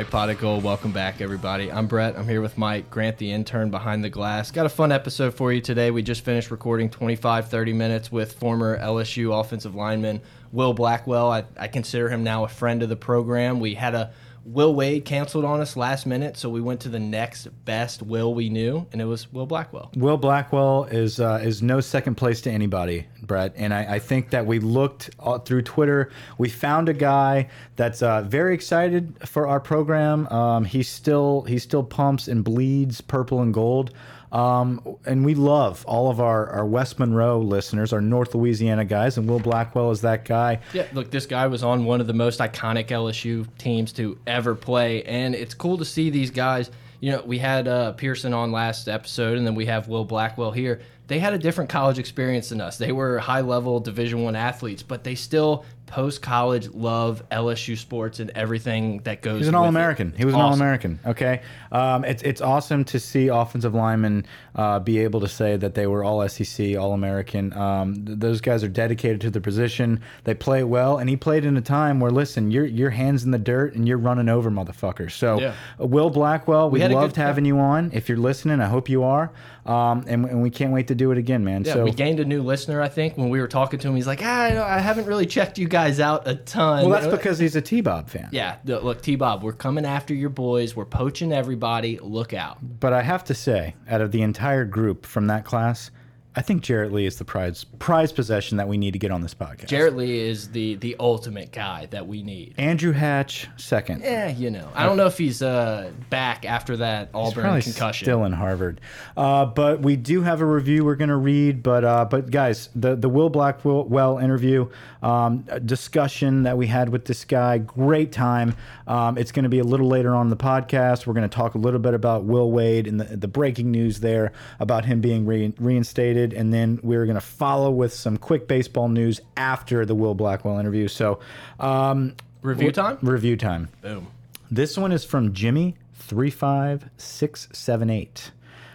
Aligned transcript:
Right, 0.00 0.62
welcome 0.62 0.92
back, 0.92 1.20
everybody. 1.20 1.70
I'm 1.70 1.86
Brett. 1.86 2.16
I'm 2.16 2.26
here 2.26 2.40
with 2.40 2.56
Mike, 2.56 2.88
Grant, 2.88 3.18
the 3.18 3.30
intern 3.32 3.70
behind 3.70 4.02
the 4.02 4.08
glass. 4.08 4.50
Got 4.50 4.64
a 4.64 4.70
fun 4.70 4.92
episode 4.92 5.34
for 5.34 5.52
you 5.52 5.60
today. 5.60 5.90
We 5.90 6.02
just 6.02 6.24
finished 6.24 6.50
recording 6.50 6.88
25, 6.88 7.48
30 7.48 7.72
minutes 7.74 8.10
with 8.10 8.32
former 8.32 8.78
LSU 8.78 9.38
offensive 9.38 9.74
lineman 9.74 10.22
Will 10.52 10.72
Blackwell. 10.72 11.30
I, 11.30 11.44
I 11.58 11.68
consider 11.68 12.08
him 12.08 12.24
now 12.24 12.44
a 12.44 12.48
friend 12.48 12.82
of 12.82 12.88
the 12.88 12.96
program. 12.96 13.60
We 13.60 13.74
had 13.74 13.94
a 13.94 14.12
Will 14.52 14.74
Wade 14.74 15.04
canceled 15.04 15.44
on 15.44 15.60
us 15.60 15.76
last 15.76 16.06
minute, 16.06 16.36
so 16.36 16.48
we 16.48 16.60
went 16.60 16.80
to 16.80 16.88
the 16.88 16.98
next 16.98 17.46
best 17.64 18.02
Will 18.02 18.34
we 18.34 18.48
knew, 18.48 18.84
and 18.90 19.00
it 19.00 19.04
was 19.04 19.32
Will 19.32 19.46
Blackwell. 19.46 19.92
Will 19.94 20.16
Blackwell 20.16 20.84
is 20.84 21.20
uh, 21.20 21.40
is 21.42 21.62
no 21.62 21.80
second 21.80 22.16
place 22.16 22.40
to 22.42 22.50
anybody, 22.50 23.06
Brett. 23.22 23.52
And 23.54 23.72
I, 23.72 23.94
I 23.94 23.98
think 24.00 24.30
that 24.30 24.46
we 24.46 24.58
looked 24.58 25.10
through 25.44 25.62
Twitter. 25.62 26.10
We 26.36 26.48
found 26.48 26.88
a 26.88 26.94
guy 26.94 27.48
that's 27.76 28.02
uh, 28.02 28.22
very 28.22 28.52
excited 28.54 29.16
for 29.28 29.46
our 29.46 29.60
program. 29.60 30.26
Um, 30.28 30.64
he 30.64 30.82
still 30.82 31.42
he 31.42 31.58
still 31.60 31.84
pumps 31.84 32.26
and 32.26 32.42
bleeds 32.42 33.00
purple 33.00 33.40
and 33.42 33.54
gold. 33.54 33.92
Um, 34.32 34.96
and 35.06 35.24
we 35.24 35.34
love 35.34 35.84
all 35.86 36.10
of 36.10 36.20
our, 36.20 36.48
our 36.50 36.66
West 36.66 36.98
Monroe 36.98 37.40
listeners, 37.40 37.92
our 37.92 38.00
North 38.00 38.34
Louisiana 38.34 38.84
guys, 38.84 39.18
and 39.18 39.28
Will 39.28 39.40
Blackwell 39.40 39.90
is 39.90 40.02
that 40.02 40.24
guy. 40.24 40.60
Yeah, 40.72 40.86
look, 40.92 41.10
this 41.10 41.26
guy 41.26 41.46
was 41.48 41.62
on 41.62 41.84
one 41.84 42.00
of 42.00 42.06
the 42.06 42.12
most 42.12 42.38
iconic 42.40 42.88
LSU 42.88 43.46
teams 43.58 43.92
to 43.94 44.18
ever 44.26 44.54
play, 44.54 45.02
and 45.04 45.34
it's 45.34 45.54
cool 45.54 45.78
to 45.78 45.84
see 45.84 46.10
these 46.10 46.30
guys. 46.30 46.70
You 47.00 47.12
know, 47.12 47.22
we 47.24 47.38
had 47.38 47.66
uh, 47.66 47.92
Pearson 47.92 48.32
on 48.34 48.52
last 48.52 48.88
episode, 48.88 49.38
and 49.38 49.46
then 49.46 49.54
we 49.54 49.66
have 49.66 49.88
Will 49.88 50.04
Blackwell 50.04 50.52
here. 50.52 50.80
They 51.06 51.18
had 51.18 51.32
a 51.32 51.38
different 51.38 51.70
college 51.70 51.98
experience 51.98 52.50
than 52.50 52.60
us. 52.60 52.78
They 52.78 52.92
were 52.92 53.18
high 53.18 53.40
level 53.40 53.80
Division 53.80 54.22
One 54.22 54.36
athletes, 54.36 54.84
but 54.84 55.02
they 55.02 55.16
still 55.16 55.64
post 55.90 56.22
college 56.22 56.68
love 56.70 57.22
LSU 57.30 57.76
sports 57.76 58.20
and 58.20 58.30
everything 58.34 58.98
that 59.00 59.20
goes. 59.22 59.38
He's 59.40 59.48
an. 59.48 59.54
All 59.54 59.66
American. 59.66 60.14
He 60.16 60.24
was 60.24 60.34
an 60.34 60.40
All 60.40 60.54
American. 60.54 61.00
Okay, 61.04 61.42
um, 61.72 62.04
it's 62.04 62.22
it's 62.22 62.40
awesome 62.40 62.84
to 62.84 63.00
see 63.00 63.28
offensive 63.28 63.74
linemen 63.74 64.24
uh, 64.54 64.78
be 64.78 64.98
able 65.00 65.20
to 65.20 65.28
say 65.28 65.56
that 65.56 65.74
they 65.74 65.86
were 65.86 66.04
All 66.04 66.26
SEC, 66.28 66.76
All 66.76 66.92
American. 66.92 67.52
Um, 67.52 68.04
th 68.06 68.18
those 68.20 68.40
guys 68.40 68.62
are 68.62 68.68
dedicated 68.68 69.20
to 69.22 69.30
the 69.30 69.40
position. 69.40 70.00
They 70.24 70.34
play 70.34 70.62
well, 70.64 70.98
and 70.98 71.10
he 71.10 71.16
played 71.16 71.44
in 71.44 71.56
a 71.56 71.60
time 71.62 71.98
where 72.00 72.12
listen, 72.12 72.50
your 72.50 72.64
your 72.64 72.90
hands 72.90 73.24
in 73.24 73.32
the 73.32 73.38
dirt 73.38 73.74
and 73.74 73.88
you're 73.88 73.98
running 73.98 74.28
over 74.28 74.50
motherfuckers. 74.50 75.12
So, 75.12 75.40
Yeah. 75.40 75.54
Will 75.78 76.10
Blackwell, 76.10 76.70
we, 76.70 76.78
good 76.78 76.92
loved 76.92 77.16
having 77.16 77.44
you 77.44 77.58
on. 77.58 77.90
If 77.92 78.08
you're 78.08 78.18
listening, 78.18 78.60
I 78.60 78.66
hope 78.66 78.88
you 78.88 79.02
are. 79.02 79.32
Um, 79.66 80.04
and, 80.08 80.24
and 80.24 80.42
we 80.42 80.50
can't 80.50 80.72
wait 80.72 80.88
to 80.88 80.94
do 80.94 81.12
it 81.12 81.18
again, 81.18 81.44
man. 81.44 81.64
Yeah, 81.64 81.74
so 81.74 81.84
we 81.84 81.92
gained 81.92 82.18
a 82.20 82.24
new 82.24 82.42
listener. 82.42 82.80
I 82.80 82.88
think 82.88 83.16
when 83.18 83.28
we 83.28 83.40
were 83.40 83.48
talking 83.48 83.78
to 83.80 83.88
him, 83.88 83.94
he's 83.96 84.06
like, 84.06 84.20
ah, 84.22 84.42
I, 84.42 84.76
I 84.76 84.78
haven't 84.78 85.06
really 85.06 85.26
checked 85.26 85.58
you 85.58 85.68
guys 85.68 85.79
out 86.00 86.28
a 86.28 86.34
ton. 86.34 86.88
well, 86.88 87.00
that's 87.00 87.10
because 87.10 87.38
he's 87.38 87.56
a 87.56 87.62
T-Bob 87.62 88.10
fan. 88.10 88.28
Yeah, 88.32 88.56
look, 88.64 89.00
T 89.02 89.16
Bob, 89.16 89.42
we're 89.42 89.52
coming 89.52 89.86
after 89.86 90.12
your 90.14 90.30
boys. 90.30 90.76
We're 90.76 90.84
poaching 90.84 91.32
everybody. 91.32 91.98
Look 91.98 92.34
out. 92.34 92.58
But 92.80 92.92
I 92.92 93.02
have 93.02 93.24
to 93.24 93.34
say, 93.34 93.74
out 93.88 94.00
of 94.00 94.12
the 94.12 94.22
entire 94.22 94.64
group 94.64 95.06
from 95.06 95.26
that 95.28 95.44
class, 95.44 95.90
I 96.36 96.42
think 96.42 96.62
Jarrett 96.62 96.92
Lee 96.92 97.06
is 97.06 97.16
the 97.16 97.24
prize 97.24 97.64
prize 97.64 98.12
possession 98.12 98.56
that 98.58 98.68
we 98.68 98.78
need 98.78 98.92
to 98.92 99.00
get 99.00 99.10
on 99.10 99.20
this 99.20 99.34
podcast. 99.34 99.66
Jarrett 99.66 99.96
Lee 99.96 100.20
is 100.20 100.50
the 100.50 100.76
the 100.76 100.94
ultimate 101.00 101.50
guy 101.50 101.86
that 101.90 102.06
we 102.06 102.22
need. 102.22 102.54
Andrew 102.56 102.92
Hatch 102.92 103.48
second. 103.56 104.02
Yeah, 104.02 104.28
you 104.28 104.50
know, 104.50 104.68
I 104.74 104.86
don't 104.86 104.96
know 104.96 105.06
if 105.06 105.18
he's 105.18 105.42
uh, 105.42 105.90
back 106.08 106.44
after 106.44 106.76
that 106.76 107.10
Auburn 107.14 107.42
probably 107.42 107.62
concussion. 107.62 108.04
still 108.04 108.24
in 108.24 108.32
Harvard, 108.32 108.80
uh, 109.16 109.46
but 109.46 109.80
we 109.80 109.96
do 109.96 110.22
have 110.22 110.40
a 110.40 110.46
review 110.46 110.84
we're 110.84 110.94
going 110.94 111.08
to 111.08 111.16
read. 111.16 111.64
But 111.64 111.84
uh, 111.84 112.04
but 112.04 112.30
guys, 112.30 112.68
the 112.76 112.94
the 112.94 113.08
Will 113.08 113.28
Blackwell 113.28 114.18
interview 114.18 114.68
um, 115.02 115.44
discussion 115.64 116.42
that 116.44 116.56
we 116.56 116.66
had 116.66 116.90
with 116.90 117.06
this 117.06 117.24
guy, 117.24 117.58
great 117.58 118.12
time. 118.12 118.54
Um, 118.86 119.16
it's 119.18 119.32
going 119.32 119.44
to 119.44 119.48
be 119.48 119.58
a 119.60 119.64
little 119.64 119.88
later 119.88 120.14
on 120.14 120.26
in 120.26 120.30
the 120.30 120.36
podcast. 120.36 121.06
We're 121.06 121.14
going 121.14 121.28
to 121.28 121.34
talk 121.34 121.54
a 121.54 121.58
little 121.58 121.80
bit 121.80 121.94
about 121.94 122.24
Will 122.24 122.50
Wade 122.50 122.86
and 122.86 123.00
the, 123.00 123.16
the 123.16 123.28
breaking 123.28 123.70
news 123.70 124.00
there 124.00 124.32
about 124.58 124.84
him 124.84 125.00
being 125.00 125.26
re 125.26 125.52
reinstated, 125.58 126.19
and 126.32 126.52
then 126.52 126.78
we're 126.82 127.04
going 127.06 127.14
to 127.16 127.20
follow 127.20 127.70
with 127.70 127.92
some 127.92 128.16
quick 128.16 128.46
baseball 128.46 128.88
news 128.88 129.20
after 129.36 129.84
the 129.84 129.94
Will 129.94 130.14
Blackwell 130.14 130.58
interview. 130.58 130.88
So 130.88 131.20
um, 131.58 132.14
Review 132.42 132.72
time. 132.72 132.98
review 133.02 133.36
time. 133.36 133.68
Boom. 133.82 134.06
This 134.50 134.76
one 134.78 134.92
is 134.92 135.04
from 135.04 135.32
Jimmy 135.32 135.76
three 135.94 136.30
five 136.30 136.88
six 136.96 137.48
seven 137.52 137.90
eight. 137.90 138.30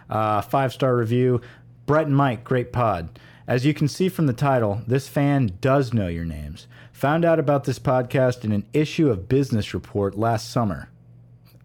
Uh, 0.10 0.42
five 0.42 0.72
star 0.74 0.96
review. 0.96 1.42
Brett 1.86 2.08
and 2.08 2.16
Mike, 2.16 2.44
great 2.44 2.72
pod. 2.72 3.20
As 3.48 3.66
you 3.66 3.74
can 3.74 3.88
see 3.88 4.10
from 4.10 4.26
the 4.26 4.34
title, 4.34 4.82
this 4.88 5.08
fan 5.08 5.58
does 5.62 5.94
know 5.94 6.08
your 6.08 6.26
names. 6.26 6.68
Found 6.94 7.24
out 7.26 7.40
about 7.40 7.66
this 7.66 7.78
podcast 7.78 8.44
in 8.44 8.52
an 8.52 8.66
issue 8.74 9.10
of 9.10 9.28
Business 9.30 9.74
Report 9.74 10.18
last 10.18 10.50
summer. 10.50 10.90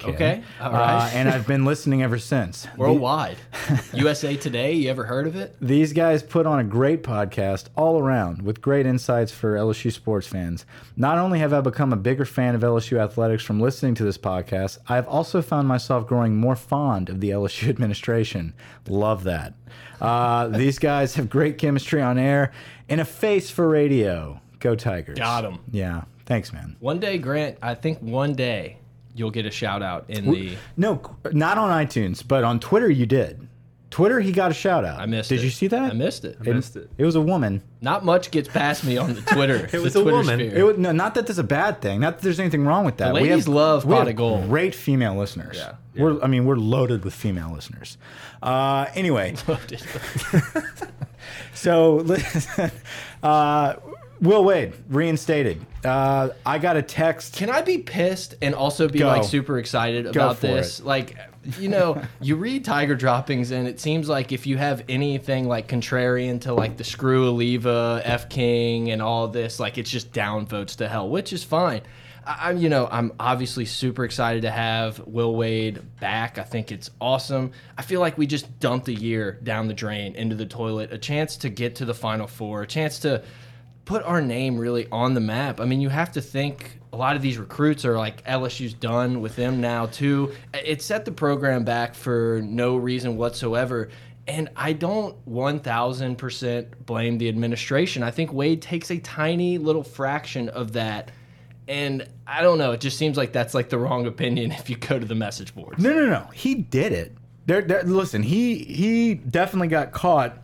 Okay, 0.05 0.43
all 0.61 0.75
Uh, 0.75 1.11
and 1.13 1.29
I've 1.29 1.47
been 1.47 1.65
listening 1.65 2.03
ever 2.03 2.19
since. 2.19 2.67
Worldwide. 2.77 3.37
USA 3.93 4.37
Today. 4.37 4.73
You 4.73 4.91
ever 4.91 5.05
heard 5.05 5.27
of 5.27 5.37
it? 5.37 5.57
These 5.61 5.93
guys 5.93 6.23
put 6.23 6.47
on 6.47 6.59
a 6.59 6.65
great 6.65 7.03
podcast 7.03 7.67
all 7.77 7.99
around 8.01 8.43
with 8.43 8.61
great 8.61 8.87
insights 8.87 9.33
for 9.33 9.57
LSU 9.57 9.93
sports 9.93 10.27
fans. 10.27 10.65
Not 10.97 11.19
only 11.19 11.39
have 11.39 11.53
I 11.53 11.61
become 11.61 11.93
a 11.93 11.97
bigger 11.97 12.25
fan 12.25 12.55
of 12.55 12.63
LSU 12.63 12.99
athletics 12.99 13.43
from 13.45 13.61
listening 13.61 13.95
to 13.97 14.05
this 14.05 14.19
podcast, 14.19 14.79
I've 14.89 15.07
also 15.09 15.43
found 15.43 15.69
myself 15.69 16.07
growing 16.07 16.37
more 16.37 16.57
fond 16.57 17.09
of 17.09 17.21
the 17.21 17.31
LSU 17.31 17.69
administration. 17.71 18.55
Love 18.89 19.25
that. 19.25 19.55
Uh, 20.01 20.49
these 20.49 20.79
guys 20.79 21.15
have 21.17 21.29
great 21.29 21.59
chemistry 21.59 22.01
on 22.01 22.19
air 22.19 22.53
and 22.89 23.01
a 23.01 23.05
face 23.05 23.51
for 23.51 23.69
radio. 23.69 24.41
Go 24.59 24.75
Tigers. 24.75 25.19
Got 25.19 25.45
'em. 25.45 25.59
Yeah. 25.71 26.03
Thanks, 26.27 26.53
man. 26.53 26.77
One 26.81 27.01
day, 27.01 27.19
Grant. 27.19 27.57
I 27.63 27.75
think 27.75 27.99
one 28.01 28.35
day 28.35 28.77
you'll 29.15 29.31
get 29.31 29.47
a 29.47 29.51
shout 29.51 29.83
out 29.83 30.07
in 30.09 30.31
the. 30.31 30.57
No, 30.77 31.01
not 31.33 31.59
on 31.59 31.87
iTunes, 31.87 32.27
but 32.27 32.45
on 32.45 32.61
Twitter 32.61 32.91
you 32.91 33.07
did. 33.07 33.49
Twitter, 33.91 34.21
he 34.21 34.31
got 34.31 34.53
a 34.53 34.55
shout 34.55 34.85
out. 34.85 35.01
I 35.01 35.07
missed. 35.07 35.33
It. 35.33 35.37
Did 35.37 35.43
it. 35.43 35.47
you 35.47 35.51
see 35.51 35.67
that? 35.67 35.91
I 35.91 35.95
missed 35.95 36.25
it. 36.25 36.39
It, 36.45 36.55
missed 36.55 36.77
it. 36.77 36.89
It 36.97 37.05
was 37.05 37.17
a 37.17 37.21
woman. 37.21 37.61
Not 37.81 38.05
much 38.05 38.31
gets 38.31 38.49
past 38.49 38.85
me 38.85 38.97
on 38.97 39.15
the 39.15 39.21
Twitter. 39.23 39.69
it 39.73 39.81
was 39.81 39.95
the 39.95 40.01
a 40.01 40.03
Twitter 40.03 40.19
woman. 40.19 40.39
sphere. 40.39 40.57
It 40.57 40.63
would, 40.63 40.79
no, 40.79 40.93
not 40.93 41.17
that 41.17 41.27
there's 41.27 41.41
a 41.41 41.45
bad 41.45 41.83
thing. 41.83 42.01
Not 42.01 42.19
that 42.19 42.23
there's 42.23 42.39
anything 42.39 42.65
wrong 42.65 42.85
with 42.85 42.99
that. 42.99 43.09
The 43.09 43.15
ladies 43.15 43.49
love 43.49 43.85
we 43.85 43.93
pot 43.93 44.01
have 44.01 44.09
of 44.09 44.17
gold. 44.17 44.49
Great 44.49 44.77
female 44.77 45.17
listeners. 45.17 45.57
Yeah. 45.57 45.75
We're, 45.97 46.23
I 46.23 46.29
mean, 46.29 46.45
we're 46.45 46.57
loaded 46.57 47.05
with 47.05 47.15
female 47.15 47.53
listeners. 47.53 47.99
Uh, 48.41 48.87
anyway, 48.95 49.35
so 51.55 51.97
listen, 51.97 52.71
uh, 53.25 53.75
Will 54.21 54.45
Wade 54.45 54.75
reinstated. 54.89 55.65
Uh, 55.85 56.31
I 56.45 56.59
got 56.59 56.77
a 56.77 56.83
text. 56.83 57.35
Can 57.35 57.49
I 57.49 57.63
be 57.63 57.79
pissed 57.79 58.35
and 58.43 58.55
also 58.55 58.89
be 58.89 58.99
Go. 58.99 59.07
like 59.07 59.25
super 59.25 59.59
excited 59.59 60.07
about 60.07 60.41
this? 60.41 60.81
it. 60.81 60.87
Like, 60.87 61.17
you 61.59 61.69
know, 61.69 62.03
you 62.21 62.37
read 62.37 62.65
Tiger 62.65 62.95
droppings 62.95 63.51
and 63.51 63.67
it 63.67 63.81
seems 63.81 64.09
like 64.09 64.31
if 64.31 64.47
you 64.47 64.59
have 64.59 64.85
anything 64.89 65.49
like 65.49 65.69
contrarian 65.69 66.41
to 66.43 66.53
like 66.53 66.77
the 66.77 66.85
screw 66.85 67.33
Alleva, 67.33 68.03
F 68.05 68.29
King, 68.29 68.91
and 68.91 69.01
all 69.01 69.27
this, 69.29 69.59
like 69.59 69.79
it's 69.79 69.91
just 69.91 70.13
down 70.13 70.47
votes 70.47 70.77
to 70.77 70.89
hell, 70.89 71.09
which 71.09 71.33
is 71.33 71.43
fine. 71.43 71.81
I'm, 72.27 72.59
you 72.59 72.69
know, 72.69 72.87
I'm 72.91 73.13
obviously 73.19 73.65
super 73.65 74.05
excited 74.05 74.43
to 74.43 74.51
have 74.51 75.01
Will 75.07 75.35
Wade 75.35 75.81
back. 75.99 76.39
I 76.39 76.43
think 76.43 76.71
it's 76.71 76.91
awesome. 77.01 77.53
I 77.79 77.83
feel 77.83 78.01
like 78.01 78.19
we 78.19 78.27
just 78.27 78.61
dumped 78.61 78.89
a 78.89 78.93
year 78.93 79.39
down 79.43 79.69
the 79.69 79.75
drain 79.75 80.15
into 80.15 80.37
the 80.37 80.47
toilet, 80.47 80.93
a 80.93 80.99
chance 80.99 81.39
to 81.39 81.49
get 81.49 81.77
to 81.77 81.87
the 81.87 81.95
Final 81.95 82.27
Four, 82.27 82.63
a 82.63 82.67
chance 82.67 82.99
to 83.01 83.23
put 83.91 84.05
our 84.05 84.23
name 84.23 84.57
really 84.57 84.87
on 84.93 85.15
the 85.15 85.21
map. 85.21 85.61
I 85.61 85.65
mean, 85.65 85.81
you 85.81 85.89
have 85.89 86.13
to 86.13 86.21
think 86.21 86.79
a 86.93 86.97
lot 86.97 87.17
of 87.17 87.23
these 87.23 87.39
recruits 87.39 87.85
are 87.85 87.99
like 87.99 88.25
LSU's 88.25 88.73
done 88.73 89.21
with 89.21 89.35
them 89.35 89.61
now 89.61 89.87
too. 89.87 90.33
It 90.55 90.81
set 90.81 91.05
the 91.05 91.11
program 91.11 91.65
back 91.65 91.97
for 91.97 92.41
no 92.45 92.77
reason 92.77 93.17
whatsoever. 93.17 93.89
And 94.29 94.49
I 94.55 94.75
don't 94.75 95.17
1000% 95.29 96.87
blame 96.87 97.19
the 97.19 97.29
administration. 97.29 98.05
I 98.05 98.13
think 98.13 98.33
Wade 98.33 98.63
takes 98.63 98.93
a 98.93 98.99
tiny 98.99 99.59
little 99.59 99.83
fraction 99.83 100.49
of 100.51 100.75
that. 100.75 101.11
And 101.67 102.07
I 102.29 102.43
don't 102.43 102.59
know, 102.59 102.71
it 102.71 102.81
just 102.81 102.97
seems 102.97 103.17
like 103.17 103.33
that's 103.33 103.55
like 103.55 103.71
the 103.71 103.79
wrong 103.79 104.07
opinion 104.07 104.53
if 104.53 104.71
you 104.71 104.77
go 104.77 105.01
to 105.01 105.05
the 105.05 105.17
message 105.17 105.53
boards. 105.53 105.83
No, 105.83 105.93
no, 105.93 106.07
no. 106.07 106.29
He 106.33 106.55
did 106.55 106.93
it. 106.93 107.89
Listen, 107.89 108.23
he 108.23 108.59
he 108.59 109.15
definitely 109.15 109.67
got 109.67 109.91
caught 109.91 110.37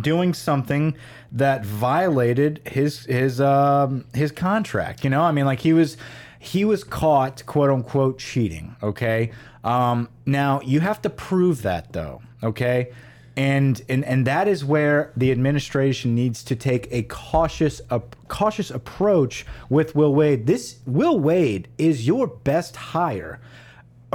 doing 0.00 0.34
something 0.34 0.96
that 1.34 1.66
violated 1.66 2.60
his 2.64 3.04
his 3.04 3.40
um 3.40 4.06
his 4.14 4.32
contract. 4.32 5.04
You 5.04 5.10
know, 5.10 5.22
I 5.22 5.32
mean, 5.32 5.44
like 5.44 5.60
he 5.60 5.72
was 5.72 5.96
he 6.38 6.64
was 6.64 6.84
caught 6.84 7.44
quote 7.44 7.70
unquote 7.70 8.18
cheating. 8.18 8.76
Okay. 8.82 9.32
Um, 9.64 10.08
now 10.24 10.60
you 10.62 10.80
have 10.80 11.02
to 11.02 11.10
prove 11.10 11.62
that 11.62 11.92
though. 11.92 12.22
Okay. 12.42 12.92
And, 13.36 13.82
and 13.88 14.04
and 14.04 14.28
that 14.28 14.46
is 14.46 14.64
where 14.64 15.10
the 15.16 15.32
administration 15.32 16.14
needs 16.14 16.44
to 16.44 16.54
take 16.54 16.86
a 16.92 17.02
cautious 17.02 17.80
a 17.90 18.00
cautious 18.28 18.70
approach 18.70 19.44
with 19.68 19.96
Will 19.96 20.14
Wade. 20.14 20.46
This 20.46 20.78
Will 20.86 21.18
Wade 21.18 21.66
is 21.76 22.06
your 22.06 22.28
best 22.28 22.76
hire 22.76 23.40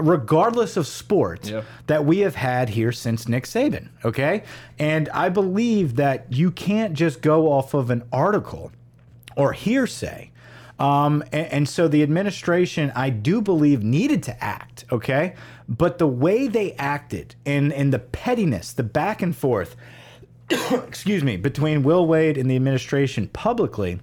regardless 0.02 0.78
of 0.78 0.88
sport, 0.88 1.48
Yeah. 1.50 1.62
that 1.88 2.06
we 2.06 2.20
have 2.20 2.36
had 2.36 2.70
here 2.70 2.92
since 2.92 3.28
Nick 3.28 3.46
Saban. 3.46 3.90
Okay. 4.06 4.44
And 4.78 5.10
I 5.10 5.30
believe 5.30 5.96
that 5.96 6.32
you 6.32 6.52
can't 6.52 6.94
just 6.94 7.22
go 7.22 7.52
off 7.52 7.74
of 7.74 7.90
an 7.90 8.04
article 8.12 8.72
or 9.36 9.54
hearsay. 9.54 10.32
Um, 10.80 11.24
and, 11.34 11.48
and 11.52 11.70
so 11.70 11.88
the 11.88 12.02
administration, 12.04 12.92
I 12.96 13.10
do 13.10 13.42
believe, 13.42 13.84
needed 13.84 14.24
to 14.24 14.44
act. 14.44 14.86
Okay. 14.92 15.36
But 15.68 15.98
the 15.98 16.08
way 16.08 16.48
they 16.48 16.74
acted 16.74 17.36
and, 17.46 17.74
and 17.74 17.94
the 17.94 18.00
pettiness, 18.00 18.74
the 18.74 18.84
back 18.84 19.22
and 19.22 19.36
forth, 19.36 19.76
excuse 20.72 21.24
me, 21.24 21.38
between 21.38 21.84
Will 21.84 22.06
Wade 22.08 22.38
and 22.38 22.50
the 22.50 22.56
administration 22.56 23.28
publicly 23.28 24.00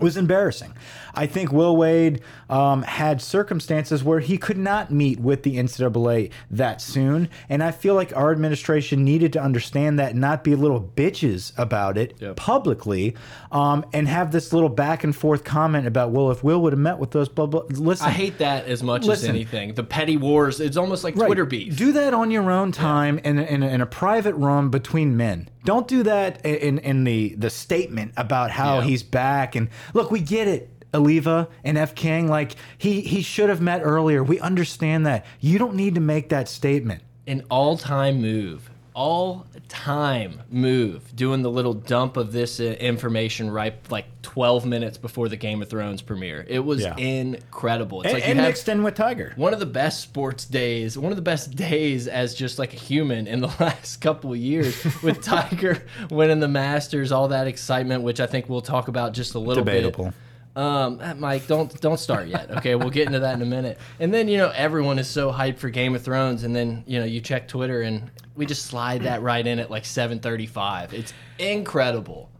was 0.00 0.16
embarrassing. 0.16 0.72
I 1.14 1.26
think 1.26 1.50
Will 1.52 1.76
Wade 1.76 2.20
um, 2.50 2.82
had 2.82 3.22
circumstances 3.22 4.04
where 4.04 4.20
he 4.20 4.36
could 4.38 4.58
not 4.58 4.90
meet 4.90 5.18
with 5.18 5.42
the 5.42 5.56
NCAA 5.56 6.30
that 6.50 6.80
soon, 6.80 7.28
and 7.48 7.62
I 7.62 7.70
feel 7.70 7.94
like 7.94 8.14
our 8.16 8.30
administration 8.32 9.04
needed 9.04 9.32
to 9.34 9.40
understand 9.42 9.98
that, 9.98 10.12
and 10.12 10.20
not 10.20 10.44
be 10.44 10.54
little 10.54 10.80
bitches 10.96 11.52
about 11.58 11.96
it 11.98 12.14
Yep. 12.20 12.36
publicly, 12.36 13.14
um, 13.52 13.84
and 13.92 14.08
have 14.08 14.32
this 14.32 14.52
little 14.52 14.68
back 14.68 15.04
and 15.04 15.14
forth 15.16 15.44
comment 15.44 15.86
about, 15.86 16.10
well, 16.10 16.30
if 16.30 16.44
Will 16.44 16.60
would 16.62 16.72
have 16.72 16.80
met 16.80 16.98
with 16.98 17.10
those 17.12 17.28
blah 17.28 17.46
blah. 17.46 17.62
Listen, 17.70 18.06
I 18.06 18.10
hate 18.10 18.38
that 18.38 18.66
as 18.66 18.82
much 18.82 19.08
as 19.08 19.24
anything. 19.24 19.74
The 19.74 19.84
petty 19.84 20.16
wars, 20.16 20.60
it's 20.60 20.76
almost 20.76 21.02
like 21.04 21.16
Right. 21.16 21.26
Twitter 21.26 21.44
beef. 21.46 21.76
Do 21.76 21.92
that 21.92 22.12
on 22.14 22.30
your 22.30 22.50
own 22.50 22.72
time 22.72 23.18
in, 23.24 23.38
a, 23.38 23.42
in, 23.42 23.62
a, 23.62 23.68
in 23.68 23.80
a 23.80 23.86
private 23.86 24.34
room 24.34 24.70
between 24.70 25.16
men. 25.16 25.48
Don't 25.64 25.88
do 25.88 26.04
that 26.04 26.44
in 26.46 26.78
in 26.78 27.02
the 27.02 27.34
the 27.36 27.50
statement 27.50 28.12
about 28.16 28.52
how 28.52 28.78
Yeah. 28.78 28.84
he's 28.84 29.02
back. 29.02 29.56
And 29.56 29.68
look, 29.94 30.10
we 30.10 30.20
get 30.20 30.48
it. 30.48 30.70
Alleva 30.92 31.48
and 31.62 31.76
F 31.76 31.94
King, 31.94 32.26
like 32.28 32.54
he 32.78 33.02
he 33.02 33.20
should 33.20 33.50
have 33.50 33.60
met 33.60 33.82
earlier. 33.84 34.22
We 34.24 34.40
understand 34.40 35.04
that. 35.06 35.26
You 35.40 35.58
don't 35.58 35.74
need 35.74 35.94
to 35.96 36.00
make 36.00 36.30
that 36.30 36.48
statement. 36.48 37.02
An 37.26 37.44
all 37.50 37.76
time 37.76 38.22
move. 38.22 38.70
All 38.96 39.44
time 39.68 40.40
move. 40.50 41.14
Doing 41.14 41.42
the 41.42 41.50
little 41.50 41.74
dump 41.74 42.16
of 42.16 42.32
this 42.32 42.60
uh, 42.60 42.62
information 42.80 43.50
right 43.50 43.74
like 43.90 44.06
12 44.22 44.64
minutes 44.64 44.96
before 44.96 45.28
the 45.28 45.36
Game 45.36 45.60
of 45.60 45.68
Thrones 45.68 46.00
premiere. 46.00 46.46
It 46.48 46.60
was 46.60 46.80
Yeah. 46.80 46.96
incredible. 46.96 48.00
It's 48.00 48.06
And, 48.06 48.14
like 48.14 48.24
you 48.24 48.30
and 48.30 48.40
mixed 48.40 48.68
in 48.70 48.82
with 48.82 48.94
Tiger. 48.94 49.34
one 49.36 49.52
of 49.52 49.60
the 49.60 49.66
best 49.66 50.00
sports 50.00 50.46
days, 50.46 50.96
one 50.96 51.12
of 51.12 51.16
the 51.16 51.22
best 51.22 51.54
days 51.54 52.08
as 52.08 52.34
just 52.34 52.58
like 52.58 52.72
a 52.72 52.76
human 52.78 53.26
in 53.26 53.40
the 53.40 53.48
last 53.60 53.96
couple 54.00 54.32
of 54.32 54.38
years 54.38 54.82
with 55.02 55.20
Tiger 55.22 55.82
winning 56.10 56.40
the 56.40 56.48
Masters, 56.48 57.12
all 57.12 57.28
that 57.28 57.46
excitement, 57.46 58.02
which 58.02 58.18
I 58.18 58.26
think 58.26 58.48
we'll 58.48 58.62
talk 58.62 58.88
about 58.88 59.12
just 59.12 59.34
a 59.34 59.38
little 59.38 59.62
Debatable. 59.62 60.04
bit. 60.06 60.14
Um, 60.56 60.98
uh, 61.02 61.14
Mike, 61.14 61.46
don't 61.46 61.80
don't 61.80 62.00
start 62.00 62.28
yet. 62.28 62.50
Okay, 62.50 62.74
we'll 62.74 62.90
get 62.90 63.06
into 63.06 63.20
that 63.20 63.34
in 63.34 63.42
a 63.42 63.46
minute. 63.46 63.78
And 64.00 64.12
then 64.12 64.26
you 64.26 64.38
know 64.38 64.50
everyone 64.54 64.98
is 64.98 65.06
so 65.08 65.30
hyped 65.30 65.58
for 65.58 65.68
Game 65.68 65.94
of 65.94 66.02
Thrones, 66.02 66.42
and 66.44 66.56
then 66.56 66.82
you 66.86 66.98
know 66.98 67.04
you 67.04 67.20
check 67.20 67.46
Twitter 67.46 67.82
and 67.82 68.10
we 68.34 68.46
just 68.46 68.66
slide 68.66 69.02
that 69.02 69.22
right 69.22 69.46
in 69.46 69.58
at 69.58 69.70
like 69.70 69.84
7:35. 69.84 70.92
It's 70.94 71.12
incredible. 71.38 72.30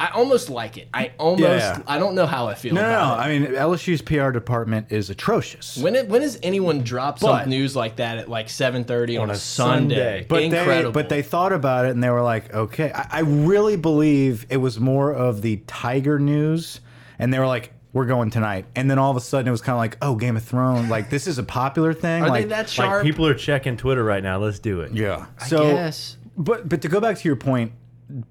I 0.00 0.08
almost 0.08 0.50
like 0.50 0.78
it. 0.78 0.88
I 0.92 1.12
almost. 1.16 1.42
Yeah. 1.48 1.82
I 1.86 1.98
don't 1.98 2.16
know 2.16 2.26
how 2.26 2.48
I 2.48 2.54
feel. 2.54 2.74
No, 2.74 2.82
no, 2.82 2.88
about 2.88 3.16
no. 3.18 3.22
it. 3.22 3.26
I 3.26 3.38
mean, 3.38 3.52
LSU's 3.52 4.02
PR 4.02 4.30
department 4.30 4.88
is 4.90 5.10
atrocious. 5.10 5.76
When 5.76 5.94
it, 5.94 6.08
when 6.08 6.22
does 6.22 6.38
anyone 6.42 6.82
drop 6.82 7.20
But- 7.20 7.42
some 7.42 7.50
news 7.50 7.76
like 7.76 7.96
that 7.96 8.18
at 8.18 8.28
like 8.28 8.48
7:30 8.48 9.20
on, 9.20 9.30
a 9.30 9.34
a 9.34 9.36
Sunday? 9.36 9.94
Sunday. 9.94 10.26
But 10.28 10.42
Incredible. 10.42 10.90
they 10.90 11.02
but 11.02 11.08
they 11.08 11.22
thought 11.22 11.52
about 11.52 11.84
it 11.86 11.90
and 11.92 12.02
they 12.02 12.10
were 12.10 12.22
like, 12.22 12.52
okay. 12.52 12.90
I, 12.92 13.06
I 13.10 13.20
really 13.20 13.76
believe 13.76 14.44
it 14.50 14.56
was 14.56 14.80
more 14.80 15.12
of 15.12 15.40
the 15.42 15.58
Tiger 15.68 16.18
news, 16.18 16.80
and 17.20 17.32
they 17.32 17.38
were 17.38 17.46
like, 17.46 17.72
we're 17.92 18.06
going 18.06 18.30
tonight. 18.30 18.66
And 18.76 18.90
then 18.90 18.98
all 18.98 19.10
of 19.10 19.16
a 19.16 19.20
sudden 19.20 19.48
it 19.48 19.50
was 19.50 19.62
kind 19.62 19.74
of 19.74 19.78
like, 19.78 19.96
oh, 20.00 20.14
Game 20.14 20.36
of 20.36 20.44
Thrones, 20.44 20.88
like 20.88 21.10
this 21.10 21.26
is 21.26 21.38
a 21.38 21.42
popular 21.42 21.92
thing. 21.92 22.22
are 22.22 22.28
like, 22.28 22.44
they 22.44 22.48
that 22.50 22.76
Like 22.78 23.02
people 23.02 23.26
are 23.26 23.34
checking 23.34 23.76
Twitter 23.76 24.04
right 24.04 24.22
now. 24.22 24.38
Let's 24.38 24.58
do 24.58 24.80
it. 24.80 24.92
Yeah. 24.92 25.26
So, 25.46 25.62
guess. 25.72 26.16
but 26.36 26.68
but 26.68 26.82
to 26.82 26.88
go 26.88 27.00
back 27.00 27.18
to 27.18 27.28
your 27.28 27.36
point, 27.36 27.72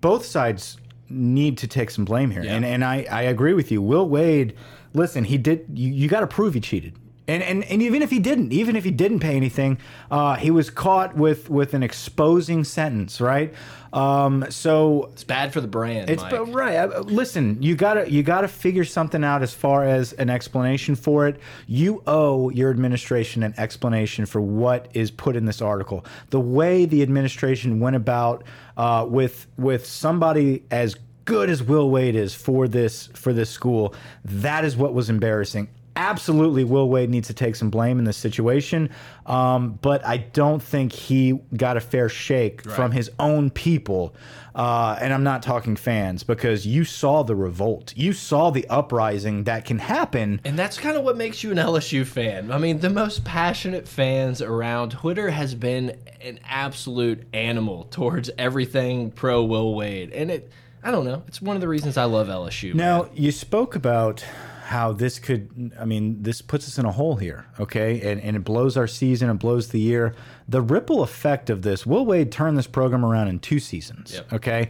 both 0.02 0.26
sides 0.26 0.78
need 1.10 1.58
to 1.58 1.68
take 1.68 1.90
some 1.90 2.06
blame 2.06 2.32
here, 2.32 2.44
Yeah. 2.44 2.56
and 2.56 2.64
and 2.66 2.84
I 2.86 3.06
I 3.12 3.24
agree 3.24 3.54
with 3.54 3.72
you. 3.72 3.82
Will 3.82 4.08
Wade, 4.08 4.56
listen, 4.94 5.24
he 5.24 5.38
did. 5.38 5.66
You, 5.74 5.92
you 5.92 6.08
got 6.08 6.20
to 6.22 6.28
prove 6.28 6.54
he 6.54 6.60
cheated. 6.60 6.96
And, 7.30 7.44
and, 7.44 7.64
and 7.66 7.82
even 7.82 8.02
if 8.02 8.10
he 8.10 8.20
didn't, 8.20 8.52
even 8.52 8.76
if 8.76 8.84
he 8.84 8.92
didn't 8.92 9.20
pay 9.20 9.36
anything, 9.36 9.78
uh, 10.10 10.36
he 10.36 10.52
was 10.52 10.70
caught 10.70 11.16
with 11.16 11.50
with 11.50 11.74
an 11.74 11.84
exposing 11.84 12.64
sentence, 12.64 13.22
right? 13.22 13.54
Um, 13.92 14.46
so 14.50 15.10
It's 15.14 15.24
bad 15.24 15.52
for 15.52 15.62
the 15.62 15.68
brand. 15.68 16.10
it's 16.10 16.22
Mike. 16.22 16.32
but 16.32 16.46
right. 16.54 16.76
uh, 16.76 17.00
Listen, 17.02 17.62
you 17.62 17.76
gotta 17.76 18.12
you 18.12 18.22
gotta 18.24 18.48
figure 18.48 18.86
something 18.86 19.24
out 19.24 19.42
as 19.42 19.54
far 19.54 19.84
as 19.84 20.14
an 20.14 20.30
explanation 20.30 20.96
for 20.96 21.28
it. 21.28 21.40
You 21.68 22.04
owe 22.06 22.50
your 22.50 22.70
administration 22.70 23.44
an 23.44 23.54
explanation 23.58 24.26
for 24.26 24.42
what 24.42 24.90
is 24.94 25.10
put 25.12 25.36
in 25.36 25.46
this 25.46 25.62
article. 25.62 26.06
The 26.30 26.40
way 26.40 26.86
the 26.86 27.02
administration 27.02 27.80
went 27.80 27.96
about 27.96 28.44
uh, 28.78 29.06
with 29.10 29.48
with 29.58 29.86
somebody 29.86 30.64
as 30.72 30.96
good 31.26 31.50
as 31.50 31.62
Will 31.62 31.90
Wade 31.90 32.16
is 32.16 32.34
for 32.34 32.68
this 32.68 33.08
for 33.14 33.34
this 33.34 33.50
school, 33.50 33.94
that 34.24 34.66
is 34.66 34.78
what 34.78 34.94
was 34.94 35.10
embarrassing. 35.10 35.68
Absolutely, 35.96 36.64
Will 36.64 36.90
Wade 36.90 37.10
needs 37.10 37.28
to 37.28 37.34
take 37.34 37.56
some 37.56 37.70
blame 37.70 38.00
in 38.00 38.06
this 38.06 38.18
situation, 38.18 38.90
um, 39.26 39.78
but 39.82 40.06
I 40.06 40.18
don't 40.18 40.62
think 40.62 40.92
he 40.92 41.40
got 41.56 41.78
a 41.78 41.82
fair 41.82 42.10
shake 42.10 42.64
from 42.64 42.92
his 42.92 43.12
own 43.20 43.50
people. 43.50 44.16
Uh, 44.56 44.98
and 45.00 45.14
I'm 45.14 45.24
not 45.24 45.44
talking 45.44 45.76
fans 45.76 46.24
because 46.24 46.66
you 46.66 46.84
saw 46.84 47.24
the 47.24 47.36
revolt, 47.36 47.94
you 47.96 48.12
saw 48.14 48.50
the 48.50 48.68
uprising 48.68 49.46
that 49.46 49.64
can 49.64 49.80
happen. 49.80 50.42
And 50.44 50.60
that's 50.60 50.78
kind 50.78 50.98
of 50.98 51.04
what 51.04 51.16
makes 51.16 51.44
you 51.44 51.52
an 51.52 51.58
LSU 51.58 52.06
fan. 52.06 52.52
I 52.52 52.58
mean, 52.58 52.80
the 52.80 52.90
most 52.90 53.24
passionate 53.24 53.88
fans 53.88 54.42
around. 54.42 54.92
Twitter 54.92 55.30
has 55.30 55.56
been 55.56 55.98
an 56.22 56.40
absolute 56.44 57.26
animal 57.34 57.86
towards 57.86 58.30
everything 58.38 59.12
pro 59.12 59.44
Will 59.44 59.76
Wade. 59.76 60.12
And 60.12 60.30
it, 60.32 60.52
I 60.84 60.92
don't 60.92 61.06
know, 61.06 61.24
it's 61.28 61.42
one 61.42 61.56
of 61.56 61.62
the 61.62 61.68
reasons 61.68 61.96
I 61.98 62.06
love 62.06 62.28
LSU. 62.28 62.74
Now, 62.74 63.10
you 63.14 63.32
spoke 63.32 63.76
about 63.76 64.26
how 64.70 64.92
this 64.94 65.18
could, 65.18 65.72
I 65.80 65.86
mean, 65.86 66.22
this 66.22 66.44
puts 66.44 66.68
us 66.68 66.78
in 66.78 66.86
a 66.86 66.92
hole 66.92 67.16
here, 67.16 67.48
okay? 67.60 68.00
And, 68.12 68.22
and 68.22 68.36
it 68.36 68.44
blows 68.44 68.78
our 68.78 68.86
season, 68.86 69.28
it 69.32 69.34
blows 69.40 69.70
the 69.70 69.80
year. 69.80 70.14
The 70.48 70.62
ripple 70.62 71.02
effect 71.02 71.50
of 71.50 71.64
this, 71.64 71.88
Will 71.88 72.06
Wade 72.06 72.32
turn 72.32 72.54
this 72.54 72.68
program 72.68 73.04
around 73.04 73.30
in 73.30 73.40
two 73.40 73.60
seasons, 73.60 74.14
Yep. 74.14 74.34
okay? 74.34 74.70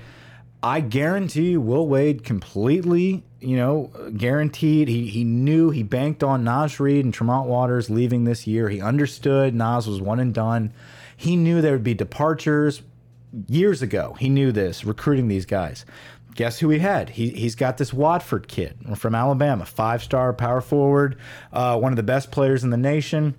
I 0.64 0.80
guarantee 0.80 1.52
you, 1.52 1.60
Will 1.62 1.86
Wade 1.86 2.24
completely, 2.24 3.24
you 3.42 3.58
know, 3.58 3.92
guaranteed. 4.16 4.88
He, 4.88 5.08
he 5.08 5.26
knew 5.26 5.70
he 5.70 5.84
banked 5.84 6.24
on 6.24 6.46
Naz 6.46 6.80
Reid 6.80 7.04
and 7.04 7.14
Tremont 7.14 7.50
Waters 7.50 7.90
leaving 7.90 8.24
this 8.24 8.48
year. 8.48 8.70
He 8.70 8.82
understood 8.82 9.54
Naz 9.54 9.86
was 9.86 10.00
one 10.02 10.22
and 10.22 10.34
done. 10.34 10.72
He 11.16 11.36
knew 11.36 11.62
there 11.62 11.74
would 11.74 11.84
be 11.84 11.94
departures, 11.94 12.82
years 13.48 13.82
ago. 13.82 14.16
He 14.18 14.30
knew 14.30 14.52
this, 14.54 14.86
recruiting 14.86 15.28
these 15.28 15.46
guys. 15.46 15.86
Guess 16.40 16.60
who 16.60 16.70
he 16.70 16.80
had? 16.80 17.10
He, 17.10 17.32
he's 17.32 17.54
got 17.56 17.78
this 17.78 17.92
Watford 17.92 18.48
kid 18.48 18.78
from 18.96 19.14
Alabama, 19.14 19.66
five 19.66 20.02
star 20.02 20.32
power 20.32 20.62
forward, 20.62 21.18
uh, 21.52 21.78
one 21.78 21.92
of 21.92 21.98
the 21.98 22.02
best 22.04 22.32
players 22.32 22.64
in 22.64 22.70
the 22.70 22.78
nation, 22.78 23.36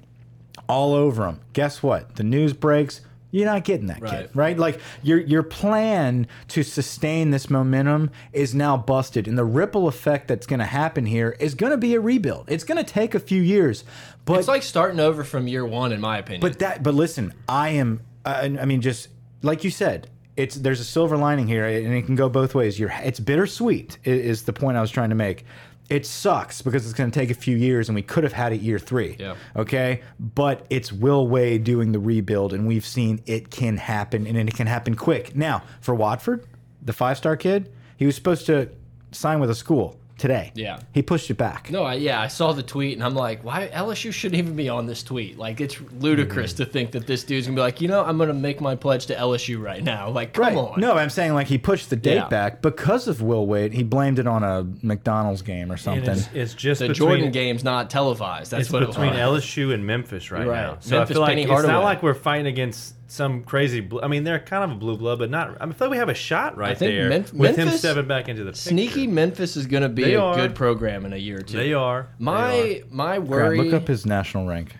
all 0.68 0.92
over 0.92 1.26
him. 1.26 1.40
Guess 1.54 1.82
what? 1.82 2.16
The 2.16 2.24
news 2.24 2.52
breaks. 2.52 3.00
You're 3.30 3.46
not 3.46 3.64
getting 3.64 3.86
that 3.86 4.02
Right. 4.02 4.10
kid, 4.26 4.30
right? 4.34 4.58
Like 4.58 4.80
your 5.02 5.16
your 5.18 5.42
plan 5.42 6.26
to 6.48 6.62
sustain 6.62 7.30
this 7.30 7.48
momentum 7.48 8.10
is 8.34 8.54
now 8.54 8.76
busted, 8.76 9.26
and 9.26 9.38
the 9.38 9.46
ripple 9.46 9.88
effect 9.88 10.28
that's 10.28 10.46
going 10.46 10.60
to 10.60 10.66
happen 10.66 11.06
here 11.06 11.34
is 11.40 11.54
going 11.54 11.70
to 11.70 11.78
be 11.78 11.94
a 11.94 12.00
rebuild. 12.02 12.50
It's 12.50 12.64
going 12.64 12.84
to 12.84 12.92
take 12.92 13.14
a 13.14 13.20
few 13.20 13.40
years, 13.40 13.82
but 14.26 14.38
it's 14.40 14.46
like 14.48 14.62
starting 14.62 15.00
over 15.00 15.24
from 15.24 15.48
year 15.48 15.64
one, 15.64 15.90
in 15.92 16.02
my 16.02 16.18
opinion. 16.18 16.42
but 16.42 16.58
that, 16.58 16.82
but 16.82 16.92
listen, 16.92 17.32
I 17.48 17.70
am. 17.70 18.02
I, 18.26 18.58
I 18.60 18.66
mean, 18.66 18.82
just 18.82 19.08
like 19.40 19.64
you 19.64 19.70
said, 19.70 20.10
it's 20.36 20.56
there's 20.56 20.80
a 20.80 20.84
silver 20.84 21.16
lining 21.16 21.46
here, 21.46 21.66
and 21.66 21.94
it 21.94 22.06
can 22.06 22.16
go 22.16 22.28
both 22.28 22.54
ways. 22.54 22.78
You're 22.78 22.92
it's 23.02 23.20
bittersweet 23.20 23.98
is 24.04 24.42
the 24.42 24.52
point 24.52 24.76
I 24.76 24.80
was 24.80 24.90
trying 24.90 25.10
to 25.10 25.14
make. 25.14 25.44
It 25.88 26.06
sucks 26.06 26.62
because 26.62 26.84
it's 26.84 26.94
going 26.94 27.10
to 27.10 27.18
take 27.18 27.30
a 27.30 27.34
few 27.34 27.56
years, 27.56 27.88
and 27.88 27.96
we 27.96 28.02
could 28.02 28.22
have 28.22 28.32
had 28.32 28.52
it 28.52 28.60
year 28.60 28.78
three. 28.78 29.16
Yeah. 29.18 29.34
Okay, 29.56 30.02
but 30.20 30.64
it's 30.70 30.92
Will 30.92 31.26
Wade 31.26 31.64
doing 31.64 31.90
the 31.92 31.98
rebuild, 31.98 32.52
and 32.52 32.66
we've 32.66 32.86
seen 32.86 33.20
it 33.26 33.50
can 33.50 33.76
happen, 33.76 34.26
and 34.26 34.36
it 34.36 34.54
can 34.54 34.68
happen 34.68 34.94
quick. 34.94 35.34
Now 35.34 35.62
for 35.80 35.94
Watford, 35.94 36.46
the 36.82 36.92
five 36.92 37.16
star 37.16 37.36
kid, 37.36 37.72
he 37.96 38.06
was 38.06 38.14
supposed 38.14 38.46
to 38.46 38.70
sign 39.12 39.40
with 39.40 39.50
a 39.50 39.54
school 39.54 39.98
today. 40.20 40.52
Yeah. 40.54 40.78
he 40.92 41.02
pushed 41.02 41.30
it 41.30 41.36
back. 41.38 41.70
No, 41.70 41.82
I, 41.82 41.94
yeah, 41.94 42.20
I 42.20 42.28
saw 42.28 42.52
the 42.52 42.62
tweet 42.62 42.94
and 42.94 43.02
I'm 43.02 43.14
like, 43.14 43.42
why 43.44 43.68
LSU 43.74 44.12
shouldn't 44.12 44.38
even 44.38 44.54
be 44.54 44.68
on 44.68 44.86
this 44.86 45.02
tweet? 45.02 45.38
Like, 45.38 45.60
it's 45.60 45.80
ludicrous 45.98 46.52
mm-hmm. 46.52 46.64
to 46.64 46.70
think 46.70 46.90
that 46.92 47.06
this 47.06 47.24
dude's 47.24 47.46
gonna 47.46 47.56
be 47.56 47.60
like, 47.62 47.80
you 47.80 47.88
know, 47.88 48.04
I'm 48.04 48.18
gonna 48.18 48.34
make 48.34 48.60
my 48.60 48.76
pledge 48.76 49.06
to 49.06 49.14
LSU 49.16 49.60
right 49.62 49.82
now. 49.82 50.10
Like, 50.20 50.34
come 50.34 50.44
Right. 50.44 50.56
on. 50.56 50.80
No, 50.80 50.92
I'm 50.96 51.08
saying 51.10 51.34
like 51.34 51.46
he 51.46 51.56
pushed 51.56 51.88
the 51.88 51.96
date 51.96 52.14
Yeah. 52.16 52.28
back 52.28 52.60
because 52.62 53.08
of 53.08 53.22
Will 53.22 53.46
Wade. 53.46 53.72
He 53.72 53.82
blamed 53.82 54.18
it 54.18 54.26
on 54.26 54.42
a 54.42 54.66
McDonald's 54.82 55.40
game 55.42 55.72
or 55.72 55.76
something. 55.76 56.10
it's, 56.10 56.28
it's 56.34 56.54
just 56.54 56.80
the 56.80 56.88
between, 56.88 57.08
Jordan 57.08 57.30
game's 57.30 57.64
not 57.64 57.88
televised. 57.90 58.50
That's 58.50 58.64
It's 58.64 58.72
what 58.72 58.86
between 58.86 59.14
it 59.14 59.26
was. 59.26 59.44
LSU 59.44 59.72
and 59.72 59.86
Memphis 59.86 60.30
right, 60.30 60.46
Right. 60.46 60.56
now. 60.62 60.76
So 60.80 60.96
Memphis, 60.98 61.10
I 61.10 61.14
feel 61.14 61.20
like 61.22 61.28
Penny 61.30 61.42
it's 61.42 61.50
Hardaway. 61.50 61.72
not 61.72 61.84
like 61.84 62.02
we're 62.02 62.14
fighting 62.14 62.46
against 62.46 62.94
some 63.10 63.42
crazy. 63.42 63.80
Blue, 63.80 64.00
I 64.00 64.08
mean, 64.08 64.24
they're 64.24 64.38
kind 64.38 64.64
of 64.64 64.76
a 64.76 64.78
blue 64.78 64.96
blood, 64.96 65.18
but 65.18 65.30
not. 65.30 65.56
I, 65.60 65.66
mean, 65.66 65.74
I 65.74 65.76
feel 65.76 65.88
like 65.88 65.90
we 65.92 65.96
have 65.98 66.08
a 66.08 66.14
shot 66.14 66.56
right 66.56 66.76
think 66.78 66.92
there 66.92 67.10
Memf- 67.10 67.32
with 67.32 67.56
him 67.56 67.68
stepping 67.70 68.06
back 68.06 68.28
into 68.28 68.44
the 68.44 68.52
picture. 68.52 68.70
Sneaky 68.70 69.06
Memphis 69.06 69.56
is 69.56 69.66
gonna 69.66 69.88
be 69.88 70.04
They 70.04 70.14
a 70.14 70.20
are. 70.22 70.36
good 70.36 70.54
program 70.54 71.04
in 71.04 71.12
a 71.12 71.16
year 71.16 71.38
or 71.40 71.42
two. 71.42 71.56
They 71.56 71.72
are. 71.72 72.02
They 72.02 72.04
are. 72.04 72.08
My 72.18 72.82
my 72.90 73.16
Grant, 73.18 73.28
worry. 73.28 73.58
look 73.58 73.74
up 73.74 73.88
his 73.88 74.06
national 74.06 74.46
rank. 74.46 74.76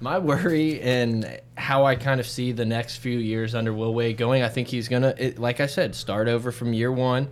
My 0.00 0.18
worry 0.18 0.80
and 0.80 1.40
how 1.56 1.84
I 1.84 1.94
kind 1.94 2.20
of 2.20 2.26
see 2.26 2.52
the 2.52 2.64
next 2.64 2.96
few 2.96 3.18
years 3.18 3.54
under 3.54 3.72
Will 3.72 3.92
Wade 3.92 4.16
going, 4.16 4.42
I 4.42 4.48
think 4.48 4.68
he's 4.68 4.88
gonna, 4.88 5.14
it, 5.18 5.38
like 5.38 5.60
I 5.60 5.66
said, 5.66 5.94
start 5.94 6.26
over 6.26 6.50
from 6.50 6.72
year 6.72 6.90
one. 6.90 7.28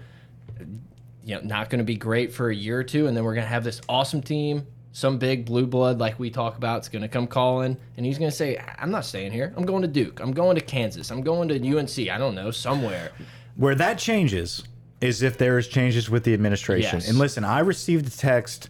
You 1.24 1.34
know, 1.36 1.40
not 1.42 1.68
going 1.70 1.78
to 1.78 1.84
be 1.84 1.96
great 1.96 2.32
for 2.32 2.48
a 2.48 2.54
year 2.54 2.78
or 2.78 2.84
two, 2.84 3.06
and 3.06 3.16
then 3.16 3.22
we're 3.24 3.34
going 3.34 3.44
to 3.44 3.50
have 3.50 3.64
this 3.64 3.80
awesome 3.88 4.22
team. 4.22 4.66
Some 4.92 5.18
big 5.18 5.44
blue 5.44 5.66
blood, 5.66 5.98
like 5.98 6.18
we 6.18 6.30
talk 6.30 6.56
about, 6.56 6.80
is 6.80 6.88
going 6.88 7.02
to 7.02 7.08
come 7.08 7.26
calling, 7.26 7.76
and 7.96 8.06
he's 8.06 8.18
going 8.18 8.30
to 8.30 8.36
say, 8.36 8.58
"I'm 8.78 8.90
not 8.90 9.04
staying 9.04 9.32
here. 9.32 9.52
I'm 9.56 9.64
going 9.64 9.82
to 9.82 9.88
Duke. 9.88 10.20
I'm 10.20 10.32
going 10.32 10.56
to 10.56 10.62
Kansas. 10.62 11.10
I'm 11.10 11.22
going 11.22 11.48
to 11.48 11.78
UNC. 11.78 12.10
I 12.10 12.18
don't 12.18 12.34
know, 12.34 12.50
somewhere." 12.50 13.12
Where 13.56 13.74
that 13.74 13.98
changes 13.98 14.64
is 15.00 15.22
if 15.22 15.38
there 15.38 15.58
is 15.58 15.68
changes 15.68 16.10
with 16.10 16.24
the 16.24 16.34
administration. 16.34 16.98
Yes. 16.98 17.08
And 17.08 17.18
listen, 17.18 17.44
I 17.44 17.60
received 17.60 18.06
a 18.06 18.10
text 18.10 18.68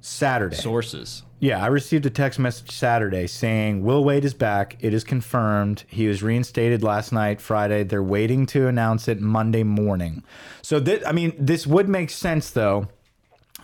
Saturday. 0.00 0.56
Sources. 0.56 1.22
Yeah, 1.40 1.62
I 1.62 1.66
received 1.66 2.06
a 2.06 2.10
text 2.10 2.38
message 2.38 2.70
Saturday 2.70 3.26
saying 3.26 3.82
Will 3.84 4.04
Wade 4.04 4.24
is 4.24 4.34
back. 4.34 4.76
It 4.80 4.94
is 4.94 5.04
confirmed. 5.04 5.84
He 5.88 6.06
was 6.06 6.22
reinstated 6.22 6.82
last 6.82 7.12
night, 7.12 7.40
Friday. 7.40 7.84
They're 7.84 8.02
waiting 8.02 8.46
to 8.46 8.66
announce 8.66 9.08
it 9.08 9.20
Monday 9.20 9.62
morning. 9.62 10.22
So 10.62 10.80
that 10.80 11.06
I 11.06 11.12
mean, 11.12 11.34
this 11.38 11.66
would 11.66 11.88
make 11.88 12.10
sense 12.10 12.50
though. 12.50 12.88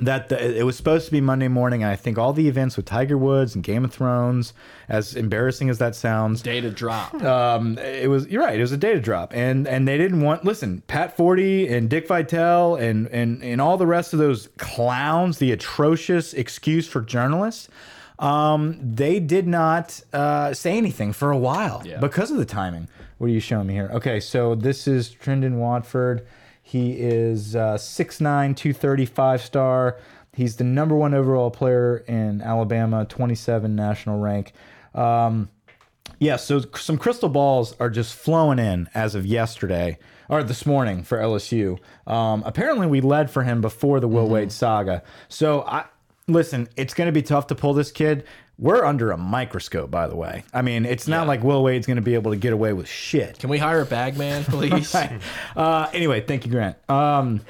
That 0.03 0.31
the, 0.31 0.59
it 0.59 0.63
was 0.63 0.77
supposed 0.77 1.07
to 1.07 1.13
be 1.13 1.21
Monday 1.21 1.49
morning, 1.49 1.83
and 1.83 1.93
I 1.93 1.97
think 1.97 2.17
all 2.17 2.33
the 2.33 2.49
events 2.49 2.77
with 2.77 2.87
Tiger 2.87 3.19
Woods 3.19 3.55
and 3.55 3.63
Game 3.63 3.85
of 3.85 3.93
Thrones, 3.93 4.55
as 4.89 5.15
embarrassing 5.15 5.69
as 5.69 5.79
that 5.79 5.95
sounds, 5.95 6.41
Data 6.43 6.71
drop. 6.71 7.15
um, 7.23 7.77
it 7.79 8.09
was 8.09 8.27
you're 8.29 8.43
right. 8.43 8.57
It 8.59 8.63
was 8.63 8.73
a 8.73 8.77
data 8.79 8.99
drop, 9.01 9.35
and 9.35 9.69
and 9.69 9.87
they 9.87 9.99
didn't 9.99 10.23
want 10.23 10.45
listen. 10.45 10.83
Pat 10.87 11.17
Forde 11.17 11.71
and 11.71 11.91
Dick 11.91 12.09
Vitale 12.09 12.77
and 12.77 13.09
and 13.09 13.43
and 13.45 13.61
all 13.61 13.77
the 13.77 13.87
rest 13.87 14.13
of 14.13 14.19
those 14.19 14.49
clowns, 14.57 15.39
the 15.39 15.53
atrocious 15.53 16.33
excuse 16.35 16.89
for 16.89 17.01
journalists. 17.03 17.69
Um, 18.19 18.79
they 18.83 19.19
did 19.19 19.47
not 19.47 20.01
uh, 20.13 20.53
say 20.53 20.77
anything 20.77 21.13
for 21.15 21.31
a 21.31 21.39
while 21.39 21.83
Yeah. 21.87 21.99
because 22.01 22.31
of 22.31 22.37
the 22.37 22.45
timing. 22.45 22.89
What 23.19 23.29
are 23.29 23.31
you 23.31 23.41
showing 23.41 23.67
me 23.67 23.75
here? 23.75 23.91
Okay, 23.95 24.21
so 24.21 24.55
this 24.55 24.87
is 24.87 25.09
Trendon 25.15 25.55
Watford. 25.57 26.27
He 26.71 26.93
is 26.93 27.57
uh, 27.57 27.75
6'9", 27.75 28.21
230, 28.55 29.05
five 29.07 29.43
star. 29.43 29.99
He's 30.33 30.55
the 30.55 30.63
number 30.63 30.95
one 30.95 31.15
overall 31.15 31.51
player 31.51 32.05
in 32.07 32.41
Alabama, 32.43 33.05
27 33.07 33.75
national 33.75 34.21
rank. 34.21 34.53
Um, 34.95 35.49
yeah, 36.21 36.37
so 36.37 36.61
some 36.77 36.97
crystal 36.97 37.29
balls 37.29 37.75
are 37.81 37.91
just 37.91 38.15
flowing 38.15 38.61
in 38.61 38.89
as 38.95 39.17
of 39.17 39.27
yesterday 39.27 39.99
or 40.29 40.45
this 40.45 40.65
morning 40.65 41.03
for 41.03 41.19
LSU. 41.19 41.77
Um, 42.07 42.45
apparently, 42.47 42.87
we 42.87 43.01
led 43.01 43.33
for 43.33 43.43
him 43.43 43.61
before 43.61 43.99
the 43.99 44.07
Will 44.07 44.29
Wade 44.29 44.53
saga. 44.53 45.03
So 45.29 45.63
I 45.63 45.87
listen. 46.29 46.69
It's 46.77 46.95
going 46.95 47.09
to 47.09 47.13
be 47.13 47.23
tough 47.23 47.49
to 47.49 47.57
pull 47.57 47.75
this 47.75 47.91
kid. 47.91 48.25
We're 48.61 48.85
under 48.85 49.11
a 49.11 49.17
microscope, 49.17 49.91
by 49.91 50.07
the 50.07 50.15
way. 50.17 50.45
I 50.53 50.61
mean, 50.61 50.85
it's 50.85 51.09
not 51.09 51.23
Yeah. 51.23 51.29
like 51.29 51.43
Will 51.43 51.63
Wade's 51.65 51.87
going 51.87 51.97
to 51.97 52.03
be 52.03 52.15
able 52.15 52.31
to 52.33 52.37
get 52.37 52.53
away 52.53 52.75
with 52.75 52.87
shit. 52.87 53.39
Can 53.39 53.49
we 53.49 53.57
hire 53.57 53.81
a 53.81 53.87
bag 53.87 54.19
man, 54.19 54.45
please? 54.49 54.95
Uh, 55.57 55.89
anyway, 55.95 56.21
thank 56.21 56.45
you, 56.45 56.53
Grant. 56.53 56.77
Um, 56.89 57.41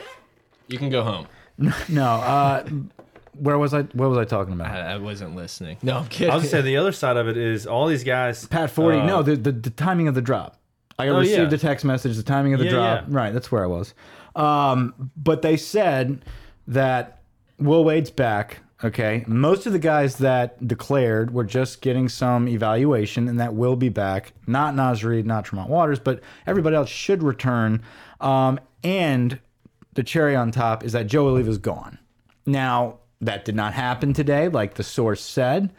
You 0.69 0.79
can 0.79 0.89
go 0.89 1.03
home. 1.03 1.27
no, 1.89 2.05
uh, 2.07 2.65
where 3.35 3.59
was 3.59 3.75
I? 3.75 3.83
What 3.83 4.09
was 4.09 4.19
I 4.19 4.25
talking 4.25 4.53
about? 4.55 4.69
I, 4.71 4.93
I 4.93 4.97
wasn't 4.99 5.35
listening. 5.37 5.79
No, 5.83 5.99
I'm 5.99 6.07
kidding. 6.07 6.31
I 6.31 6.37
was 6.37 6.45
gonna 6.45 6.51
say 6.51 6.61
the 6.63 6.77
other 6.77 6.93
side 6.93 7.17
of 7.17 7.27
it 7.29 7.37
is 7.37 7.67
all 7.67 7.87
these 7.89 8.05
guys. 8.05 8.47
Pat 8.47 8.71
Forde. 8.71 9.03
uh, 9.03 9.07
no, 9.07 9.23
the, 9.23 9.37
the 9.37 9.53
the 9.53 9.71
timing 9.71 10.07
of 10.09 10.15
the 10.15 10.23
drop. 10.23 10.59
I 10.99 11.09
Oh, 11.09 11.19
received 11.19 11.51
yeah. 11.53 11.57
a 11.57 11.59
text 11.59 11.85
message. 11.85 12.17
The 12.17 12.23
timing 12.23 12.55
of 12.55 12.61
the 12.61 12.67
Yeah, 12.67 12.71
drop. 12.73 13.05
yeah. 13.09 13.15
Right. 13.15 13.33
That's 13.35 13.51
where 13.51 13.63
I 13.65 13.67
was. 13.67 13.95
Um, 14.37 15.11
but 15.17 15.43
they 15.43 15.57
said 15.57 16.25
that 16.69 17.21
Will 17.59 17.85
Wade's 17.85 18.11
back. 18.11 18.59
Okay. 18.83 19.25
Most 19.27 19.67
of 19.67 19.73
the 19.73 19.79
guys 19.79 20.17
that 20.17 20.67
declared 20.67 21.35
were 21.35 21.45
just 21.45 21.83
getting 21.83 22.09
some 22.09 22.49
evaluation, 22.49 23.29
and 23.29 23.39
that 23.39 23.55
will 23.55 23.77
be 23.77 23.91
back. 23.91 24.33
Not 24.47 24.75
Naz 24.75 25.05
Reid, 25.05 25.27
not 25.27 25.45
Tremont 25.45 25.69
Waters, 25.69 25.99
but 25.99 26.21
everybody 26.47 26.77
else 26.77 26.89
should 26.89 27.23
return. 27.23 27.83
Um, 28.21 28.59
and 28.83 29.39
the 29.95 30.03
cherry 30.03 30.35
on 30.35 30.51
top 30.51 30.83
is 30.83 30.93
that 30.93 31.07
Joe 31.09 31.29
Alleva's 31.29 31.59
gone. 31.59 31.99
Now, 32.47 33.01
that 33.21 33.45
did 33.45 33.55
not 33.55 33.75
happen 33.75 34.15
today, 34.15 34.49
like 34.49 34.75
the 34.75 34.83
source 34.83 35.21
said. 35.21 35.75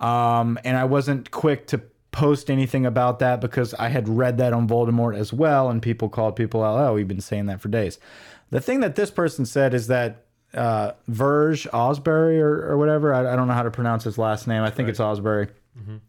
Um, 0.00 0.58
and 0.64 0.78
I 0.78 0.84
wasn't 0.84 1.30
quick 1.30 1.66
to 1.68 1.82
post 2.10 2.50
anything 2.50 2.86
about 2.86 3.18
that 3.18 3.42
because 3.42 3.74
I 3.74 3.88
had 3.88 4.08
read 4.08 4.38
that 4.38 4.54
on 4.54 4.66
Voldemort 4.66 5.14
as 5.16 5.32
well, 5.32 5.68
and 5.68 5.82
people 5.82 6.08
called 6.08 6.36
people 6.36 6.64
out, 6.64 6.78
oh, 6.78 6.94
we've 6.94 7.06
been 7.06 7.20
saying 7.20 7.46
that 7.46 7.60
for 7.60 7.68
days. 7.68 7.98
The 8.50 8.60
thing 8.60 8.80
that 8.80 8.96
this 8.96 9.10
person 9.10 9.44
said 9.44 9.74
is 9.74 9.88
that 9.88 10.25
uh, 10.56 10.92
Verge 11.08 11.64
Ausberry 11.72 12.38
or, 12.40 12.70
or 12.72 12.78
whatever, 12.78 13.12
I, 13.14 13.32
I 13.32 13.36
don't 13.36 13.46
know 13.48 13.54
how 13.54 13.62
to 13.62 13.70
pronounce 13.70 14.04
his 14.04 14.18
last 14.18 14.46
name. 14.46 14.62
I 14.62 14.70
think 14.70 14.88
it's 14.88 14.98
Ausberry, 15.00 15.48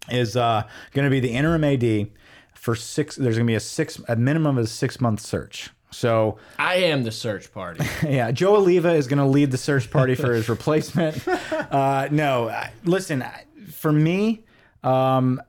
is 0.10 0.36
uh, 0.38 0.64
going 0.94 1.06
to 1.06 1.10
be 1.12 1.20
the 1.20 1.32
interim 1.32 1.64
AD 1.64 2.10
for 2.54 2.76
six. 2.76 3.16
There's 3.16 3.36
going 3.36 3.46
to 3.48 3.52
be 3.52 3.56
a 3.56 3.60
six, 3.60 4.00
a 4.08 4.16
minimum 4.16 4.58
of 4.58 4.66
a 4.66 4.68
six 4.68 5.00
month 5.02 5.20
search. 5.22 5.70
So 5.92 6.38
I 6.60 6.76
am 6.76 7.04
the 7.04 7.12
search 7.12 7.54
party. 7.54 7.86
yeah, 8.08 8.32
Joe 8.32 8.62
Alleva 8.62 8.94
is 8.96 9.08
going 9.08 9.20
to 9.20 9.26
lead 9.26 9.52
the 9.52 9.58
search 9.58 9.90
party 9.90 10.16
for 10.16 10.34
his 10.34 10.50
replacement. 10.56 11.26
Uh, 11.28 12.08
no, 12.12 12.50
I- 12.50 12.72
listen, 12.84 13.24
I- 13.24 13.46
for 13.72 13.92
me, 13.92 14.44
um, 14.84 15.42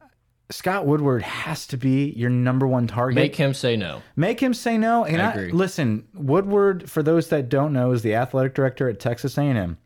Scott 0.51 0.87
Woodward 0.87 1.23
has 1.23 1.67
to 1.69 1.77
be 1.77 2.11
your 2.17 2.31
number 2.31 2.67
one 2.67 2.87
target. 2.87 3.17
Make 3.17 3.37
him 3.37 3.53
say 3.53 3.77
no. 3.77 4.03
Make 4.17 4.41
him 4.41 4.55
say 4.55 4.79
no. 4.79 5.05
And 5.05 5.21
I 5.21 5.33
I, 5.33 5.37
listen, 5.49 6.09
Woodward, 6.15 6.91
for 6.91 7.03
those 7.03 7.29
that 7.29 7.49
don't 7.49 7.73
know, 7.73 7.93
is 7.93 8.03
the 8.03 8.15
athletic 8.15 8.55
director 8.55 8.89
at 8.89 8.99
Texas 8.99 9.37
A&M. 9.37 9.77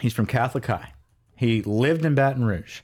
He's 0.00 0.12
from 0.12 0.26
Catholic 0.26 0.66
High. 0.66 0.92
He 1.36 1.62
lived 1.62 2.04
in 2.04 2.14
Baton 2.14 2.44
Rouge. 2.44 2.80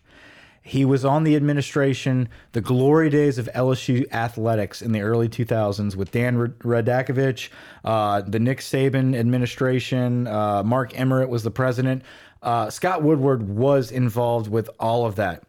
He 0.62 0.84
was 0.84 1.04
on 1.04 1.24
the 1.24 1.34
administration, 1.34 2.28
the 2.52 2.60
glory 2.60 3.08
days 3.08 3.38
of 3.38 3.48
LSU 3.54 4.04
athletics 4.12 4.82
in 4.82 4.92
the 4.92 5.00
early 5.00 5.28
2000s 5.28 5.96
with 5.96 6.12
Dan 6.12 6.36
Radakovich, 6.36 7.48
uh, 7.84 8.20
the 8.20 8.38
Nick 8.38 8.58
Saban 8.58 9.16
administration. 9.16 10.26
Uh, 10.26 10.62
Mark 10.62 10.92
Emmert 10.98 11.30
was 11.30 11.42
the 11.42 11.50
president. 11.50 12.02
Uh, 12.42 12.68
Scott 12.68 13.02
Woodward 13.02 13.48
was 13.48 13.90
involved 13.90 14.48
with 14.48 14.68
all 14.78 15.06
of 15.06 15.16
that. 15.16 15.42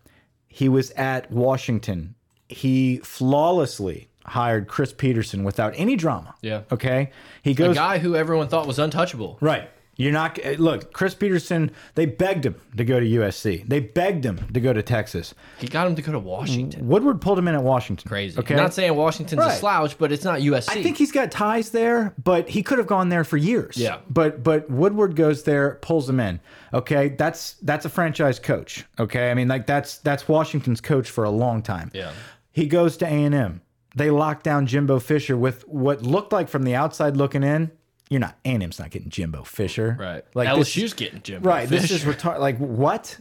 He 0.49 0.67
was 0.67 0.91
at 0.91 1.31
Washington. 1.31 2.15
He 2.49 2.97
flawlessly 3.03 4.09
hired 4.25 4.67
Chris 4.67 4.91
Petersen 4.93 5.43
without 5.43 5.73
any 5.77 5.95
drama. 5.95 6.35
Yeah. 6.41 6.63
Okay. 6.71 7.11
He 7.41 7.53
goes. 7.53 7.71
A 7.75 7.79
guy 7.79 7.99
who 7.99 8.15
everyone 8.15 8.47
thought 8.47 8.67
was 8.67 8.77
untouchable. 8.79 9.37
right. 9.39 9.69
You're 9.99 10.13
not 10.13 10.39
uh, 10.45 10.51
look. 10.51 10.93
Chris 10.93 11.13
Petersen. 11.13 11.71
They 11.95 12.05
begged 12.05 12.45
him 12.45 12.55
to 12.77 12.85
go 12.85 13.01
to 13.01 13.05
USC. 13.05 13.67
They 13.67 13.81
begged 13.81 14.25
him 14.25 14.47
to 14.53 14.61
go 14.61 14.71
to 14.71 14.81
Texas. 14.81 15.35
He 15.59 15.67
got 15.67 15.87
him 15.87 15.95
to 15.97 16.01
go 16.01 16.13
to 16.13 16.19
Washington. 16.19 16.87
Woodward 16.87 17.19
pulled 17.19 17.37
him 17.37 17.49
in 17.49 17.55
at 17.55 17.63
Washington. 17.63 18.07
Crazy. 18.07 18.39
Okay. 18.39 18.55
Not 18.55 18.73
saying 18.73 18.95
Washington's 18.95 19.43
a 19.43 19.51
slouch, 19.51 19.97
but 19.97 20.13
it's 20.13 20.23
not 20.23 20.39
USC. 20.39 20.69
I 20.69 20.81
think 20.81 20.95
he's 20.95 21.11
got 21.11 21.31
ties 21.31 21.71
there, 21.71 22.13
but 22.23 22.47
he 22.47 22.63
could 22.63 22.77
have 22.77 22.87
gone 22.87 23.09
there 23.09 23.25
for 23.25 23.35
years. 23.35 23.75
Yeah. 23.75 23.97
But 24.09 24.41
but 24.41 24.69
Woodward 24.71 25.17
goes 25.17 25.43
there, 25.43 25.75
pulls 25.81 26.09
him 26.09 26.21
in. 26.21 26.39
Okay, 26.73 27.09
that's 27.09 27.55
that's 27.63 27.83
a 27.83 27.89
franchise 27.89 28.39
coach. 28.39 28.85
Okay, 28.99 29.29
I 29.29 29.33
mean 29.33 29.49
like 29.49 29.67
that's 29.67 29.97
that's 29.97 30.29
Washington's 30.29 30.79
coach 30.79 31.09
for 31.09 31.25
a 31.25 31.29
long 31.29 31.61
time. 31.61 31.91
Yeah. 31.93 32.13
He 32.53 32.67
goes 32.67 32.95
to 32.97 33.05
A 33.05 33.09
and 33.09 33.35
M. 33.35 33.61
They 33.95 34.11
lock 34.11 34.43
down 34.43 34.65
Jimbo 34.65 34.99
Fisher 34.99 35.35
with 35.35 35.67
what 35.67 36.03
looked 36.03 36.31
like 36.31 36.47
from 36.47 36.63
the 36.63 36.75
outside 36.75 37.17
looking 37.17 37.43
in 37.43 37.71
you're 38.09 38.19
not 38.19 38.37
A&M's 38.43 38.79
not 38.79 38.89
getting 38.89 39.09
Jimbo 39.09 39.43
Fisher. 39.43 39.95
Right. 39.99 40.25
Like 40.33 40.49
LSU's 40.49 40.73
this, 40.75 40.93
getting 40.93 41.21
Jimbo 41.21 41.41
Fisher. 41.47 41.49
Right. 41.49 41.69
This 41.69 41.91
is 41.91 42.03
Fisher. 42.03 42.17
retarded. 42.17 42.39
Like 42.39 42.57
what? 42.57 43.17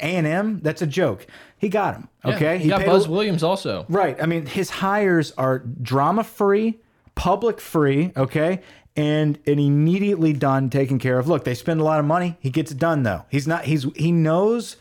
A&M? 0.00 0.60
That's 0.60 0.82
a 0.82 0.86
joke. 0.86 1.26
He 1.56 1.68
got 1.68 1.94
him. 1.96 2.08
Yeah, 2.24 2.34
Okay. 2.36 2.58
he, 2.58 2.68
got 2.68 2.80
paid 2.80 2.86
Buzz 2.86 3.08
Williams 3.08 3.42
also. 3.42 3.86
Right. 3.88 4.20
I 4.22 4.26
mean, 4.26 4.46
his 4.46 4.68
hires 4.70 5.32
are 5.38 5.60
drama 5.60 6.24
free, 6.24 6.78
public 7.14 7.60
free, 7.60 8.12
okay? 8.16 8.60
And 8.96 9.38
and 9.46 9.60
immediately 9.60 10.32
done, 10.32 10.70
taken 10.70 10.98
care 10.98 11.18
of. 11.18 11.28
Look, 11.28 11.44
they 11.44 11.54
spend 11.54 11.80
a 11.80 11.84
lot 11.84 12.00
of 12.00 12.04
money. 12.04 12.36
He 12.40 12.50
gets 12.50 12.70
it 12.72 12.78
done 12.78 13.04
though. 13.04 13.24
He's 13.30 13.46
not 13.46 13.64
he's 13.64 13.86
he 13.96 14.10
knows 14.12 14.76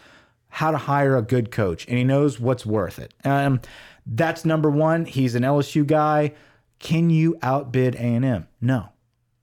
how 0.50 0.72
to 0.72 0.78
hire 0.78 1.16
a 1.16 1.22
good 1.22 1.52
coach 1.52 1.88
and 1.88 1.98
he 1.98 2.04
knows 2.04 2.40
what's 2.40 2.66
worth 2.66 2.98
it. 3.00 3.14
Um 3.24 3.62
that's 4.08 4.44
number 4.44 4.70
1. 4.72 5.06
He's 5.06 5.36
an 5.36 5.44
LSU 5.44 5.86
guy. 5.86 6.34
Can 6.80 7.10
you 7.12 7.38
outbid 7.44 7.96
A&M? 7.96 8.48
No. 8.62 8.90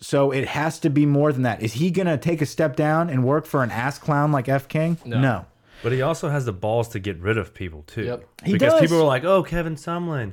So 0.00 0.32
it 0.32 0.46
has 0.48 0.78
to 0.80 0.90
be 0.90 1.06
more 1.06 1.32
than 1.32 1.42
that. 1.42 1.62
Is 1.62 1.74
he 1.74 1.90
going 1.90 2.06
to 2.06 2.18
take 2.18 2.42
a 2.42 2.46
step 2.46 2.76
down 2.76 3.08
and 3.08 3.24
work 3.24 3.46
for 3.46 3.62
an 3.62 3.70
ass 3.70 3.98
clown 3.98 4.32
like 4.32 4.48
F 4.48 4.68
King? 4.68 4.98
no. 5.04 5.46
But 5.82 5.92
he 5.92 6.00
also 6.00 6.30
has 6.30 6.46
the 6.46 6.52
balls 6.52 6.88
to 6.90 6.98
get 6.98 7.18
rid 7.18 7.36
of 7.36 7.52
people 7.52 7.82
too. 7.82 8.04
Yep. 8.04 8.28
He 8.44 8.52
because 8.54 8.72
does. 8.72 8.80
people 8.80 9.02
are 9.02 9.06
like, 9.06 9.24
"Oh, 9.24 9.42
Kevin 9.42 9.74
Sumlin, 9.74 10.32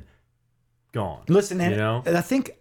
gone." 0.92 1.24
Listen, 1.28 1.60
and 1.60 1.72
you 1.72 1.76
know, 1.76 2.02
I 2.06 2.22
think 2.22 2.52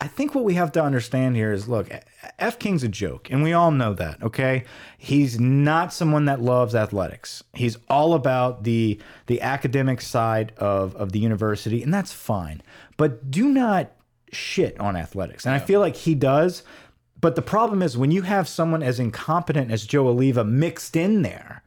I 0.00 0.06
think 0.06 0.34
what 0.34 0.44
we 0.44 0.54
have 0.54 0.72
to 0.72 0.82
understand 0.82 1.34
here 1.34 1.52
is 1.52 1.68
look, 1.68 1.90
F 2.38 2.58
King's 2.58 2.84
a 2.84 2.88
joke, 2.88 3.30
and 3.30 3.42
we 3.42 3.52
all 3.52 3.70
know 3.72 3.94
that, 3.94 4.22
okay? 4.22 4.64
He's 4.96 5.40
not 5.40 5.92
someone 5.92 6.26
that 6.26 6.40
loves 6.40 6.74
athletics. 6.74 7.42
He's 7.52 7.76
all 7.90 8.14
about 8.14 8.62
the 8.62 9.00
the 9.26 9.40
academic 9.40 10.00
side 10.00 10.52
of 10.56 10.94
of 10.96 11.12
the 11.12 11.18
university, 11.18 11.82
and 11.82 11.92
that's 11.92 12.12
fine. 12.12 12.62
But 12.96 13.30
do 13.30 13.48
not 13.48 13.90
shit 14.32 14.78
on 14.78 14.96
athletics. 14.96 15.44
And 15.46 15.54
I 15.54 15.58
feel 15.58 15.80
like 15.80 15.96
he 15.96 16.14
does. 16.14 16.62
But 17.20 17.34
the 17.36 17.42
problem 17.42 17.82
is 17.82 17.96
when 17.96 18.10
you 18.10 18.22
have 18.22 18.48
someone 18.48 18.82
as 18.82 19.00
incompetent 19.00 19.70
as 19.70 19.86
Joe 19.86 20.04
Alleva 20.04 20.48
mixed 20.48 20.96
in 20.96 21.22
there, 21.22 21.62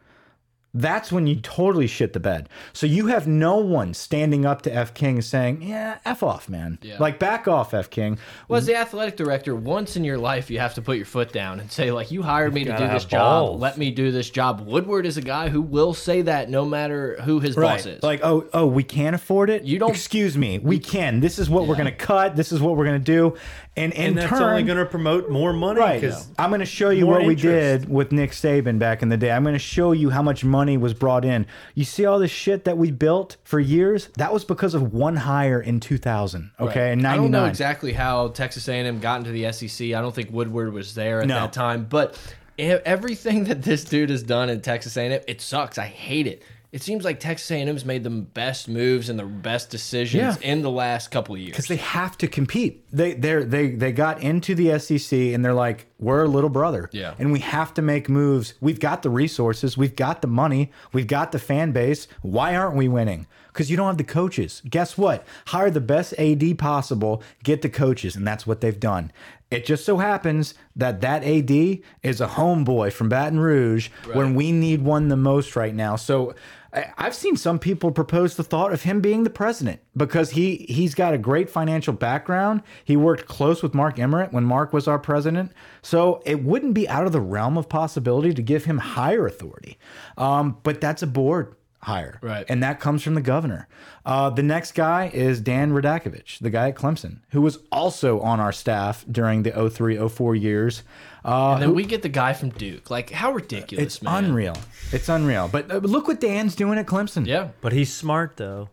that's 0.74 1.12
when 1.12 1.28
you 1.28 1.36
totally 1.36 1.88
shit 1.88 2.14
the 2.14 2.20
bed. 2.20 2.48
So 2.74 2.86
you 2.88 3.08
have 3.08 3.28
no 3.28 3.58
one 3.58 3.94
standing 3.94 4.46
up 4.46 4.62
to 4.64 4.74
F 4.74 4.94
King 4.94 5.22
saying, 5.22 5.62
"Yeah, 5.62 5.98
f 6.06 6.24
off, 6.24 6.48
man. 6.50 6.80
Yeah. 6.82 6.98
Like 7.00 7.20
back 7.20 7.48
off, 7.48 7.74
F 7.74 7.90
King." 7.90 8.18
Well, 8.48 8.58
as 8.60 8.66
the 8.66 8.76
athletic 8.76 9.18
director, 9.18 9.56
once 9.56 9.96
in 9.96 10.04
your 10.04 10.18
life, 10.18 10.50
you 10.50 10.60
have 10.60 10.74
to 10.76 10.82
put 10.82 10.98
your 10.98 11.06
foot 11.06 11.32
down 11.34 11.60
and 11.60 11.72
say, 11.72 11.92
like, 11.92 12.12
you 12.12 12.22
hired 12.22 12.54
me 12.54 12.64
to 12.64 12.72
gotta 12.72 12.86
do 12.88 12.94
this 12.94 13.04
have 13.04 13.12
job. 13.12 13.60
Let 13.60 13.78
me 13.78 13.92
do 13.92 14.12
this 14.12 14.30
job. 14.30 14.62
Woodward 14.66 15.06
is 15.06 15.18
a 15.18 15.22
guy 15.22 15.50
who 15.50 15.62
will 15.62 15.94
say 15.94 16.22
that 16.24 16.50
no 16.50 16.66
matter 16.66 17.18
who 17.24 17.40
his 17.40 17.56
boss 17.56 17.86
is. 17.86 18.02
Like, 18.04 18.22
oh, 18.24 18.46
oh, 18.54 18.66
we 18.68 18.84
can't 18.84 19.16
afford 19.16 19.50
it. 19.50 19.64
You 19.64 19.80
don't- 19.80 19.90
Excuse 19.92 20.38
me. 20.38 20.60
We 20.60 20.80
can. 20.80 21.20
This 21.20 21.38
is 21.40 21.50
what 21.50 21.68
we're 21.68 21.76
gonna 21.76 21.92
cut. 21.92 22.36
This 22.36 22.52
is 22.52 22.62
what 22.62 22.76
we're 22.78 22.86
gonna 22.86 23.00
do. 23.00 23.36
And 23.78 23.94
in 23.94 24.02
and 24.10 24.18
that's 24.18 24.30
turn, 24.30 24.42
only 24.44 24.64
going 24.64 24.78
to 24.80 24.86
promote 24.86 25.30
more 25.30 25.54
money. 25.54 25.80
Right. 25.80 26.02
'cause 26.02 26.28
I'm 26.38 26.50
going 26.50 26.60
to 26.60 26.66
show 26.66 26.90
you 26.90 27.06
more 27.06 27.20
what 27.20 27.26
we 27.26 27.36
did 27.36 27.88
with 27.90 28.12
Nick 28.12 28.32
Saban 28.32 28.78
back 28.80 29.02
in 29.02 29.08
the 29.08 29.16
day. 29.16 29.32
I'm 29.32 29.44
going 29.44 29.54
to 29.56 29.60
show 29.60 29.94
you 29.94 30.10
how 30.10 30.22
much 30.22 30.44
money 30.44 30.76
was 30.78 30.94
brought 30.94 31.24
in. 31.24 31.46
You 31.74 31.86
see 31.86 32.06
all 32.06 32.20
this 32.20 32.32
shit 32.32 32.66
that 32.66 32.78
we 32.78 32.92
built 32.92 33.38
for 33.46 33.62
years? 33.62 34.10
That 34.18 34.34
was 34.34 34.44
because 34.44 34.74
of 34.74 34.92
one 34.94 35.16
hire 35.16 35.62
in 35.62 35.80
2000. 35.80 36.52
Okay, 36.60 36.92
in 36.92 37.06
I 37.06 37.16
don't 37.16 37.32
know 37.32 37.40
99. 37.44 37.50
exactly 37.50 37.94
how 37.94 38.28
Texas 38.28 38.68
A&M 38.68 39.00
got 39.00 39.20
into 39.20 39.32
the 39.32 39.50
SEC. 39.54 39.94
I 39.94 40.02
don't 40.02 40.14
think 40.14 40.32
Woodward 40.32 40.74
was 40.74 40.94
there 40.94 41.22
at 41.22 41.28
No. 41.30 41.36
that 41.36 41.54
time, 41.54 41.86
but 41.90 42.18
everything 42.60 43.44
that 43.46 43.62
this 43.64 43.84
dude 43.84 44.10
has 44.10 44.24
done 44.24 44.50
in 44.50 44.62
Texas 44.62 44.98
A&M, 44.98 45.22
it 45.28 45.40
sucks. 45.42 45.78
I 45.78 45.86
hate 45.86 46.28
it. 46.28 46.44
It 46.72 46.82
seems 46.82 47.04
like 47.04 47.20
Texas 47.20 47.52
A&M's 47.52 47.84
made 47.84 48.06
the 48.06 48.10
best 48.10 48.70
moves 48.70 49.10
and 49.10 49.20
the 49.20 49.26
best 49.26 49.70
decisions 49.70 50.38
Yeah. 50.42 50.50
in 50.52 50.62
the 50.62 50.70
last 50.70 51.12
couple 51.12 51.36
of 51.36 51.42
years. 51.42 51.52
because 51.52 51.68
they 51.68 51.76
have 51.76 52.18
to 52.20 52.28
compete. 52.30 52.86
They 52.94 53.14
they 53.14 53.44
they 53.44 53.72
they 53.72 53.92
got 53.92 54.22
into 54.24 54.56
the 54.56 54.80
SEC 54.80 55.34
and 55.34 55.44
they're 55.44 55.54
like, 55.54 55.88
we're 56.00 56.24
a 56.24 56.28
little 56.30 56.50
brother, 56.50 56.90
Yeah. 56.94 57.14
and 57.20 57.32
we 57.34 57.40
have 57.40 57.74
to 57.74 57.82
make 57.82 58.08
moves. 58.08 58.54
We've 58.62 58.80
got 58.80 59.02
the 59.04 59.10
resources, 59.10 59.78
we've 59.78 59.96
got 59.98 60.22
the 60.22 60.30
money, 60.30 60.72
we've 60.94 61.08
got 61.08 61.34
the 61.34 61.40
fan 61.40 61.74
base. 61.74 62.08
Why 62.22 62.56
aren't 62.56 62.78
we 62.78 62.88
winning? 62.88 63.28
Because 63.52 63.70
you 63.70 63.76
don't 63.76 63.88
have 63.88 63.98
the 63.98 64.06
coaches. 64.06 64.62
Guess 64.70 64.98
what? 64.98 65.28
Hire 65.48 65.70
the 65.70 65.82
best 65.82 66.14
AD 66.18 66.54
possible, 66.58 67.22
get 67.44 67.62
the 67.64 67.70
coaches, 67.70 68.16
and 68.16 68.26
that's 68.26 68.48
what 68.48 68.62
they've 68.62 68.80
done. 68.80 69.12
It 69.52 69.66
just 69.66 69.84
so 69.84 69.98
happens 69.98 70.54
that 70.78 71.02
that 71.02 71.26
AD 71.26 71.82
is 72.02 72.22
a 72.22 72.28
homeboy 72.28 72.94
from 72.94 73.10
Baton 73.10 73.42
Rouge 73.42 73.90
when 74.14 74.34
we 74.36 74.54
need 74.54 74.82
one 74.82 75.10
the 75.10 75.18
most 75.18 75.58
right 75.58 75.76
now. 75.76 75.98
So 75.98 76.34
I've 76.74 77.16
seen 77.16 77.36
some 77.36 77.60
people 77.60 77.92
propose 77.92 78.36
the 78.36 78.44
thought 78.44 78.72
of 78.72 78.84
him 78.84 79.02
being 79.02 79.24
the 79.24 79.30
president 79.30 79.82
because 79.96 80.32
he 80.32 80.66
he's 80.70 80.96
got 80.96 81.14
a 81.14 81.18
great 81.18 81.50
financial 81.50 81.94
background. 81.94 82.62
He 82.86 82.96
worked 82.96 83.26
close 83.26 83.62
with 83.62 83.74
Mark 83.74 84.00
Emmert 84.00 84.32
when 84.32 84.46
Mark 84.46 84.72
was 84.72 84.88
our 84.88 85.00
president, 85.00 85.52
so 85.82 86.22
it 86.26 86.44
wouldn't 86.44 86.74
be 86.74 86.88
out 86.88 87.06
of 87.06 87.12
the 87.12 87.20
realm 87.20 87.58
of 87.58 87.68
possibility 87.68 88.34
to 88.34 88.42
give 88.42 88.66
him 88.66 88.78
higher 88.78 89.26
authority. 89.26 89.78
Um, 90.18 90.58
but 90.64 90.80
that's 90.80 91.04
a 91.04 91.08
board 91.08 91.56
hire, 91.82 92.20
Right. 92.22 92.46
And 92.48 92.62
that 92.64 92.80
comes 92.80 93.04
from 93.04 93.16
the 93.16 93.22
governor. 93.22 93.68
Uh, 94.06 94.30
the 94.30 94.44
next 94.44 94.74
guy 94.74 95.10
is 95.14 95.40
Dan 95.42 95.72
Radakovich, 95.72 96.40
the 96.40 96.50
guy 96.50 96.70
at 96.70 96.76
Clemson, 96.76 97.18
who 97.32 97.42
was 97.42 97.60
also 97.72 98.20
on 98.20 98.40
our 98.40 98.52
staff 98.52 99.06
during 99.12 99.44
the 99.44 99.52
03-04 99.52 100.40
years. 100.40 100.84
Uh, 101.24 101.54
and 101.54 101.62
then 101.62 101.74
we 101.76 101.84
get 101.84 102.02
the 102.02 102.10
guy 102.10 102.34
from 102.34 102.50
Duke. 102.50 102.90
Like, 102.90 103.10
how 103.12 103.32
ridiculous, 103.32 103.86
it's 103.86 104.02
man. 104.02 104.26
unreal. 104.26 104.58
It's 104.92 105.10
unreal. 105.10 105.48
But 105.52 105.72
uh, 105.72 105.78
look 105.78 106.08
what 106.08 106.20
Dan's 106.20 106.56
doing 106.56 106.78
at 106.80 106.86
Clemson. 106.88 107.26
Yeah, 107.28 107.50
But 107.62 107.74
he's 107.74 107.94
smart 107.94 108.38
though. 108.38 108.70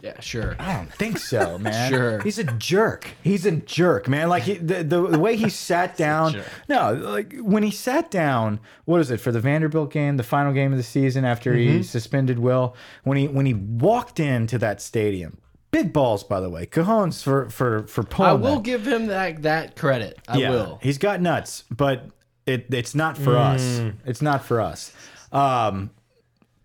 Yeah, 0.00 0.20
sure. 0.20 0.56
I 0.58 0.74
don't 0.74 0.92
think 0.92 1.18
so, 1.18 1.58
man. 1.60 1.90
Sure. 1.90 2.20
He's 2.20 2.38
a 2.38 2.44
jerk. 2.44 3.08
He's 3.22 3.46
a 3.46 3.52
jerk, 3.52 4.08
man. 4.08 4.28
Like 4.28 4.44
he, 4.44 4.54
the, 4.54 4.84
the 4.84 5.06
the 5.08 5.18
way 5.18 5.36
he 5.36 5.48
sat 5.48 5.96
down. 5.96 6.42
No, 6.68 6.92
like 6.92 7.34
when 7.40 7.62
he 7.62 7.70
sat 7.70 8.10
down, 8.10 8.60
what 8.84 9.00
is 9.00 9.10
it 9.10 9.18
for 9.20 9.32
the 9.32 9.40
Vanderbilt 9.40 9.90
game, 9.90 10.16
the 10.16 10.22
final 10.22 10.52
game 10.52 10.72
of 10.72 10.78
the 10.78 10.84
season 10.84 11.24
after 11.24 11.52
Mm-hmm. 11.54 11.76
he 11.78 11.82
suspended 11.82 12.38
Will? 12.38 12.76
When 13.04 13.16
he 13.18 13.26
when 13.28 13.46
he 13.46 13.54
walked 13.54 14.20
into 14.20 14.58
that 14.58 14.80
stadium, 14.82 15.38
big 15.70 15.92
balls, 15.92 16.22
by 16.24 16.40
the 16.40 16.50
way, 16.50 16.66
cajones 16.66 17.22
for 17.22 17.48
for 17.50 17.86
for 17.86 18.02
pulling. 18.02 18.30
I 18.30 18.34
will 18.34 18.56
that. 18.56 18.62
give 18.64 18.86
him 18.86 19.06
that 19.06 19.42
that 19.42 19.76
credit. 19.76 20.18
I 20.28 20.38
yeah, 20.38 20.50
will. 20.50 20.78
He's 20.82 20.98
got 20.98 21.20
nuts, 21.20 21.64
but 21.70 22.04
it 22.46 22.66
it's 22.72 22.94
not 22.94 23.16
for 23.18 23.36
us. 23.36 23.62
Mm. 23.80 23.94
It's 24.04 24.22
not 24.22 24.44
for 24.44 24.60
us. 24.60 24.92
Um, 25.32 25.90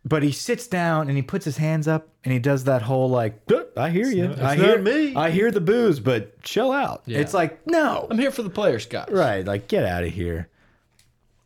but 0.04 0.24
he 0.24 0.32
sits 0.32 0.68
down 0.68 1.08
and 1.08 1.16
he 1.18 1.22
puts 1.22 1.46
his 1.46 1.58
hands 1.58 1.88
up 1.88 2.08
and 2.24 2.34
he 2.34 2.40
does 2.40 2.64
that 2.66 2.82
whole 2.82 3.10
like, 3.10 3.42
I 3.78 3.90
hear 3.90 4.08
you, 4.08 4.28
not- 4.30 4.40
I 4.42 4.54
it's 4.54 4.62
hear 4.64 4.76
not 4.78 4.84
me." 4.84 5.16
I 5.16 5.30
hear 5.30 5.52
the 5.52 5.62
booze, 5.62 6.00
but 6.00 6.42
chill 6.44 6.72
out. 6.72 7.04
Yeah. 7.06 7.20
It's 7.20 7.34
like 7.34 7.66
no, 7.68 8.08
I'm 8.10 8.18
here 8.18 8.32
for 8.32 8.42
the 8.44 8.50
players, 8.50 8.86
guys. 8.86 9.10
right? 9.12 9.46
Like 9.46 9.68
get 9.68 9.86
out 9.86 10.04
of 10.04 10.12
here. 10.12 10.48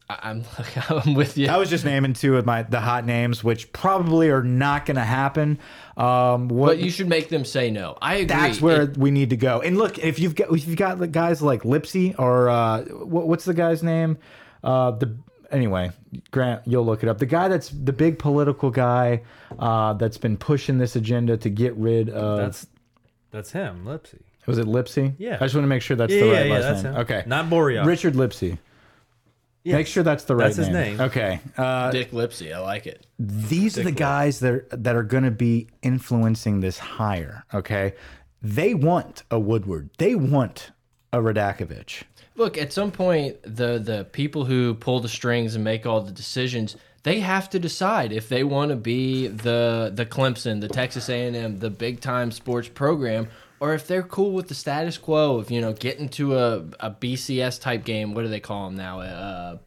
I, 0.09 0.19
I'm 0.29 0.43
I'm 0.89 1.15
with 1.15 1.37
you. 1.37 1.49
I 1.49 1.57
was 1.57 1.69
just 1.69 1.83
naming 1.83 2.13
two 2.13 2.37
of 2.37 2.45
my 2.45 2.61
the 2.63 2.79
hot 2.79 3.05
names, 3.05 3.43
which 3.43 3.73
probably 3.73 4.29
are 4.29 4.43
not 4.43 4.85
going 4.85 4.97
to 4.97 5.03
happen. 5.03 5.57
Um, 5.97 6.47
what 6.47 6.67
but 6.67 6.77
you 6.79 6.91
should 6.91 7.09
make 7.09 7.29
them 7.29 7.43
say 7.43 7.71
no. 7.71 7.97
I 8.01 8.15
agree. 8.15 8.25
That's 8.27 8.61
where 8.61 8.83
It- 8.83 8.97
we 8.97 9.09
need 9.11 9.31
to 9.31 9.37
go. 9.37 9.61
And 9.61 9.77
look, 9.77 9.97
if 9.99 10.19
you've 10.19 10.35
got 10.35 10.53
if 10.53 10.67
you've 10.67 10.77
got 10.77 10.99
the 10.99 11.07
guys 11.07 11.41
like 11.41 11.63
Lipsey 11.63 12.13
or 12.19 12.49
uh, 12.49 12.83
what, 12.83 13.27
what's 13.27 13.45
the 13.45 13.53
guy's 13.53 13.81
name? 13.83 14.17
Uh, 14.63 14.91
the 14.91 15.15
anyway, 15.51 15.91
Grant, 16.31 16.62
you'll 16.65 16.86
look 16.86 17.03
it 17.03 17.10
up. 17.10 17.17
The 17.19 17.25
guy 17.25 17.47
that's 17.47 17.69
the 17.69 17.93
big 17.93 18.19
political 18.19 18.69
guy 18.71 19.21
uh, 19.60 19.93
that's 19.93 20.17
been 20.17 20.38
pushing 20.38 20.77
this 20.77 20.95
agenda 20.95 21.38
to 21.38 21.49
get 21.49 21.75
rid 21.75 22.10
of. 22.10 22.38
That's 22.38 22.67
that's 23.31 23.51
him, 23.51 23.84
Lipsey. 23.86 24.21
was 24.45 24.58
it 24.58 24.65
Lipsey? 24.67 25.13
Yeah. 25.17 25.36
I 25.36 25.45
just 25.45 25.55
want 25.55 25.63
to 25.65 25.67
make 25.69 25.81
sure 25.81 25.97
that's 25.97 26.13
Yeah, 26.13 26.23
the 26.25 26.31
right 26.31 26.45
yeah, 26.47 26.53
last 26.53 26.63
that's 26.63 26.84
name. 26.84 26.93
him. 26.93 26.99
Okay, 27.01 27.23
Not 27.25 27.49
Boreal. 27.49 27.86
Richard 27.86 28.13
Lipsey. 28.13 28.58
Yes. 29.63 29.73
Make 29.73 29.88
sure 29.88 30.03
that's 30.03 30.25
the 30.25 30.36
right 30.36 30.45
That's 30.45 30.58
his 30.58 30.69
name. 30.69 31.01
Okay. 31.01 31.39
Uh, 31.58 31.89
Dick 31.89 32.12
Lipsey. 32.12 32.53
I 32.53 32.60
like 32.60 32.86
it. 32.86 33.08
these 33.17 33.79
are 33.79 33.84
the 33.84 33.91
guys 33.91 34.39
that 34.41 34.53
are, 34.53 34.67
that 34.71 34.95
are 34.95 35.01
going 35.01 35.23
to 35.23 35.31
be 35.31 35.69
influencing 35.81 36.60
this 36.60 36.77
hire. 36.77 37.43
Okay, 37.51 37.95
they 38.43 38.75
want 38.75 39.23
a 39.31 39.39
Woodward. 39.39 39.89
They 39.97 40.13
want 40.13 40.69
a 41.12 41.17
Radakovich. 41.17 42.03
Look, 42.38 42.58
at 42.58 42.74
some 42.74 42.91
point, 42.91 43.41
the 43.43 43.80
the 43.80 44.06
people 44.12 44.45
who 44.45 44.74
pull 44.74 45.00
the 45.00 45.10
strings 45.10 45.56
and 45.56 45.63
make 45.63 45.86
all 45.86 46.02
the 46.02 46.12
decisions, 46.12 46.76
they 47.04 47.21
have 47.21 47.50
to 47.52 47.60
decide 47.60 48.12
if 48.12 48.28
they 48.28 48.43
want 48.43 48.69
to 48.69 48.76
be 48.76 49.28
the 49.28 49.91
the 49.93 50.06
Clemson, 50.06 50.60
the 50.60 50.67
Texas 50.67 51.08
A&M, 51.08 51.60
the 51.60 51.69
big 51.69 52.02
time 52.02 52.32
sports 52.32 52.67
program, 52.67 53.30
or 53.62 53.74
if 53.74 53.88
they're 53.88 54.04
cool 54.04 54.32
with 54.34 54.50
the 54.50 54.56
status 54.56 54.98
quo 54.98 55.38
of 55.38 55.50
you 55.50 55.62
know 55.62 55.71
getting 55.71 56.10
to 56.10 56.38
a 56.38 56.58
a 56.82 56.91
BCS 56.91 57.62
type 57.62 57.86
game. 57.86 58.13
What 58.13 58.24
do 58.24 58.28
they 58.28 58.41
call 58.41 58.65
them 58.65 58.76
now? 58.76 59.00
Uh, 59.00 59.58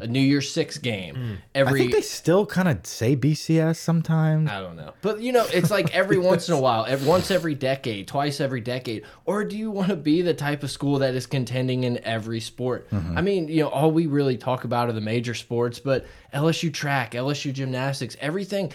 a 0.00 0.06
New 0.06 0.20
Year's 0.20 0.50
Six 0.50 0.78
game. 0.78 1.14
Hmm. 1.14 1.34
Every 1.54 1.80
I 1.80 1.82
think 1.82 1.92
they 1.92 2.00
still 2.00 2.46
kind 2.46 2.68
of 2.68 2.86
say 2.86 3.14
BCS 3.14 3.76
sometimes. 3.76 4.50
I 4.50 4.60
don't 4.60 4.76
know. 4.76 4.94
But 5.02 5.20
you 5.20 5.32
know, 5.32 5.46
it's 5.52 5.70
like 5.70 5.94
every 5.94 6.18
once 6.32 6.48
in 6.48 6.54
a 6.54 6.60
while, 6.60 6.86
every, 6.86 7.06
once 7.06 7.30
every 7.30 7.54
decade, 7.54 8.08
twice 8.08 8.40
every 8.40 8.60
decade. 8.60 9.04
Or 9.26 9.44
do 9.44 9.56
you 9.56 9.70
want 9.70 9.88
to 9.88 9.96
be 9.96 10.22
the 10.22 10.34
type 10.34 10.62
of 10.62 10.70
school 10.70 10.98
that 11.00 11.14
is 11.14 11.26
contending 11.26 11.84
in 11.84 12.02
every 12.04 12.40
sport? 12.40 12.88
Mm-hmm. 12.90 13.18
I 13.18 13.20
mean, 13.20 13.48
you 13.48 13.62
know, 13.62 13.68
all 13.68 13.90
we 13.90 14.06
really 14.06 14.38
talk 14.38 14.64
about 14.64 14.88
are 14.88 14.92
the 14.92 15.00
major 15.00 15.34
sports, 15.34 15.78
but 15.78 16.06
LSU 16.32 16.72
track, 16.72 17.12
LSU 17.12 17.52
gymnastics, 17.52 18.16
everything. 18.20 18.72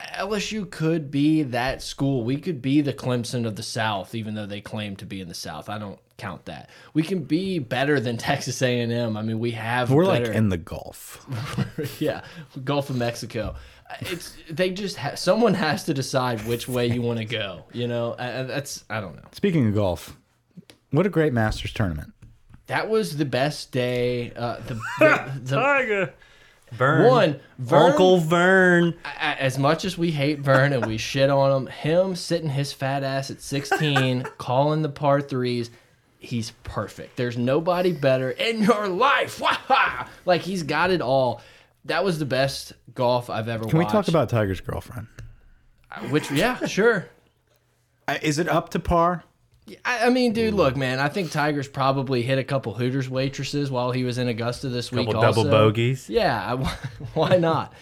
LSU 0.00 0.70
could 0.70 1.10
be 1.10 1.42
that 1.42 1.82
school. 1.82 2.24
We 2.24 2.36
could 2.38 2.62
be 2.62 2.80
the 2.80 2.92
Clemson 2.92 3.46
of 3.46 3.56
the 3.56 3.62
South, 3.62 4.14
even 4.14 4.34
though 4.34 4.46
they 4.46 4.60
claim 4.60 4.96
to 4.96 5.06
be 5.06 5.20
in 5.20 5.28
the 5.28 5.34
South. 5.34 5.68
I 5.68 5.78
don't 5.78 5.98
count 6.16 6.44
that. 6.44 6.70
We 6.94 7.02
can 7.02 7.24
be 7.24 7.58
better 7.58 7.98
than 7.98 8.16
Texas 8.18 8.62
A&M. 8.62 9.16
I 9.16 9.22
mean, 9.22 9.38
we 9.38 9.52
have 9.52 9.90
We're 9.90 10.06
better, 10.06 10.26
like 10.26 10.34
in 10.34 10.50
the 10.50 10.56
Gulf. 10.56 11.26
yeah, 12.00 12.22
Gulf 12.64 12.90
of 12.90 12.96
Mexico. 12.96 13.56
It's 14.00 14.36
they 14.50 14.70
just 14.70 14.98
ha 14.98 15.14
someone 15.14 15.54
has 15.54 15.84
to 15.84 15.94
decide 15.94 16.46
which 16.46 16.68
way 16.68 16.86
you 16.86 17.00
want 17.00 17.20
to 17.20 17.24
go. 17.24 17.64
You 17.72 17.88
know, 17.88 18.14
and 18.18 18.48
that's 18.48 18.84
I 18.90 19.00
don't 19.00 19.16
know. 19.16 19.22
Speaking 19.32 19.66
of 19.66 19.74
golf, 19.74 20.14
what 20.90 21.06
a 21.06 21.08
great 21.08 21.32
Masters 21.32 21.72
tournament. 21.72 22.12
That 22.66 22.90
was 22.90 23.16
the 23.16 23.24
best 23.24 23.72
day. 23.72 24.32
Uh, 24.36 24.56
the, 24.66 24.74
the, 24.98 25.40
the 25.42 25.56
Tiger. 25.56 26.14
Vern. 26.72 27.06
one 27.06 27.40
Vern, 27.58 27.90
Uncle 27.92 28.18
Vern. 28.18 28.94
as 29.20 29.58
much 29.58 29.84
as 29.84 29.96
we 29.98 30.10
hate 30.10 30.40
Vern 30.40 30.72
and 30.72 30.86
we 30.86 30.96
shit 30.98 31.30
on 31.30 31.62
him, 31.62 31.66
him 31.68 32.16
sitting 32.16 32.50
his 32.50 32.72
fat 32.72 33.02
ass 33.02 33.30
at 33.30 33.40
16, 33.40 34.22
calling 34.38 34.82
the 34.82 34.88
par 34.88 35.20
threes, 35.20 35.70
he's 36.18 36.50
perfect. 36.64 37.16
There's 37.16 37.36
nobody 37.38 37.92
better 37.92 38.30
in 38.30 38.62
your 38.62 38.88
life. 38.88 39.40
Wah-ha! 39.40 40.08
Like 40.24 40.42
he's 40.42 40.62
got 40.62 40.90
it 40.90 41.00
all. 41.00 41.40
That 41.84 42.04
was 42.04 42.18
the 42.18 42.26
best 42.26 42.72
golf 42.94 43.30
I've 43.30 43.48
ever 43.48 43.64
Can 43.64 43.78
watched. 43.78 43.92
we 43.94 43.98
talk 43.98 44.08
about 44.08 44.28
Tiger's 44.28 44.60
girlfriend? 44.60 45.06
which? 46.10 46.30
Yeah, 46.30 46.64
sure. 46.66 47.06
Uh, 48.06 48.16
Is 48.22 48.38
it 48.38 48.48
up 48.48 48.70
to 48.70 48.78
par? 48.78 49.22
I, 49.84 50.06
I 50.06 50.10
mean, 50.10 50.32
dude, 50.32 50.54
look, 50.54 50.76
man. 50.76 50.98
I 50.98 51.08
think 51.08 51.30
Tiger's 51.30 51.68
probably 51.68 52.22
hit 52.22 52.38
a 52.38 52.44
couple 52.44 52.74
Hooters 52.74 53.08
waitresses 53.08 53.70
while 53.70 53.90
he 53.90 54.04
was 54.04 54.18
in 54.18 54.28
Augusta 54.28 54.68
this 54.68 54.90
week. 54.92 55.06
Couple 55.06 55.20
double 55.20 55.38
also. 55.40 55.50
bogeys. 55.50 56.08
Yeah, 56.08 56.54
I, 56.54 56.56
why 57.14 57.36
not? 57.36 57.72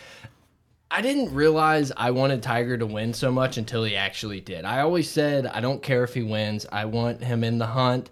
I 0.91 1.03
didn't 1.03 1.35
realize 1.35 1.93
I 1.97 2.13
wanted 2.13 2.43
Tiger 2.43 2.79
to 2.79 2.87
win 2.87 3.13
so 3.13 3.33
much 3.33 3.59
until 3.59 3.85
he 3.85 3.97
actually 3.97 4.41
did. 4.41 4.65
I 4.65 4.81
always 4.81 5.11
said 5.11 5.47
I 5.47 5.61
don't 5.61 5.83
care 5.83 6.05
if 6.05 6.15
he 6.15 6.23
wins. 6.23 6.65
I 6.71 6.85
want 6.85 7.23
him 7.25 7.43
in 7.43 7.59
the 7.59 7.67
hunt. 7.67 8.09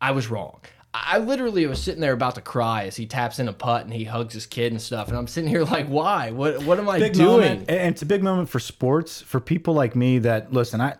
I 0.00 0.12
was 0.12 0.30
wrong. 0.30 0.60
I 0.94 1.16
I 1.16 1.18
literally 1.18 1.66
was 1.66 1.80
sitting 1.82 2.00
there 2.00 2.12
about 2.12 2.34
to 2.36 2.40
cry 2.40 2.84
as 2.86 2.96
he 2.96 3.06
taps 3.06 3.38
in 3.38 3.46
a 3.46 3.52
putt 3.52 3.84
and 3.84 3.92
he 3.92 4.04
hugs 4.04 4.34
his 4.34 4.46
kid 4.46 4.72
and 4.72 4.80
stuff, 4.82 5.08
and 5.08 5.16
I'm 5.16 5.26
sitting 5.26 5.48
here 5.50 5.64
like, 5.76 5.86
why? 5.86 6.30
What? 6.30 6.64
What 6.64 6.78
am 6.78 6.88
I 6.88 6.98
Big 6.98 7.12
doing? 7.12 7.26
moment, 7.26 7.70
and 7.70 7.92
it's 7.92 8.02
a 8.02 8.06
big 8.06 8.22
moment 8.22 8.48
for 8.48 8.58
sports 8.58 9.20
for 9.20 9.40
people 9.40 9.74
like 9.74 9.94
me 9.94 10.18
that 10.20 10.52
listen. 10.52 10.80
I 10.80 10.96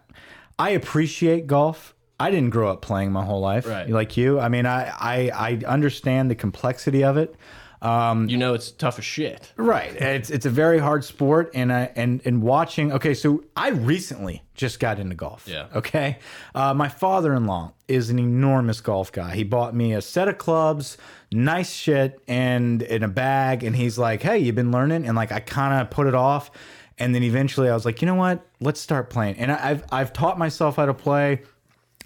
I 0.60 0.70
appreciate 0.70 1.46
golf. 1.46 1.94
I 2.18 2.30
didn't 2.30 2.50
grow 2.50 2.70
up 2.70 2.82
playing 2.82 3.12
my 3.12 3.24
whole 3.24 3.40
life, 3.40 3.66
Right. 3.66 3.88
like 3.88 4.16
you. 4.16 4.38
I 4.38 4.48
mean, 4.48 4.66
I 4.66 4.90
I, 4.90 5.30
I 5.34 5.66
understand 5.66 6.30
the 6.30 6.34
complexity 6.34 7.02
of 7.02 7.16
it. 7.16 7.34
You 7.82 8.36
know, 8.36 8.52
it's 8.52 8.70
tough 8.72 8.98
as 8.98 9.06
shit. 9.06 9.52
Right. 9.56 9.94
It's 9.96 10.28
it's 10.28 10.44
a 10.44 10.50
very 10.50 10.78
hard 10.78 11.02
sport, 11.02 11.50
and 11.54 11.72
I 11.72 11.90
and 11.96 12.20
and 12.26 12.42
watching. 12.42 12.92
Okay, 12.92 13.14
so 13.14 13.42
I 13.56 13.70
recently 13.70 14.42
just 14.54 14.78
got 14.80 14.98
into 14.98 15.14
golf. 15.14 15.48
Yeah. 15.48 15.68
Okay. 15.74 16.18
Uh, 16.54 16.74
my 16.74 16.88
father-in-law 16.90 17.72
is 17.88 18.10
an 18.10 18.18
enormous 18.18 18.82
golf 18.82 19.10
guy. 19.12 19.34
He 19.34 19.44
bought 19.44 19.74
me 19.74 19.94
a 19.94 20.02
set 20.02 20.28
of 20.28 20.36
clubs, 20.36 20.98
nice 21.32 21.72
shit, 21.72 22.20
and 22.28 22.82
in 22.82 23.02
a 23.02 23.08
bag. 23.08 23.64
And 23.64 23.74
he's 23.74 23.96
like, 23.98 24.20
"Hey, 24.22 24.38
you've 24.40 24.56
been 24.56 24.72
learning?" 24.72 25.06
And 25.06 25.16
like, 25.16 25.32
I 25.32 25.40
kind 25.40 25.80
of 25.80 25.88
put 25.88 26.06
it 26.06 26.14
off, 26.14 26.50
and 27.00 27.14
then 27.14 27.22
eventually 27.24 27.68
I 27.68 27.74
was 27.74 27.84
like, 27.84 28.00
"You 28.02 28.06
know 28.06 28.14
what? 28.14 28.46
Let's 28.60 28.80
start 28.80 29.10
playing." 29.10 29.36
And 29.38 29.50
I- 29.50 29.70
I've 29.70 29.84
I've 29.90 30.12
taught 30.12 30.38
myself 30.38 30.76
how 30.76 30.86
to 30.86 30.94
play. 30.94 31.42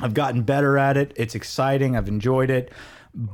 I've 0.00 0.14
gotten 0.14 0.42
better 0.42 0.78
at 0.78 0.96
it. 0.96 1.12
It's 1.16 1.34
exciting. 1.34 1.96
I've 1.96 2.08
enjoyed 2.08 2.50
it. 2.50 2.72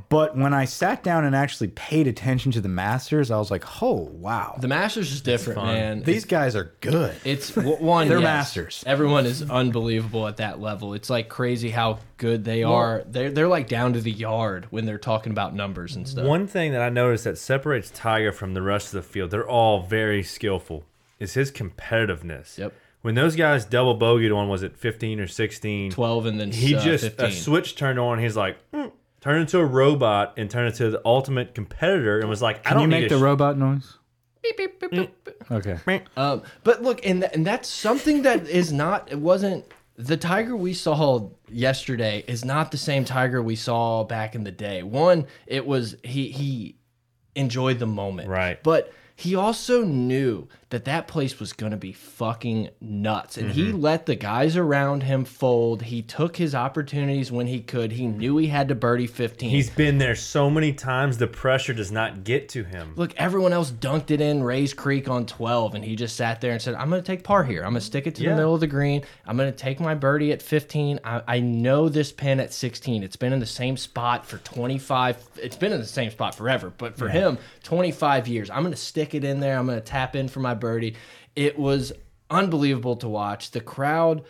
But 0.09 0.37
when 0.37 0.53
I 0.53 0.65
sat 0.65 1.01
down 1.01 1.25
and 1.25 1.35
actually 1.35 1.69
paid 1.69 2.05
attention 2.05 2.51
to 2.51 2.61
the 2.61 2.69
Masters, 2.69 3.31
I 3.31 3.37
was 3.39 3.49
like, 3.49 3.63
"Oh 3.81 4.09
wow, 4.13 4.57
The 4.59 4.67
Masters 4.67 5.11
is 5.11 5.21
different, 5.21 5.63
man. 5.63 6.03
these 6.03 6.25
guys 6.25 6.55
are 6.55 6.71
good." 6.81 7.15
It's 7.25 7.55
one. 7.55 8.07
They're 8.07 8.19
yes, 8.19 8.23
masters. 8.23 8.83
Everyone 8.85 9.25
is 9.25 9.41
unbelievable 9.49 10.27
at 10.27 10.37
that 10.37 10.61
level. 10.61 10.93
It's 10.93 11.09
like 11.09 11.29
crazy 11.29 11.71
how 11.71 11.97
good 12.17 12.43
they 12.43 12.61
are. 12.61 13.01
They're 13.07 13.31
they're 13.31 13.47
like 13.47 13.67
down 13.67 13.93
to 13.93 14.01
the 14.01 14.11
yard 14.11 14.67
when 14.69 14.85
they're 14.85 14.99
talking 14.99 15.31
about 15.31 15.55
numbers 15.55 15.95
and 15.95 16.07
stuff. 16.07 16.25
One 16.27 16.45
thing 16.45 16.73
that 16.73 16.83
I 16.83 16.89
noticed 16.89 17.23
that 17.23 17.39
separates 17.39 17.89
Tiger 17.89 18.31
from 18.31 18.53
the 18.53 18.61
rest 18.61 18.93
of 18.93 19.03
the 19.03 19.09
field, 19.09 19.31
they're 19.31 19.49
all 19.49 19.81
very 19.81 20.21
skillful, 20.21 20.83
is 21.21 21.35
his 21.35 21.51
competitiveness. 21.51 22.57
Yep. 22.57 22.73
When 23.01 23.15
those 23.15 23.35
guys 23.35 23.65
double 23.65 23.97
bogeyed 23.97 24.35
on, 24.35 24.47
was 24.49 24.63
it 24.63 24.77
15 24.77 25.19
or 25.19 25.27
16? 25.27 25.91
Twelve 25.91 26.25
and 26.25 26.39
then 26.39 26.51
He 26.51 26.75
uh, 26.75 26.83
just, 26.83 27.03
15. 27.03 27.25
a 27.25 27.31
switch 27.31 27.75
turned 27.75 27.97
on. 27.99 28.19
He's 28.19 28.35
like, 28.35 28.57
mm, 28.71 28.91
turned 29.21 29.41
into 29.41 29.59
a 29.59 29.65
robot 29.65 30.33
and 30.37 30.49
turned 30.49 30.67
into 30.67 30.89
the 30.89 31.01
ultimate 31.05 31.55
competitor 31.55 32.19
and 32.19 32.29
was 32.29 32.41
like, 32.41 32.57
I 32.59 32.69
Can 32.69 32.73
don't 32.77 32.81
you 32.83 32.87
make 32.89 33.05
a 33.11 33.15
the 33.15 33.23
robot 33.23 33.57
noise? 33.57 33.97
Beep, 34.43 34.57
beep, 34.57 34.79
beep, 34.79 34.91
beep, 34.91 35.23
beep. 35.23 35.51
Okay. 35.51 36.01
Um, 36.17 36.41
but 36.63 36.81
look, 36.81 37.05
and 37.05 37.21
th 37.21 37.31
and 37.35 37.45
that's 37.45 37.69
something 37.69 38.23
that 38.23 38.47
is 38.47 38.73
not. 38.73 39.11
It 39.11 39.19
wasn't 39.19 39.65
the 39.97 40.17
tiger 40.17 40.55
we 40.55 40.73
saw 40.73 41.29
yesterday. 41.47 42.23
Is 42.27 42.43
not 42.43 42.71
the 42.71 42.77
same 42.77 43.05
tiger 43.05 43.43
we 43.43 43.55
saw 43.55 44.03
back 44.03 44.33
in 44.33 44.43
the 44.43 44.51
day. 44.51 44.81
One, 44.81 45.27
it 45.45 45.67
was 45.67 45.95
he 46.03 46.31
he 46.31 46.75
enjoyed 47.35 47.77
the 47.77 47.85
moment, 47.85 48.29
Right. 48.29 48.61
But 48.63 48.91
he 49.15 49.35
also 49.35 49.83
knew 49.83 50.47
that 50.71 50.85
that 50.85 51.07
place 51.07 51.39
was 51.39 51.53
going 51.53 51.71
to 51.71 51.77
be 51.77 51.93
fucking 51.93 52.69
nuts, 52.81 53.37
and 53.37 53.51
he 53.51 53.67
mm-hmm. 53.67 53.79
let 53.79 54.05
the 54.05 54.15
guys 54.15 54.57
around 54.57 55.03
him 55.03 55.23
fold. 55.23 55.83
He 55.83 56.01
took 56.01 56.35
his 56.35 56.55
opportunities 56.55 57.31
when 57.31 57.47
he 57.47 57.61
could. 57.61 57.91
He 57.91 58.07
knew 58.07 58.37
he 58.37 58.47
had 58.47 58.67
to 58.69 58.75
birdie 58.75 59.07
fifteen. 59.07 59.49
He's 59.49 59.69
been 59.69 59.97
there 59.97 60.15
so 60.15 60.49
many 60.49 60.73
times, 60.73 61.17
the 61.17 61.27
pressure 61.27 61.73
does 61.73 61.91
not 61.91 62.23
get 62.23 62.49
to 62.49 62.63
him. 62.63 62.93
Look, 62.95 63.13
everyone 63.17 63.53
else 63.53 63.71
dunked 63.71 64.11
it 64.11 64.21
in 64.21 64.43
Rae's 64.43 64.73
Creek 64.73 65.07
on 65.07 65.25
12, 65.25 65.75
and 65.75 65.83
he 65.85 65.95
just 65.95 66.15
sat 66.15 66.41
there 66.41 66.51
and 66.51 66.61
said, 66.61 66.75
I'm 66.75 66.89
going 66.89 67.01
to 67.01 67.05
take 67.05 67.23
par 67.23 67.43
here. 67.43 67.63
I'm 67.63 67.71
going 67.71 67.81
to 67.81 67.85
stick 67.85 68.07
it 68.07 68.15
to 68.15 68.23
Yeah. 68.23 68.29
the 68.31 68.35
middle 68.37 68.53
of 68.53 68.59
the 68.59 68.67
green. 68.67 69.03
I'm 69.25 69.37
going 69.37 69.51
to 69.51 69.57
take 69.57 69.79
my 69.79 69.93
birdie 69.93 70.31
at 70.31 70.41
15. 70.41 70.99
I, 71.03 71.21
I 71.27 71.39
know 71.39 71.89
this 71.89 72.11
pin 72.11 72.39
at 72.39 72.53
16. 72.53 73.03
It's 73.03 73.15
been 73.15 73.33
in 73.33 73.39
the 73.39 73.45
same 73.45 73.77
spot 73.77 74.25
for 74.25 74.37
25. 74.39 75.17
It's 75.37 75.57
been 75.57 75.73
in 75.73 75.79
the 75.79 75.85
same 75.85 76.11
spot 76.11 76.35
forever, 76.35 76.71
but 76.77 76.97
for 76.97 77.09
him, 77.09 77.37
25 77.63 78.27
years. 78.27 78.49
I'm 78.49 78.61
going 78.63 78.73
to 78.73 78.79
stick 78.79 79.13
it 79.13 79.23
in 79.23 79.39
there. 79.39 79.57
I'm 79.57 79.65
going 79.65 79.79
to 79.79 79.85
tap 79.85 80.15
in 80.15 80.27
for 80.27 80.39
my 80.39 80.53
birdie. 80.61 80.95
It 81.35 81.59
was 81.59 81.91
unbelievable 82.29 82.95
to 82.97 83.09
watch. 83.09 83.51
The 83.51 83.59
crowd. 83.59 84.23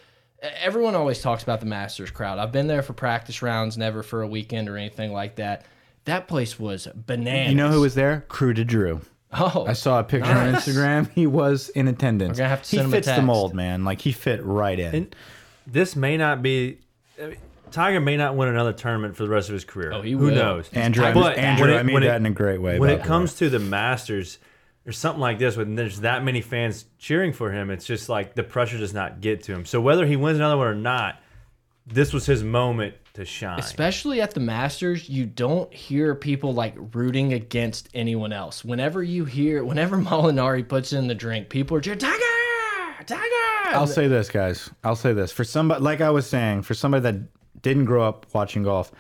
Everyone 0.64 0.96
always 0.96 1.22
talks 1.22 1.44
about 1.44 1.60
the 1.60 1.68
Masters 1.68 2.10
crowd. 2.10 2.40
I've 2.40 2.52
been 2.52 2.66
there 2.66 2.82
for 2.82 2.94
practice 2.94 3.44
rounds, 3.44 3.78
never 3.78 4.02
for 4.02 4.24
a 4.24 4.28
weekend 4.28 4.68
or 4.70 4.76
anything 4.78 5.14
like 5.14 5.36
that. 5.36 5.66
That 6.06 6.28
place 6.28 6.58
was 6.60 6.88
bananas. 6.96 7.52
You 7.52 7.58
know 7.58 7.70
who 7.70 7.82
was 7.82 7.94
there? 7.94 8.26
Crew 8.28 8.56
to 8.56 8.66
Drew. 8.66 9.02
Oh, 9.34 9.66
I 9.68 9.74
saw 9.74 10.00
a 10.00 10.04
picture 10.04 10.32
on 10.32 10.54
Instagram. 10.56 11.10
He 11.12 11.28
was 11.28 11.70
in 11.70 11.88
attendance. 11.88 12.32
We're 12.32 12.38
gonna 12.40 12.50
have 12.50 12.64
to 12.64 12.70
he 12.70 12.78
send 12.78 12.88
him 12.88 12.94
a 12.94 12.98
fits 12.98 13.08
the 13.16 13.22
mold, 13.22 13.54
man. 13.54 13.86
Like 13.86 14.02
he 14.02 14.12
fit 14.12 14.44
right 14.44 14.78
in. 14.80 14.96
And 14.96 15.16
this 15.68 15.96
may 15.96 16.18
not 16.18 16.42
be. 16.42 16.80
I 17.22 17.28
mean, 17.28 17.38
Tiger 17.70 18.02
may 18.02 18.18
not 18.18 18.36
win 18.36 18.50
another 18.50 18.74
tournament 18.74 19.16
for 19.16 19.24
the 19.24 19.30
rest 19.30 19.48
of 19.48 19.54
his 19.54 19.64
career. 19.64 19.94
Oh, 19.94 20.02
he 20.02 20.12
Who 20.12 20.18
will. 20.26 20.36
knows? 20.36 20.70
Andrew, 20.74 21.14
But 21.14 21.38
Andrew, 21.38 21.72
it- 21.72 21.78
I 21.80 21.84
mean 21.84 21.98
it- 22.04 22.08
that 22.08 22.18
in 22.18 22.26
a 22.26 22.32
great 22.32 22.60
way. 22.62 22.78
when 22.80 22.90
it 22.90 23.04
the 23.04 23.08
comes 23.08 23.36
to 23.36 23.50
the 23.50 23.60
Masters 23.60 24.40
or 24.86 24.92
something 24.92 25.22
like 25.22 25.40
this, 25.40 25.56
when 25.58 25.76
there's 25.76 26.00
that 26.02 26.24
many 26.24 26.42
fans 26.42 26.86
cheering 26.98 27.34
for 27.34 27.52
him, 27.52 27.70
it's 27.70 27.86
just 27.86 28.10
like 28.10 28.34
the 28.34 28.44
pressure 28.44 28.78
does 28.78 28.94
not 28.94 29.22
get 29.22 29.44
to 29.44 29.54
him. 29.54 29.66
So 29.66 29.80
whether 29.80 30.06
he 30.06 30.16
wins 30.16 30.38
another 30.38 30.58
one 30.58 30.68
or 30.68 30.76
not, 30.76 31.20
this 31.86 32.14
was 32.14 32.26
his 32.26 32.44
moment 32.44 32.96
to 33.14 33.26
shine. 33.26 33.60
especially 33.60 34.22
at 34.22 34.34
the 34.34 34.40
Masters, 34.40 35.10
you 35.10 35.26
don't 35.26 35.72
hear 35.74 36.16
people 36.16 36.54
like 36.54 36.76
rooting 36.94 37.34
against 37.34 37.90
anyone 37.94 38.32
else. 38.32 38.64
Whenever 38.64 39.04
you 39.04 39.26
hear, 39.26 39.64
whenever 39.64 39.98
Molinari 40.02 40.68
puts 40.68 40.94
in 40.94 41.08
the 41.08 41.16
drink, 41.16 41.50
people 41.50 41.76
are 41.78 41.82
just 41.82 42.00
Tiger, 42.00 42.24
Tiger. 43.06 43.22
I'll 43.74 43.88
say 43.88 44.08
this, 44.08 44.30
guys. 44.30 44.70
I'll 44.84 44.96
say 44.96 45.14
this 45.14 45.32
for 45.32 45.44
somebody 45.44 45.82
like 45.82 46.02
I 46.02 46.10
was 46.10 46.28
saying, 46.28 46.64
for 46.64 46.74
somebody 46.74 47.04
that 47.04 47.62
didn't 47.62 47.86
grow 47.86 48.04
up 48.08 48.26
watching 48.34 48.64
golf, 48.64 48.92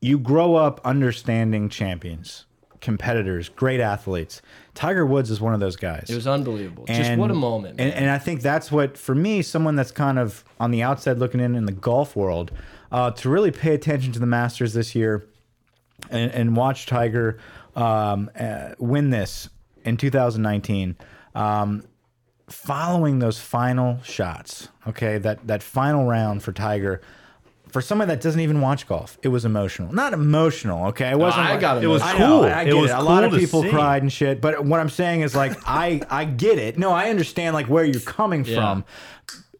you 0.00 0.18
grow 0.18 0.54
up 0.56 0.80
understanding 0.84 1.68
champions, 1.68 2.46
competitors, 2.84 3.48
great 3.48 3.80
athletes. 3.80 4.42
Tiger 4.74 5.04
Woods 5.04 5.30
is 5.30 5.40
one 5.40 5.54
of 5.54 5.60
those 5.60 5.74
guys. 5.74 6.06
it 6.08 6.14
was 6.14 6.26
unbelievable. 6.26 6.84
Just 6.84 7.16
what 7.16 7.30
a 7.30 7.34
moment. 7.34 7.80
And, 7.80 7.92
and 7.92 8.10
I 8.10 8.18
think 8.18 8.42
that's 8.42 8.70
what, 8.70 8.96
for 8.96 9.14
me, 9.14 9.42
someone 9.42 9.74
that's 9.74 9.90
kind 9.90 10.18
of 10.18 10.44
on 10.60 10.70
the 10.70 10.82
outside 10.82 11.18
looking 11.18 11.40
in 11.40 11.54
in 11.56 11.64
the 11.64 11.72
golf 11.72 12.14
world, 12.14 12.52
uh, 12.92 13.10
to 13.10 13.28
really 13.28 13.50
pay 13.50 13.74
attention 13.74 14.12
to 14.12 14.18
the 14.18 14.26
Masters 14.26 14.74
this 14.74 14.94
year 14.94 15.26
and, 16.10 16.30
and 16.32 16.56
watch 16.56 16.86
Tiger 16.86 17.38
um, 17.74 18.30
uh, 18.38 18.74
win 18.78 19.10
this 19.10 19.48
in 19.84 19.96
2019. 19.96 20.96
Um, 21.34 21.82
following 22.48 23.18
those 23.18 23.40
final 23.40 24.00
shots, 24.02 24.68
okay, 24.86 25.18
that 25.18 25.46
that 25.46 25.62
final 25.62 26.06
round 26.06 26.42
for 26.42 26.52
Tiger. 26.52 27.00
For 27.74 27.80
somebody 27.80 28.10
that 28.10 28.20
doesn't 28.20 28.40
even 28.40 28.60
watch 28.60 28.86
golf, 28.86 29.18
it 29.24 29.28
was 29.30 29.44
emotional. 29.44 29.92
Not 29.92 30.12
emotional, 30.12 30.86
okay. 30.90 31.10
It 31.10 31.18
wasn't. 31.18 31.46
I 31.46 31.50
like- 31.50 31.60
got 31.60 31.78
It 31.78 31.82
It 31.84 31.86
was 31.88 32.02
cool. 32.02 32.18
know, 32.20 32.42
I 32.44 32.62
It 32.62 32.66
get 32.66 32.76
was 32.76 32.92
A 32.92 33.00
lot 33.00 33.24
of 33.24 33.32
people 33.32 33.62
see. 33.62 33.68
cried 33.70 34.00
and 34.02 34.12
shit. 34.12 34.40
But 34.40 34.64
what 34.64 34.78
I'm 34.78 34.88
saying 34.88 35.22
is 35.22 35.34
like 35.34 35.58
I 35.66 36.00
I 36.08 36.24
get 36.24 36.58
it. 36.58 36.78
No, 36.78 36.92
I 36.92 37.10
understand 37.10 37.52
like 37.52 37.66
where 37.66 37.82
you're 37.84 38.00
coming 38.00 38.44
Yeah. 38.44 38.54
from. 38.54 38.84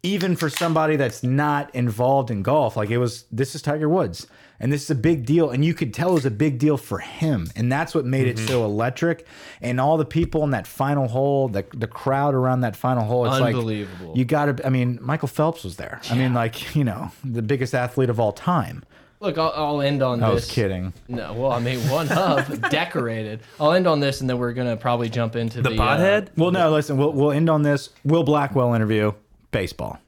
even 0.01 0.35
for 0.37 0.49
somebody 0.49 0.95
that's 0.95 1.23
not 1.23 1.73
involved 1.75 2.29
in 2.31 2.41
golf, 2.43 2.77
like 2.77 2.89
it 2.91 2.99
was, 2.99 3.25
this 3.31 3.53
is 3.55 3.61
Tiger 3.61 3.89
Woods. 3.89 4.27
And 4.59 4.71
this 4.71 4.83
is 4.83 4.89
a 4.89 4.95
big 4.95 5.25
deal. 5.25 5.49
And 5.49 5.63
you 5.65 5.73
could 5.73 5.93
tell 5.93 6.11
it 6.11 6.13
was 6.13 6.25
a 6.25 6.31
big 6.31 6.59
deal 6.59 6.77
for 6.77 6.99
him. 6.99 7.47
And 7.55 7.71
that's 7.71 7.93
what 7.93 8.05
made 8.05 8.27
it 8.27 8.39
so 8.39 8.63
electric. 8.63 9.25
And 9.61 9.79
all 9.81 9.97
the 9.97 10.05
people 10.05 10.43
in 10.43 10.51
that 10.51 10.65
final 10.67 11.07
hole, 11.07 11.49
the, 11.49 11.65
the 11.73 11.87
crowd 11.87 12.33
around 12.33 12.61
that 12.61 12.75
final 12.75 13.03
hole, 13.03 13.25
it's 13.25 13.35
Unbelievable. 13.35 14.07
like, 14.09 14.17
you 14.17 14.25
got 14.25 14.57
to, 14.57 14.65
I 14.65 14.69
mean, 14.69 14.97
Michael 15.01 15.27
Phelps 15.27 15.63
was 15.63 15.75
there. 15.75 15.99
I 16.09 16.15
mean, 16.15 16.33
like, 16.33 16.75
you 16.77 16.83
know, 16.83 17.11
the 17.23 17.41
biggest 17.41 17.73
athlete 17.75 18.09
of 18.09 18.19
all 18.19 18.31
time. 18.31 18.83
Look, 19.21 19.37
I'll, 19.37 19.53
I'll 19.55 19.81
end 19.81 20.03
on 20.03 20.21
I 20.21 20.27
this. 20.31 20.45
was 20.45 20.51
kidding. 20.51 20.93
No, 21.07 21.33
well, 21.33 21.51
I 21.51 21.59
mean, 21.59 21.79
one 21.89 22.09
of 22.11 22.61
decorated. 22.69 23.39
I'll 23.59 23.71
end 23.71 23.87
on 23.87 23.99
this, 23.99 24.19
and 24.21 24.29
then 24.29 24.37
we're 24.37 24.53
gonna 24.53 24.75
probably 24.77 25.09
jump 25.09 25.35
into 25.37 25.61
the, 25.61 25.69
The 25.69 25.81
uh, 25.81 25.97
pothead? 25.97 26.27
Well, 26.37 26.51
no, 26.51 26.69
listen, 26.69 26.97
we'll, 26.97 27.13
we'll 27.13 27.31
end 27.31 27.49
on 27.49 27.63
this. 27.63 27.89
Will 28.03 28.23
Blackwell 28.23 28.73
interview, 28.73 29.13
baseball. 29.51 29.99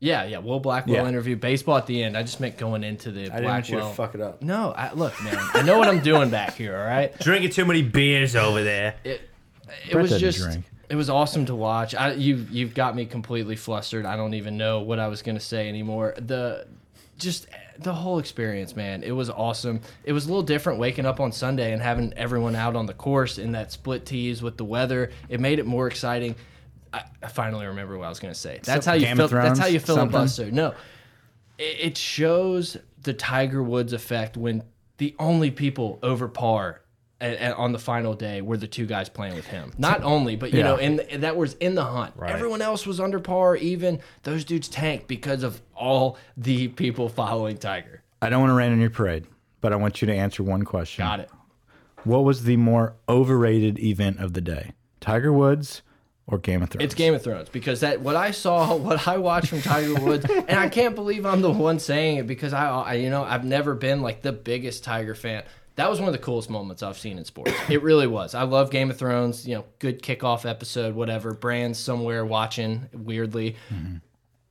Yeah, 0.00 0.24
yeah. 0.24 0.38
Will 0.38 0.60
Blackwell 0.60 0.96
Yeah. 0.96 1.08
interview 1.08 1.36
baseball 1.36 1.76
at 1.78 1.86
the 1.86 2.02
end. 2.02 2.16
I 2.16 2.22
just 2.22 2.40
meant 2.40 2.58
going 2.58 2.84
into 2.84 3.10
the 3.10 3.30
I 3.34 3.40
Blackwell. 3.40 3.88
To 3.90 3.94
fuck 3.94 4.14
it 4.14 4.20
up. 4.20 4.42
no, 4.42 4.72
I, 4.72 4.92
look, 4.92 5.14
man. 5.22 5.36
I 5.54 5.62
know 5.62 5.78
what 5.78 5.88
I'm 5.88 6.00
doing 6.00 6.30
back 6.30 6.54
here. 6.54 6.76
All 6.76 6.84
right. 6.84 7.16
Drinking 7.20 7.50
too 7.50 7.64
many 7.64 7.82
beers 7.82 8.36
over 8.36 8.62
there. 8.62 8.96
It, 9.04 9.22
it 9.86 9.92
Brett 9.92 10.02
was 10.02 10.10
doesn't 10.12 10.26
just. 10.32 10.38
drink. 10.42 10.64
It 10.88 10.94
was 10.96 11.10
awesome 11.10 11.46
to 11.46 11.54
watch. 11.54 11.94
I, 11.96 12.12
you 12.12 12.46
you've 12.50 12.72
got 12.74 12.94
me 12.94 13.06
completely 13.06 13.56
flustered. 13.56 14.06
I 14.06 14.16
don't 14.16 14.34
even 14.34 14.56
know 14.56 14.80
what 14.82 15.00
I 15.00 15.08
was 15.08 15.20
gonna 15.22 15.40
say 15.40 15.68
anymore. 15.68 16.14
The 16.16 16.66
just 17.18 17.48
the 17.78 17.92
whole 17.92 18.18
experience, 18.20 18.76
man. 18.76 19.02
It 19.02 19.10
was 19.10 19.28
awesome. 19.28 19.80
It 20.04 20.12
was 20.12 20.26
a 20.26 20.28
little 20.28 20.44
different 20.44 20.78
waking 20.78 21.04
up 21.04 21.18
on 21.18 21.32
Sunday 21.32 21.72
and 21.72 21.82
having 21.82 22.12
everyone 22.14 22.54
out 22.54 22.76
on 22.76 22.86
the 22.86 22.92
course 22.94 23.38
in 23.38 23.50
that 23.52 23.72
split 23.72 24.06
tees 24.06 24.42
with 24.42 24.56
the 24.58 24.64
weather. 24.64 25.10
It 25.28 25.40
made 25.40 25.58
it 25.58 25.66
more 25.66 25.88
exciting. 25.88 26.36
I, 26.96 27.04
I 27.22 27.28
finally 27.28 27.66
remember 27.66 27.98
what 27.98 28.06
I 28.06 28.08
was 28.08 28.18
gonna 28.20 28.34
say. 28.34 28.60
That's 28.62 28.86
how 28.86 28.94
you 28.94 29.06
of 29.06 29.16
feel. 29.16 29.28
That's 29.28 29.58
how 29.58 29.64
Thrones, 29.66 29.72
you 29.74 29.80
filibuster. 29.80 30.42
something? 30.42 30.54
No, 30.54 30.74
it, 31.58 31.76
it 31.80 31.98
shows 31.98 32.76
the 33.02 33.12
Tiger 33.12 33.62
Woods 33.62 33.92
effect 33.92 34.36
when 34.36 34.62
the 34.98 35.14
only 35.18 35.50
people 35.50 35.98
over 36.02 36.28
par 36.28 36.80
on 37.20 37.72
the 37.72 37.78
final 37.78 38.12
day 38.14 38.42
were 38.42 38.56
the 38.58 38.66
two 38.66 38.84
guys 38.84 39.08
playing 39.08 39.34
with 39.34 39.46
him. 39.46 39.72
Not 39.78 40.02
only, 40.02 40.36
but 40.36 40.52
you 40.52 40.58
Yeah. 40.58 40.64
know, 40.64 40.76
and 40.76 41.00
that 41.22 41.36
was 41.36 41.54
in 41.54 41.74
the 41.74 41.84
hunt. 41.84 42.12
Everyone 42.22 42.60
else 42.60 42.86
was 42.86 43.00
under 43.00 43.18
par. 43.20 43.56
Even 43.56 44.00
those 44.24 44.44
dudes 44.44 44.68
tanked 44.68 45.06
because 45.08 45.42
of 45.42 45.62
all 45.74 46.18
the 46.36 46.68
people 46.68 47.08
following 47.08 47.56
Tiger. 47.56 48.02
I 48.20 48.28
don't 48.28 48.40
want 48.40 48.50
to 48.50 48.54
rain 48.54 48.72
on 48.72 48.80
your 48.80 48.90
parade, 48.90 49.24
but 49.62 49.72
I 49.72 49.76
want 49.76 50.02
you 50.02 50.06
to 50.06 50.14
answer 50.14 50.42
one 50.42 50.64
question. 50.64 51.04
Got 51.06 51.20
it. 51.20 51.30
What 52.04 52.24
was 52.24 52.44
the 52.44 52.56
more 52.56 52.94
overrated 53.08 53.78
event 53.78 54.20
of 54.20 54.32
the 54.34 54.40
day? 54.40 54.72
Tiger 55.00 55.32
Woods 55.32 55.82
or 56.26 56.38
Game 56.38 56.62
of 56.62 56.70
Thrones? 56.70 56.84
It's 56.84 56.94
Game 56.94 57.14
of 57.14 57.22
Thrones 57.22 57.48
because 57.48 57.80
that 57.80 58.00
what 58.00 58.16
I 58.16 58.30
saw, 58.30 58.76
what 58.76 59.06
I 59.06 59.18
watched 59.18 59.48
from 59.48 59.62
Tiger 59.62 59.94
Woods, 59.94 60.24
and 60.24 60.58
I 60.58 60.68
can't 60.68 60.94
believe 60.94 61.24
I'm 61.26 61.42
the 61.42 61.50
one 61.50 61.78
saying 61.78 62.18
it 62.18 62.26
because 62.26 62.52
I, 62.52 62.68
I, 62.68 62.92
you 62.94 63.10
know, 63.10 63.24
I've 63.24 63.44
never 63.44 63.74
been 63.74 64.02
like 64.02 64.22
the 64.22 64.32
biggest 64.32 64.84
Tiger 64.84 65.14
fan. 65.14 65.44
That 65.76 65.90
was 65.90 66.00
one 66.00 66.08
of 66.08 66.14
the 66.14 66.18
coolest 66.18 66.48
moments 66.48 66.82
I've 66.82 66.96
seen 66.96 67.18
in 67.18 67.26
sports. 67.26 67.52
It 67.68 67.82
really 67.82 68.06
was. 68.06 68.34
I 68.34 68.44
love 68.44 68.70
Game 68.70 68.90
of 68.90 68.96
Thrones. 68.96 69.46
You 69.46 69.56
know, 69.56 69.64
good 69.78 70.02
kickoff 70.02 70.48
episode, 70.48 70.94
whatever. 70.94 71.34
Brand's 71.34 71.78
somewhere 71.78 72.24
watching 72.24 72.88
weirdly. 72.94 73.56
Mm-hmm. 73.72 73.96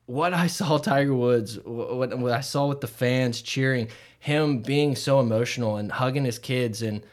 What 0.06 0.36
I 0.36 0.46
saw 0.48 0.78
Tiger 0.78 1.16
Woods, 1.16 1.58
what, 1.64 2.16
what 2.20 2.32
I 2.32 2.42
saw 2.42 2.68
with 2.68 2.80
the 2.80 2.88
fans 2.88 3.42
cheering, 3.42 3.88
him 4.20 4.60
being 4.60 4.96
so 4.96 5.20
emotional 5.20 5.78
and 5.78 5.92
hugging 5.92 6.26
his 6.26 6.38
kids 6.38 6.84
and 6.84 7.04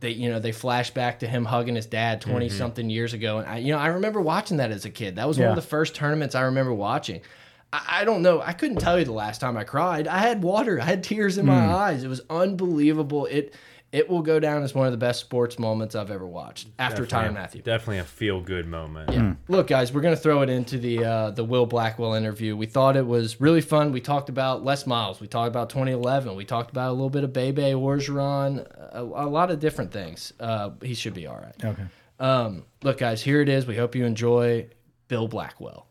they 0.00 0.10
you 0.10 0.28
know 0.28 0.38
they 0.38 0.52
flash 0.52 0.90
back 0.90 1.20
to 1.20 1.26
him 1.26 1.44
hugging 1.44 1.74
his 1.74 1.86
dad 1.86 2.20
20 2.20 2.48
something 2.48 2.90
years 2.90 3.12
ago 3.12 3.38
and 3.38 3.48
I 3.48 3.58
you 3.58 3.72
know 3.72 3.78
I 3.78 3.88
remember 3.88 4.20
watching 4.20 4.58
that 4.58 4.70
as 4.70 4.84
a 4.84 4.90
kid. 4.90 5.16
That 5.16 5.28
was 5.28 5.38
one 5.38 5.48
of 5.48 5.56
the 5.56 5.62
first 5.62 5.94
tournaments 5.94 6.34
I 6.34 6.42
remember 6.42 6.72
watching. 6.72 7.20
I, 7.72 8.00
I 8.00 8.04
don't 8.04 8.22
know. 8.22 8.40
I 8.40 8.52
couldn't 8.52 8.78
tell 8.78 8.98
you 8.98 9.04
the 9.04 9.12
last 9.12 9.40
time 9.40 9.56
I 9.56 9.64
cried. 9.64 10.08
I 10.08 10.18
had 10.18 10.42
water. 10.42 10.80
I 10.80 10.84
had 10.84 11.02
tears 11.02 11.38
in 11.38 11.46
my 11.46 11.64
hmm. 11.64 11.74
eyes. 11.74 12.04
It 12.04 12.08
was 12.08 12.20
unbelievable. 12.30 13.26
It 13.26 13.54
it 13.96 14.10
will 14.10 14.20
go 14.20 14.38
down 14.38 14.62
as 14.62 14.74
one 14.74 14.84
of 14.84 14.92
the 14.92 14.98
best 14.98 15.20
sports 15.20 15.58
moments 15.58 15.94
I've 15.94 16.10
ever 16.10 16.26
watched 16.26 16.68
after 16.78 17.06
Tyrann 17.06 17.32
Mathieu. 17.32 17.62
Definitely 17.62 17.96
a 17.96 18.04
feel 18.04 18.42
good 18.42 18.66
moment. 18.66 19.10
Yeah. 19.10 19.36
Look, 19.48 19.68
guys, 19.68 19.90
we're 19.90 20.02
gonna 20.02 20.16
throw 20.16 20.42
it 20.42 20.50
into 20.50 20.76
the 20.76 21.02
uh, 21.02 21.30
the 21.30 21.42
Will 21.42 21.64
Blackwell 21.64 22.12
interview. 22.12 22.54
We 22.58 22.66
thought 22.66 22.98
it 22.98 23.06
was 23.06 23.40
really 23.40 23.62
fun. 23.62 23.92
We 23.92 24.02
talked 24.02 24.28
about 24.28 24.62
Les 24.62 24.86
Miles. 24.86 25.18
We 25.18 25.26
talked 25.26 25.48
about 25.48 25.70
2011. 25.70 26.36
We 26.36 26.44
talked 26.44 26.70
about 26.70 26.90
a 26.90 26.92
little 26.92 27.08
bit 27.08 27.24
of 27.24 27.32
Bebe 27.32 27.62
Orgeron. 27.62 28.66
A, 28.92 29.00
a 29.00 29.28
lot 29.30 29.50
of 29.50 29.60
different 29.60 29.92
things. 29.92 30.34
Uh, 30.38 30.72
he 30.82 30.92
should 30.92 31.14
be 31.14 31.26
all 31.26 31.38
right. 31.38 31.64
Okay. 31.64 31.84
Um, 32.20 32.66
look, 32.82 32.98
guys, 32.98 33.22
here 33.22 33.40
it 33.40 33.48
is. 33.48 33.66
We 33.66 33.76
hope 33.76 33.94
you 33.94 34.04
enjoy 34.04 34.68
Bill 35.08 35.26
Blackwell. 35.26 35.86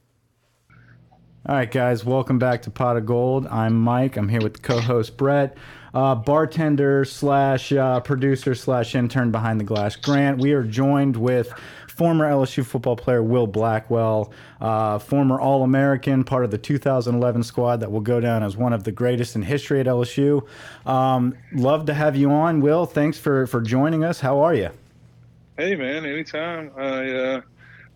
All 1.48 1.56
right, 1.56 1.70
guys, 1.70 2.04
welcome 2.04 2.40
back 2.40 2.64
to 2.64 2.72
Pot 2.72 2.98
of 2.98 3.06
Gold. 3.06 3.46
I'm 3.46 3.80
Mike. 3.80 4.18
I'm 4.18 4.30
here 4.30 4.42
with 4.42 4.64
co-host 4.64 5.16
Brett, 5.16 5.56
uh, 5.96 6.14
bartender 6.14 7.06
slash 7.06 7.72
uh, 7.72 8.00
producer 8.02 8.54
slash 8.54 8.94
intern 8.94 9.32
behind 9.32 9.60
the 9.60 9.64
glass, 9.64 9.96
Grant. 9.96 10.40
We 10.40 10.52
are 10.52 10.64
joined 10.64 11.16
with 11.16 11.52
former 11.88 12.30
LSU 12.30 12.66
football 12.66 12.98
player 12.98 13.24
Will 13.24 13.48
Blackwell, 13.48 14.34
uh, 14.60 15.00
former 15.00 15.40
All-American, 15.40 16.26
part 16.26 16.44
of 16.44 16.52
the 16.52 16.58
2011 16.58 17.44
squad 17.44 17.80
that 17.80 17.90
will 17.90 18.02
go 18.02 18.20
down 18.20 18.44
as 18.44 18.58
one 18.58 18.74
of 18.74 18.84
the 18.84 18.92
greatest 18.92 19.38
in 19.38 19.42
history 19.42 19.80
at 19.80 19.86
LSU. 19.86 20.46
Um, 20.86 21.36
love 21.54 21.86
to 21.86 21.94
have 21.94 22.18
you 22.18 22.30
on, 22.30 22.60
Will. 22.60 22.86
Thanks 22.86 23.18
for 23.18 23.48
for 23.48 23.62
joining 23.62 24.04
us. 24.04 24.20
How 24.20 24.42
are 24.42 24.54
you? 24.54 24.70
Hey 25.58 25.76
man, 25.76 26.06
anytime. 26.06 26.72
I 26.78 27.10
uh, 27.12 27.42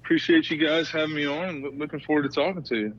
appreciate 0.02 0.50
you 0.50 0.56
guys 0.56 0.90
having 0.90 1.16
me 1.16 1.26
on. 1.26 1.78
Looking 1.78 2.00
forward 2.00 2.24
to 2.24 2.30
talking 2.30 2.64
to 2.64 2.78
you. 2.78 2.94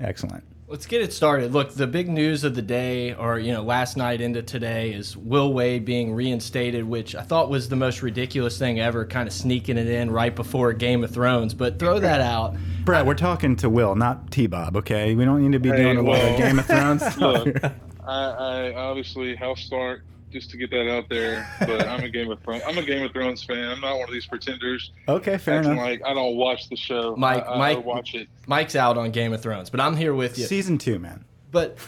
Excellent. 0.00 0.42
Let's 0.70 0.86
get 0.86 1.02
it 1.02 1.12
started. 1.12 1.52
Look, 1.52 1.74
the 1.74 1.88
big 1.88 2.08
news 2.08 2.44
of 2.44 2.54
the 2.54 2.62
day, 2.62 3.12
or 3.12 3.40
you 3.40 3.50
know, 3.52 3.64
last 3.64 3.96
night 3.96 4.20
into 4.20 4.40
today, 4.40 4.92
is 4.92 5.16
Will 5.16 5.52
Wade 5.52 5.84
being 5.84 6.14
reinstated, 6.14 6.84
which 6.84 7.16
I 7.16 7.22
thought 7.22 7.50
was 7.50 7.68
the 7.68 7.74
most 7.74 8.02
ridiculous 8.02 8.56
thing 8.56 8.78
ever, 8.78 9.04
kind 9.04 9.26
of 9.26 9.34
sneaking 9.34 9.76
it 9.78 9.88
in 9.88 10.12
right 10.12 10.32
before 10.32 10.72
Game 10.72 11.02
of 11.02 11.10
Thrones. 11.10 11.54
But 11.54 11.80
throw 11.80 11.98
that 11.98 12.20
out. 12.20 12.54
Brett, 12.84 13.04
we're 13.04 13.14
talking 13.14 13.56
to 13.56 13.68
Will, 13.68 13.96
not 13.96 14.30
T-Bob. 14.30 14.76
Okay, 14.76 15.16
we 15.16 15.24
don't 15.24 15.42
need 15.42 15.50
to 15.50 15.58
be 15.58 15.70
Hey, 15.70 15.76
doing 15.78 15.96
a 15.96 16.02
lot 16.02 16.20
of 16.20 16.38
Game 16.38 16.60
of 16.60 16.66
Thrones. 16.66 17.16
Look, 17.20 17.64
I, 18.06 18.22
I 18.22 18.74
obviously 18.74 19.34
house 19.34 19.62
start 19.62 20.04
just 20.30 20.50
to 20.50 20.56
get 20.56 20.70
that 20.70 20.90
out 20.90 21.08
there, 21.08 21.48
but 21.60 21.86
I'm 21.86 22.04
a 22.04 22.08
Game 22.08 22.30
of 22.30 22.40
Thrones. 22.42 22.62
I'm 22.66 22.78
a 22.78 22.82
Game 22.82 23.02
of 23.04 23.12
Thrones 23.12 23.42
fan. 23.42 23.68
I'm 23.70 23.80
not 23.80 23.98
one 23.98 24.08
of 24.08 24.12
these 24.12 24.26
pretenders 24.26 24.92
okay, 25.08 25.38
fair 25.38 25.60
enough. 25.60 25.76
like 25.76 26.02
I 26.06 26.14
don't 26.14 26.36
watch 26.36 26.68
the 26.68 26.76
show. 26.76 27.14
Mike- 27.16 27.46
I, 27.46 27.52
I, 27.54 27.58
Mike- 27.58 27.76
I 27.76 27.80
watch 27.80 28.14
it. 28.14 28.28
Mike's 28.46 28.76
out 28.76 28.96
on 28.96 29.10
Game 29.10 29.32
of 29.32 29.42
Thrones, 29.42 29.70
but 29.70 29.80
I'm 29.80 29.96
here 29.96 30.14
with 30.14 30.38
you. 30.38 30.44
Season 30.46 30.78
two, 30.78 30.98
man. 30.98 31.24
But 31.52 31.78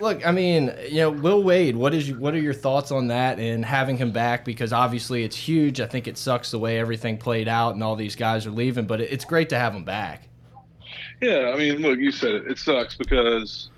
look, 0.00 0.26
I 0.26 0.32
mean, 0.32 0.74
you 0.88 0.96
know, 1.02 1.10
Will 1.10 1.42
Wade. 1.42 1.76
What 1.76 1.94
is 1.94 2.10
what 2.12 2.34
are 2.34 2.40
your 2.40 2.52
thoughts 2.54 2.90
on 2.90 3.06
that 3.08 3.38
and 3.38 3.64
having 3.64 3.96
him 3.96 4.10
back? 4.10 4.44
Because 4.44 4.72
obviously 4.72 5.22
it's 5.22 5.36
huge. 5.36 5.80
I 5.80 5.86
think 5.86 6.08
it 6.08 6.18
sucks 6.18 6.50
the 6.50 6.58
way 6.58 6.80
everything 6.80 7.16
played 7.16 7.46
out 7.46 7.74
and 7.74 7.84
all 7.84 7.94
these 7.94 8.16
guys 8.16 8.44
are 8.44 8.50
leaving, 8.50 8.86
but 8.86 9.00
it's 9.00 9.24
great 9.24 9.48
to 9.50 9.58
have 9.58 9.72
him 9.74 9.84
back. 9.84 10.28
Yeah, 11.20 11.52
I 11.54 11.56
mean, 11.56 11.76
look, 11.78 12.00
you 12.00 12.10
said 12.10 12.32
it. 12.34 12.46
It 12.48 12.58
sucks 12.58 12.96
because 12.96 13.70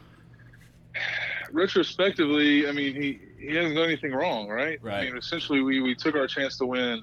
retrospectively, 1.52 2.66
I 2.68 2.72
mean, 2.72 2.94
he 2.94 3.20
he 3.48 3.56
hasn't 3.56 3.74
done 3.74 3.84
anything 3.84 4.12
wrong, 4.12 4.48
right? 4.48 4.78
Right. 4.82 5.00
I 5.00 5.04
mean, 5.04 5.16
essentially, 5.16 5.62
we 5.62 5.80
we 5.80 5.94
took 5.94 6.14
our 6.14 6.26
chance 6.26 6.56
to 6.58 6.66
win 6.66 7.02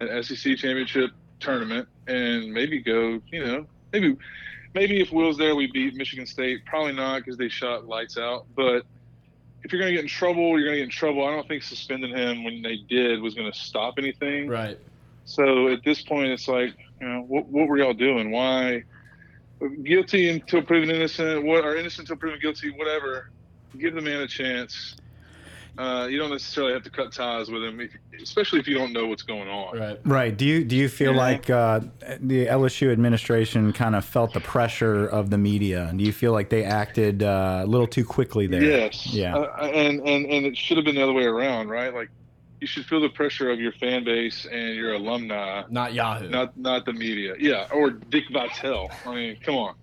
an 0.00 0.22
SEC 0.22 0.56
championship 0.56 1.10
tournament 1.40 1.88
and 2.06 2.52
maybe 2.52 2.80
go, 2.80 3.20
you 3.30 3.44
know, 3.44 3.66
maybe 3.92 4.16
maybe 4.74 5.00
if 5.00 5.10
Will's 5.10 5.38
there, 5.38 5.54
we 5.56 5.70
beat 5.70 5.94
Michigan 5.94 6.26
State. 6.26 6.64
Probably 6.66 6.92
not 6.92 7.18
because 7.18 7.36
they 7.36 7.48
shot 7.48 7.86
lights 7.86 8.18
out. 8.18 8.46
But 8.54 8.84
if 9.62 9.72
you're 9.72 9.80
gonna 9.80 9.92
get 9.92 10.02
in 10.02 10.08
trouble, 10.08 10.58
you're 10.58 10.68
gonna 10.68 10.78
get 10.78 10.84
in 10.84 10.90
trouble. 10.90 11.26
I 11.26 11.32
don't 11.32 11.48
think 11.48 11.62
suspending 11.62 12.16
him 12.16 12.44
when 12.44 12.62
they 12.62 12.76
did 12.76 13.20
was 13.20 13.34
gonna 13.34 13.54
stop 13.54 13.94
anything. 13.98 14.48
Right. 14.48 14.78
So 15.24 15.68
at 15.68 15.82
this 15.84 16.02
point, 16.02 16.28
it's 16.28 16.46
like, 16.46 16.74
you 17.00 17.08
know, 17.08 17.22
what, 17.22 17.46
what 17.46 17.66
were 17.66 17.78
y'all 17.78 17.94
doing? 17.94 18.30
Why 18.30 18.84
guilty 19.82 20.28
until 20.28 20.62
proven 20.62 20.90
innocent? 20.90 21.44
What 21.44 21.64
or 21.64 21.76
innocent 21.76 22.08
until 22.08 22.16
proven 22.16 22.38
guilty? 22.40 22.70
Whatever. 22.70 23.30
Give 23.78 23.94
the 23.94 24.00
man 24.00 24.22
a 24.22 24.28
chance. 24.28 24.96
Uh, 25.78 26.06
you 26.10 26.18
don't 26.18 26.30
necessarily 26.30 26.72
have 26.72 26.82
to 26.82 26.90
cut 26.90 27.12
ties 27.12 27.50
with 27.50 27.62
him, 27.62 27.80
if, 27.80 27.90
especially 28.22 28.58
if 28.58 28.66
you 28.66 28.74
don't 28.76 28.92
know 28.92 29.06
what's 29.06 29.22
going 29.22 29.48
on. 29.48 29.78
Right. 29.78 29.98
Right. 30.04 30.36
Do 30.36 30.46
you 30.46 30.64
do 30.64 30.74
you 30.76 30.88
feel 30.88 31.12
Yeah. 31.12 31.18
like 31.18 31.50
uh, 31.50 31.80
the 32.20 32.46
LSU 32.46 32.90
administration 32.90 33.72
kind 33.72 33.94
of 33.94 34.04
felt 34.04 34.32
the 34.32 34.40
pressure 34.40 35.06
of 35.06 35.28
the 35.30 35.38
media? 35.38 35.92
Do 35.94 36.02
you 36.02 36.12
feel 36.12 36.32
like 36.32 36.48
they 36.48 36.64
acted 36.64 37.22
uh, 37.22 37.60
a 37.64 37.66
little 37.66 37.86
too 37.86 38.04
quickly 38.04 38.46
there? 38.46 38.62
Yes. 38.62 39.06
Yeah. 39.12 39.36
Uh, 39.36 39.66
and 39.66 40.00
and 40.00 40.24
and 40.26 40.46
it 40.46 40.56
should 40.56 40.76
have 40.78 40.86
been 40.86 40.94
the 40.94 41.02
other 41.02 41.12
way 41.12 41.24
around, 41.24 41.68
right? 41.68 41.92
Like 41.92 42.08
you 42.60 42.66
should 42.66 42.86
feel 42.86 43.02
the 43.02 43.10
pressure 43.10 43.50
of 43.50 43.60
your 43.60 43.72
fan 43.72 44.02
base 44.02 44.46
and 44.50 44.74
your 44.74 44.94
alumni, 44.94 45.62
Not 45.68 45.92
Yahoo. 45.92 46.30
not 46.30 46.56
not 46.56 46.86
the 46.86 46.94
media. 46.94 47.34
Yeah, 47.38 47.68
or 47.70 47.90
Dick 47.90 48.24
Vitale. 48.32 48.90
I 49.04 49.14
mean, 49.14 49.36
come 49.42 49.56
on. 49.56 49.74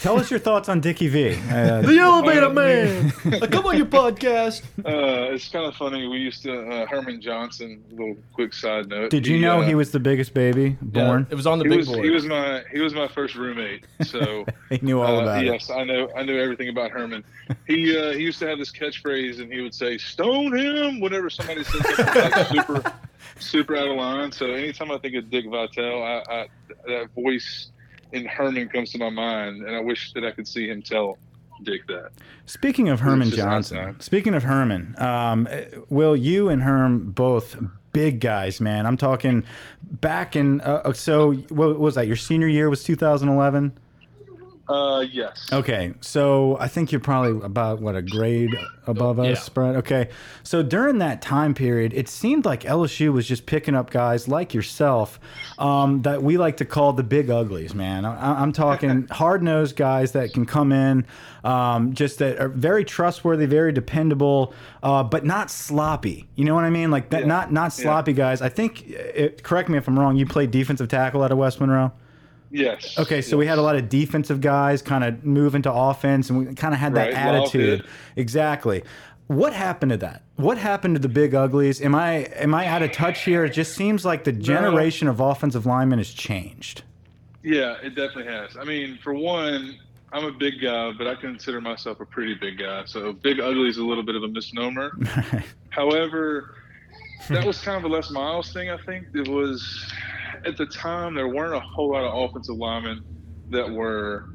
Tell 0.00 0.18
us 0.18 0.30
your 0.30 0.38
thoughts 0.38 0.68
on 0.68 0.80
Dickie 0.80 1.08
V. 1.08 1.34
Uh, 1.50 1.82
The 1.82 1.98
Elevator 1.98 2.50
Man. 2.50 3.10
Come 3.50 3.66
on 3.66 3.76
your 3.76 3.86
podcast. 3.86 4.62
Uh, 4.84 5.34
it's 5.34 5.48
kind 5.48 5.66
of 5.66 5.74
funny. 5.74 6.06
We 6.06 6.18
used 6.18 6.42
to 6.44 6.68
uh, 6.68 6.86
Herman 6.86 7.20
Johnson. 7.20 7.82
Little 7.90 8.16
quick 8.32 8.54
side 8.54 8.88
note. 8.88 9.10
did 9.10 9.26
you 9.26 9.40
know 9.40 9.60
uh, 9.60 9.66
he 9.66 9.74
was 9.74 9.90
the 9.90 9.98
biggest 9.98 10.34
baby 10.34 10.76
born? 10.80 11.26
it 11.30 11.34
was 11.34 11.48
on 11.48 11.58
the 11.58 11.64
He 11.64 11.70
big 11.70 11.78
was, 11.78 11.88
board. 11.88 12.04
he 12.04 12.10
was 12.10 12.24
my 12.26 12.62
he 12.72 12.80
was 12.80 12.94
my 12.94 13.08
first 13.08 13.34
roommate. 13.34 13.86
So 14.02 14.46
He 14.70 14.78
knew 14.82 15.00
all 15.00 15.18
uh, 15.18 15.22
about 15.22 15.42
it. 15.42 15.46
yes, 15.46 15.68
I 15.68 15.82
know 15.82 16.08
I 16.16 16.22
knew 16.22 16.38
everything 16.40 16.68
about 16.68 16.92
Herman. 16.92 17.24
He 17.66 17.96
uh, 17.98 18.12
he 18.12 18.20
used 18.22 18.38
to 18.38 18.46
have 18.46 18.58
this 18.58 18.70
catchphrase, 18.70 19.40
and 19.40 19.52
he 19.52 19.60
would 19.62 19.74
say 19.74 19.98
"Stone 19.98 20.56
him" 20.56 21.00
whenever 21.00 21.28
somebody 21.28 21.64
said 21.64 21.84
something 21.96 22.14
like 22.30 22.46
super 22.46 22.92
super 23.40 23.76
out 23.76 23.88
of 23.88 23.96
line. 23.96 24.30
So 24.30 24.52
anytime 24.52 24.92
I 24.92 24.98
think 24.98 25.16
of 25.16 25.28
Dick 25.28 25.46
Vitale, 25.48 26.02
I, 26.02 26.22
I, 26.32 26.46
that 26.86 27.08
voice 27.16 27.70
in 28.12 28.24
Herman 28.24 28.68
comes 28.68 28.92
to 28.92 28.98
my 28.98 29.10
mind, 29.10 29.62
and 29.62 29.74
I 29.74 29.80
wish 29.80 30.12
that 30.12 30.24
I 30.24 30.30
could 30.30 30.48
see 30.48 30.68
him 30.68 30.82
tell 30.82 31.18
Dick 31.62 31.86
that. 31.88 32.10
Speaking 32.46 32.88
of 32.88 33.00
Herman 33.00 33.30
Johnson, 33.30 34.00
speaking 34.00 34.34
of 34.34 34.42
Herman, 34.44 34.94
um, 34.98 35.48
uh, 35.50 35.62
Will, 35.88 36.16
you 36.16 36.48
and 36.48 36.62
Herm 36.62 37.10
both 37.10 37.56
big 37.92 38.20
guys, 38.20 38.60
man. 38.60 38.86
I'm 38.86 38.96
talking 38.96 39.44
back 39.82 40.36
in, 40.36 40.60
uh, 40.60 40.92
so 40.92 41.32
what 41.32 41.78
was 41.78 41.94
that? 41.96 42.06
Your 42.06 42.16
senior 42.16 42.48
year 42.48 42.70
was 42.70 42.84
2011? 42.84 43.72
Uh, 44.68 45.00
yes. 45.10 45.48
Okay, 45.50 45.94
so 46.00 46.58
I 46.60 46.68
think 46.68 46.92
you're 46.92 47.00
probably 47.00 47.42
about 47.44 47.80
what 47.80 47.96
a 47.96 48.02
grade 48.02 48.54
above 48.86 49.18
us, 49.18 49.26
Yeah. 49.48 49.54
Brett. 49.54 49.76
Okay, 49.76 50.08
so 50.42 50.62
during 50.62 50.98
that 50.98 51.22
time 51.22 51.54
period, 51.54 51.94
it 51.94 52.06
seemed 52.08 52.44
like 52.44 52.64
LSU 52.64 53.12
was 53.12 53.26
just 53.26 53.46
picking 53.46 53.74
up 53.74 53.90
guys 53.90 54.28
like 54.28 54.52
yourself 54.52 55.18
um, 55.58 56.02
that 56.02 56.22
we 56.22 56.36
like 56.36 56.58
to 56.58 56.66
call 56.66 56.92
the 56.92 57.02
big 57.02 57.30
uglies. 57.30 57.74
Man, 57.74 58.04
I, 58.04 58.42
I'm 58.42 58.52
talking 58.52 59.06
hard 59.10 59.42
nosed 59.42 59.74
guys 59.76 60.12
that 60.12 60.34
can 60.34 60.44
come 60.44 60.70
in, 60.72 61.06
um, 61.44 61.94
just 61.94 62.18
that 62.18 62.38
are 62.38 62.48
very 62.50 62.84
trustworthy, 62.84 63.46
very 63.46 63.72
dependable, 63.72 64.52
uh, 64.82 65.02
but 65.02 65.24
not 65.24 65.50
sloppy. 65.50 66.28
You 66.34 66.44
know 66.44 66.54
what 66.54 66.64
I 66.64 66.70
mean? 66.70 66.90
Like 66.90 67.08
that, 67.10 67.22
Yeah. 67.22 67.26
not 67.26 67.52
not 67.52 67.64
Yeah. 67.78 67.84
sloppy 67.84 68.12
guys. 68.12 68.42
I 68.42 68.48
think. 68.50 68.86
It, 68.90 69.42
correct 69.42 69.68
me 69.70 69.78
if 69.78 69.88
I'm 69.88 69.98
wrong. 69.98 70.16
You 70.16 70.26
played 70.26 70.50
defensive 70.50 70.88
tackle 70.88 71.22
out 71.22 71.32
of 71.32 71.38
West 71.38 71.58
Monroe. 71.60 71.92
Yes. 72.50 72.98
Okay, 72.98 73.20
so 73.20 73.36
we 73.36 73.46
had 73.46 73.58
a 73.58 73.62
lot 73.62 73.76
of 73.76 73.88
defensive 73.88 74.40
guys 74.40 74.80
kind 74.82 75.04
of 75.04 75.24
move 75.24 75.54
into 75.54 75.72
offense, 75.72 76.30
and 76.30 76.38
we 76.38 76.54
kind 76.54 76.72
of 76.72 76.80
had 76.80 76.94
that 76.94 77.08
Right, 77.08 77.14
attitude. 77.14 77.84
Exactly. 78.16 78.82
What 79.26 79.52
happened 79.52 79.90
to 79.90 79.98
that? 79.98 80.22
What 80.36 80.56
happened 80.56 80.94
to 80.94 81.00
the 81.00 81.08
big 81.08 81.34
uglies? 81.34 81.82
Am 81.82 81.94
I 81.94 82.24
am 82.36 82.54
I 82.54 82.66
out 82.66 82.82
of 82.82 82.92
touch 82.92 83.24
here? 83.24 83.44
It 83.44 83.50
just 83.50 83.74
seems 83.74 84.04
like 84.04 84.24
the 84.24 84.32
generation 84.32 85.06
of 85.08 85.20
offensive 85.20 85.66
linemen 85.66 85.98
has 85.98 86.10
changed. 86.10 86.82
Yeah, 87.42 87.76
it 87.82 87.90
definitely 87.94 88.32
has. 88.32 88.56
I 88.56 88.64
mean, 88.64 88.98
for 89.02 89.12
one, 89.12 89.78
I'm 90.12 90.24
a 90.24 90.32
big 90.32 90.62
guy, 90.62 90.92
but 90.96 91.06
I 91.06 91.14
consider 91.14 91.60
myself 91.60 92.00
a 92.00 92.06
pretty 92.06 92.34
big 92.34 92.58
guy. 92.58 92.84
So 92.86 93.12
big 93.12 93.38
ugly 93.40 93.68
is 93.68 93.76
a 93.76 93.84
little 93.84 94.02
bit 94.02 94.16
of 94.16 94.22
a 94.22 94.28
misnomer. 94.28 94.96
However, 95.68 96.54
that 97.28 97.44
was 97.44 97.60
kind 97.60 97.84
of 97.84 97.90
a 97.90 97.94
Les 97.94 98.10
Miles 98.10 98.52
thing. 98.52 98.70
I 98.70 98.78
think 98.86 99.06
it 99.14 99.28
was 99.28 99.92
at 100.46 100.56
the 100.56 100.66
time 100.66 101.14
there 101.14 101.28
weren't 101.28 101.54
a 101.54 101.60
whole 101.60 101.92
lot 101.92 102.04
of 102.04 102.30
offensive 102.30 102.56
linemen 102.56 103.02
that 103.50 103.70
were 103.70 104.26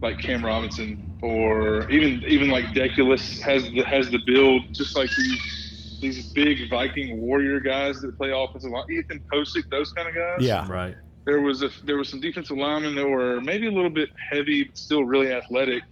like 0.00 0.18
Cam 0.18 0.44
Robinson 0.44 1.18
or 1.22 1.88
even 1.90 2.22
even 2.26 2.50
like 2.50 2.66
Deculus 2.66 3.40
has 3.40 3.62
the 3.64 3.82
has 3.82 4.10
the 4.10 4.18
build 4.26 4.62
just 4.72 4.96
like 4.96 5.08
these 5.16 5.98
these 6.00 6.32
big 6.32 6.68
Viking 6.68 7.20
warrior 7.20 7.60
guys 7.60 8.00
that 8.00 8.16
play 8.18 8.32
offensive 8.32 8.72
line. 8.72 8.84
Ethan 8.90 9.22
Pocic, 9.32 9.62
those 9.70 9.92
kind 9.92 10.08
of 10.08 10.14
guys 10.14 10.38
yeah. 10.40 10.68
Right. 10.68 10.96
there 11.24 11.40
was 11.40 11.62
a 11.62 11.70
there 11.84 11.96
was 11.96 12.08
some 12.08 12.20
defensive 12.20 12.56
linemen 12.56 12.96
that 12.96 13.08
were 13.08 13.40
maybe 13.40 13.68
a 13.68 13.70
little 13.70 13.90
bit 13.90 14.08
heavy, 14.30 14.64
but 14.64 14.76
still 14.76 15.04
really 15.04 15.32
athletic. 15.32 15.82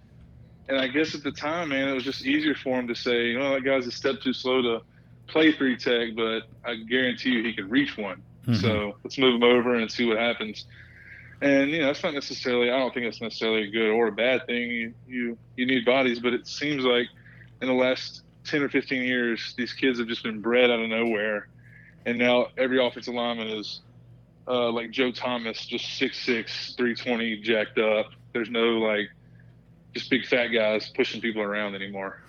And 0.69 0.79
I 0.79 0.89
guess 0.89 1.15
at 1.15 1.23
the 1.23 1.33
time, 1.33 1.71
man, 1.71 1.89
it 1.89 1.95
was 1.95 2.05
just 2.05 2.25
easier 2.25 2.55
for 2.55 2.79
him 2.79 2.87
to 2.89 2.95
say, 2.95 3.29
you 3.29 3.39
know, 3.39 3.55
that 3.55 3.65
guy's 3.65 3.87
a 3.87 3.91
step 3.91 4.21
too 4.21 4.33
slow 4.33 4.63
to 4.63 4.81
play 5.31 5.53
three 5.53 5.77
tech, 5.77 6.15
but 6.17 6.43
I 6.65 6.77
guarantee 6.77 7.31
you 7.31 7.43
he 7.43 7.53
could 7.55 7.71
reach 7.71 7.97
one. 7.97 8.23
Mhm. 8.47 8.57
So 8.57 8.97
let's 9.05 9.19
move 9.19 9.37
him 9.37 9.43
over 9.43 9.75
and 9.75 9.91
see 9.91 10.07
what 10.07 10.19
happens. 10.19 10.67
And 11.43 11.71
you 11.71 11.81
know, 11.81 11.87
that's 11.87 12.03
not 12.03 12.15
necessarily. 12.15 12.71
I 12.71 12.79
don't 12.79 12.93
think 12.93 13.07
it's 13.07 13.21
necessarily 13.21 13.63
a 13.69 13.71
good 13.71 13.91
or 13.91 14.09
a 14.09 14.13
bad 14.13 14.47
thing. 14.47 14.71
You 14.71 14.95
you, 15.09 15.39
you 15.57 15.67
need 15.67 15.85
bodies, 15.85 16.21
but 16.21 16.35
it 16.35 16.47
seems 16.47 16.85
like 16.85 17.07
in 17.63 17.69
the 17.69 17.75
last 17.75 18.23
ten 18.45 18.63
or 18.63 18.69
fifteen 18.69 19.03
years, 19.03 19.55
these 19.57 19.73
kids 19.73 19.99
have 19.99 20.09
just 20.09 20.23
been 20.23 20.41
bred 20.41 20.71
out 20.71 20.81
of 20.81 20.89
nowhere, 20.89 21.49
and 22.05 22.19
now 22.19 22.49
every 22.59 22.85
offensive 22.85 23.15
lineman 23.15 23.49
is 23.49 23.81
uh, 24.49 24.71
like 24.71 24.91
Joe 24.91 25.13
Thomas, 25.13 25.65
just 25.65 25.85
6'6", 26.01 26.77
320, 26.77 27.37
jacked 27.37 27.79
up. 27.79 28.11
There's 28.33 28.51
no 28.51 28.79
like 28.79 29.09
just 29.95 30.11
big 30.11 30.27
fat 30.27 30.49
guys 30.49 30.91
pushing 30.95 31.21
people 31.21 31.43
around 31.43 31.75
anymore. 31.75 32.21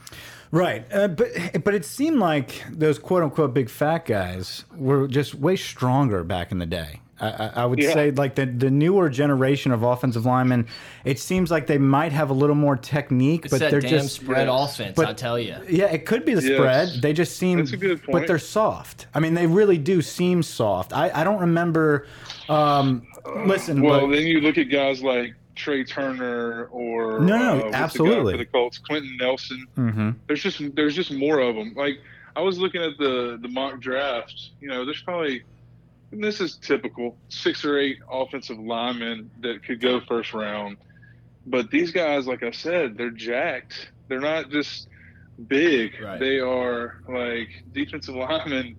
Right, 0.52 0.86
uh, 0.94 1.08
but 1.08 1.64
but 1.64 1.74
it 1.74 1.86
seemed 1.86 2.20
like 2.20 2.64
those 2.70 3.00
quote 3.00 3.24
unquote 3.24 3.54
big 3.54 3.70
fat 3.70 4.06
guys 4.06 4.66
were 4.76 5.08
just 5.08 5.34
way 5.34 5.56
stronger 5.56 6.24
back 6.26 6.52
in 6.52 6.58
the 6.60 6.66
day. 6.66 7.00
I, 7.22 7.30
I, 7.30 7.48
I 7.62 7.66
would 7.66 7.80
Yeah. 7.80 7.94
say 7.94 8.12
like 8.12 8.36
the 8.36 8.48
the 8.48 8.70
newer 8.70 9.08
generation 9.10 9.72
of 9.72 9.84
offensive 9.84 10.26
linemen, 10.26 10.68
it 11.06 11.20
seems 11.20 11.52
like 11.52 11.68
they 11.68 11.78
might 11.78 12.12
have 12.12 12.32
a 12.32 12.34
little 12.34 12.56
more 12.56 12.76
technique, 12.76 13.46
It's 13.46 13.52
but 13.54 13.60
that 13.62 13.72
they're 13.72 13.80
damn 13.80 13.92
just 13.92 14.16
spread 14.16 14.48
yes. 14.48 14.74
offense, 14.74 14.96
But- 14.98 15.08
I 15.08 15.14
tell 15.14 15.40
you. 15.40 15.56
Yeah, 15.70 15.86
it 15.86 16.06
could 16.06 16.26
be 16.26 16.34
the 16.34 16.42
Yes. 16.42 16.58
spread. 16.58 17.02
They 17.02 17.14
just 17.14 17.38
seem, 17.38 17.60
That's 17.60 17.72
a 17.74 17.78
good 17.78 18.02
but 18.12 18.28
they're 18.28 18.40
soft. 18.40 19.06
I 19.14 19.20
mean, 19.22 19.36
they 19.36 19.48
really 19.48 19.78
do 19.78 20.02
seem 20.02 20.42
soft. 20.44 20.92
I, 20.94 21.12
I 21.14 21.24
don't 21.24 21.40
remember. 21.40 22.08
Um, 22.50 23.04
listen, 23.46 23.82
Well, 23.84 24.08
but- 24.08 24.16
then 24.16 24.24
you 24.28 24.42
look 24.42 24.58
at 24.58 24.64
guys 24.72 25.02
like 25.04 25.36
Trey 25.56 25.84
Turner 25.84 26.66
or 26.72 27.20
No, 27.20 27.38
no, 27.60 27.66
uh, 27.68 27.72
the 27.72 27.76
absolutely. 27.78 28.34
for 28.34 28.38
the 28.38 28.46
Colts, 28.46 28.78
Quenton 28.78 29.18
Nelson. 29.20 29.68
Mhm. 29.78 30.16
There's 30.28 30.42
just 30.44 30.62
there's 30.76 30.96
just 30.96 31.12
more 31.12 31.40
of 31.40 31.56
them. 31.56 31.74
Like 31.76 32.00
I 32.36 32.42
was 32.42 32.58
looking 32.60 32.82
at 32.82 32.98
the 32.98 33.38
the 33.42 33.48
mock 33.48 33.80
draft. 33.80 34.52
You 34.60 34.70
know, 34.70 34.86
there's 34.86 35.02
probably 35.02 35.44
and 36.12 36.24
this 36.24 36.42
is 36.42 36.58
typical 36.58 37.18
six 37.30 37.64
or 37.66 37.78
eight 37.78 38.00
offensive 38.12 38.60
linemen 38.60 39.30
that 39.42 39.64
could 39.64 39.80
go 39.82 40.02
first 40.02 40.34
round. 40.34 40.78
But 41.46 41.72
these 41.72 41.92
guys, 41.92 42.28
like 42.28 42.44
I 42.44 42.52
said, 42.52 42.98
they're 42.98 43.10
jacked. 43.12 43.92
They're 44.08 44.20
not 44.20 44.50
just 44.52 44.88
big. 45.48 46.00
Right. 46.02 46.20
They 46.20 46.40
are 46.40 47.02
like 47.08 47.50
defensive 47.74 48.16
linemen. 48.28 48.76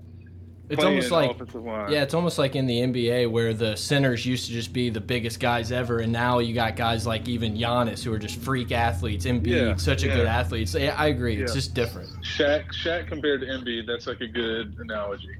It's 0.68 0.82
almost 0.82 1.10
like 1.10 1.38
line. 1.54 1.92
Yeah, 1.92 2.02
it's 2.02 2.14
almost 2.14 2.38
like 2.38 2.56
in 2.56 2.66
the 2.66 2.78
NBA 2.80 3.30
where 3.30 3.52
the 3.52 3.76
centers 3.76 4.24
used 4.24 4.46
to 4.46 4.52
just 4.52 4.72
be 4.72 4.88
the 4.90 5.00
biggest 5.00 5.38
guys 5.38 5.70
ever, 5.70 5.98
and 5.98 6.10
now 6.12 6.38
you 6.38 6.54
got 6.54 6.76
guys 6.76 7.06
like 7.06 7.28
even 7.28 7.54
Giannis 7.56 8.02
who 8.02 8.12
are 8.12 8.18
just 8.18 8.36
freak 8.40 8.72
athletes. 8.72 9.26
Embiid, 9.26 9.46
Yeah, 9.46 9.76
such 9.76 10.02
a 10.04 10.06
yeah. 10.06 10.16
good 10.16 10.26
athlete. 10.26 10.68
So, 10.68 10.78
yeah, 10.78 10.94
I 10.96 11.08
agree. 11.08 11.36
It's 11.42 11.52
just 11.52 11.74
different. 11.74 12.08
Shaq, 12.22 12.64
Shaq 12.72 13.06
compared 13.08 13.40
to 13.42 13.46
Embiid, 13.48 13.86
that's 13.86 14.06
like 14.06 14.20
a 14.22 14.28
good 14.28 14.74
analogy. 14.78 15.36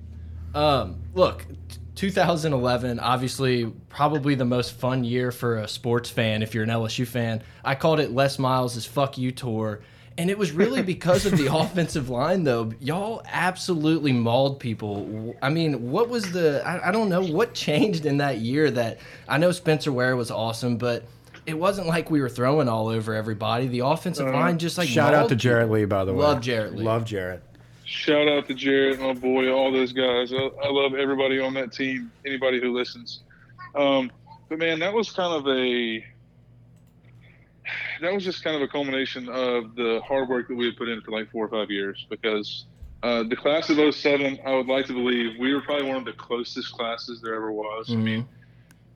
Um, 0.55 1.01
look, 1.15 1.47
t- 1.69 1.79
2011, 1.95 2.99
obviously, 3.01 3.67
probably 3.89 4.35
the 4.35 4.45
most 4.45 4.73
fun 4.75 5.03
year 5.05 5.31
for 5.31 5.59
a 5.59 5.69
sports 5.69 6.11
fan 6.11 6.43
if 6.43 6.55
you're 6.55 6.65
an 6.65 6.69
LSU 6.71 7.07
fan. 7.07 7.43
I 7.65 7.75
called 7.75 8.01
it 8.01 8.11
Les 8.11 8.39
Miles' 8.39 8.77
as 8.77 8.85
"fuck 8.85 9.17
you" 9.17 9.33
tour, 9.33 9.81
and 10.19 10.31
it 10.31 10.39
was 10.39 10.53
really 10.53 10.83
because 10.95 11.27
of 11.27 11.37
the 11.37 11.55
offensive 11.55 12.09
line. 12.09 12.45
Though 12.45 12.73
y'all 12.81 13.23
absolutely 13.27 14.13
mauled 14.13 14.61
people. 14.61 15.37
I 15.43 15.51
mean, 15.51 15.91
what 15.91 16.09
was 16.09 16.33
the? 16.33 16.63
I, 16.67 16.89
I 16.89 16.93
don't 16.93 17.09
know 17.09 17.23
what 17.23 17.55
changed 17.55 18.07
in 18.07 18.19
that 18.19 18.39
year. 18.39 18.71
That 18.71 18.99
I 19.29 19.39
know 19.39 19.53
Spencer 19.53 19.93
Ware 19.93 20.17
was 20.17 20.31
awesome, 20.31 20.77
but. 20.77 21.05
It 21.45 21.59
wasn't 21.59 21.89
like 21.89 22.09
we 22.09 22.21
were 22.21 22.29
throwing 22.29 22.69
all 22.69 22.87
over 22.87 23.15
everybody. 23.15 23.67
The 23.67 23.81
offensive 23.81 24.29
line 24.29 24.61
just 24.61 24.79
like 24.79 24.89
shout 24.89 25.13
out 25.13 25.29
to 25.29 25.35
Jarrett 25.35 25.65
people. 25.65 25.75
Lee, 25.75 25.85
by 25.87 26.05
the 26.05 26.13
way. 26.13 26.21
Love 26.21 26.41
Jarrett 26.41 26.77
Lee. 26.77 26.85
Love 26.85 27.05
Jarrett. 27.05 27.43
Shout 27.85 28.29
out 28.29 28.47
to 28.47 28.55
Jarrett, 28.55 29.01
my 29.01 29.13
boy, 29.13 29.53
all 29.53 29.73
those 29.73 29.93
guys. 29.93 30.33
I, 30.33 30.37
I 30.37 30.71
love 30.71 30.95
everybody 30.95 31.41
on 31.41 31.53
that 31.55 31.73
team, 31.73 32.13
anybody 32.25 32.61
who 32.61 32.73
listens. 32.73 33.23
Um, 33.75 34.13
but 34.49 34.59
man, 34.59 34.79
that 34.79 34.93
was 34.93 35.11
kind 35.11 35.35
of 35.35 35.49
a 35.49 36.05
that 38.01 38.13
was 38.13 38.25
just 38.25 38.43
kind 38.43 38.57
of 38.57 38.63
a 38.63 38.69
culmination 38.69 39.29
of 39.29 39.75
the 39.75 40.01
hard 40.07 40.29
work 40.29 40.49
that 40.49 40.55
we 40.55 40.67
had 40.67 40.77
put 40.77 40.89
in 40.89 41.01
for 41.03 41.11
like 41.11 41.31
four 41.31 41.45
or 41.45 41.49
five 41.49 41.71
years 41.71 42.07
because 42.11 42.67
uh, 43.03 43.25
the 43.25 43.37
class 43.37 43.69
of 43.69 43.95
07, 43.95 44.39
I 44.47 44.55
would 44.55 44.69
like 44.69 44.87
to 44.87 44.93
believe 44.93 45.39
we 45.39 45.53
were 45.53 45.61
probably 45.61 45.89
one 45.89 45.97
of 45.97 46.05
the 46.05 46.13
closest 46.13 46.73
classes 46.73 47.21
there 47.21 47.35
ever 47.35 47.51
was. 47.51 47.91
I 47.91 47.97
mean, 47.97 48.29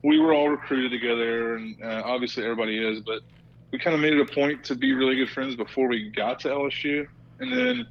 we 0.03 0.19
were 0.19 0.33
all 0.33 0.49
recruited 0.49 0.91
together, 0.91 1.55
and 1.55 1.81
uh, 1.83 2.03
obviously 2.05 2.43
everybody 2.43 2.77
is, 2.77 3.01
but 3.01 3.21
we 3.71 3.79
kind 3.79 3.93
of 3.93 3.99
made 3.99 4.13
it 4.13 4.21
a 4.21 4.33
point 4.33 4.63
to 4.65 4.75
be 4.75 4.93
really 4.93 5.15
good 5.17 5.29
friends 5.29 5.55
before 5.55 5.89
we 5.89 6.09
got 6.09 6.39
to 6.41 6.47
LSU. 6.47 7.05
And 7.39 7.51
then 7.51 7.87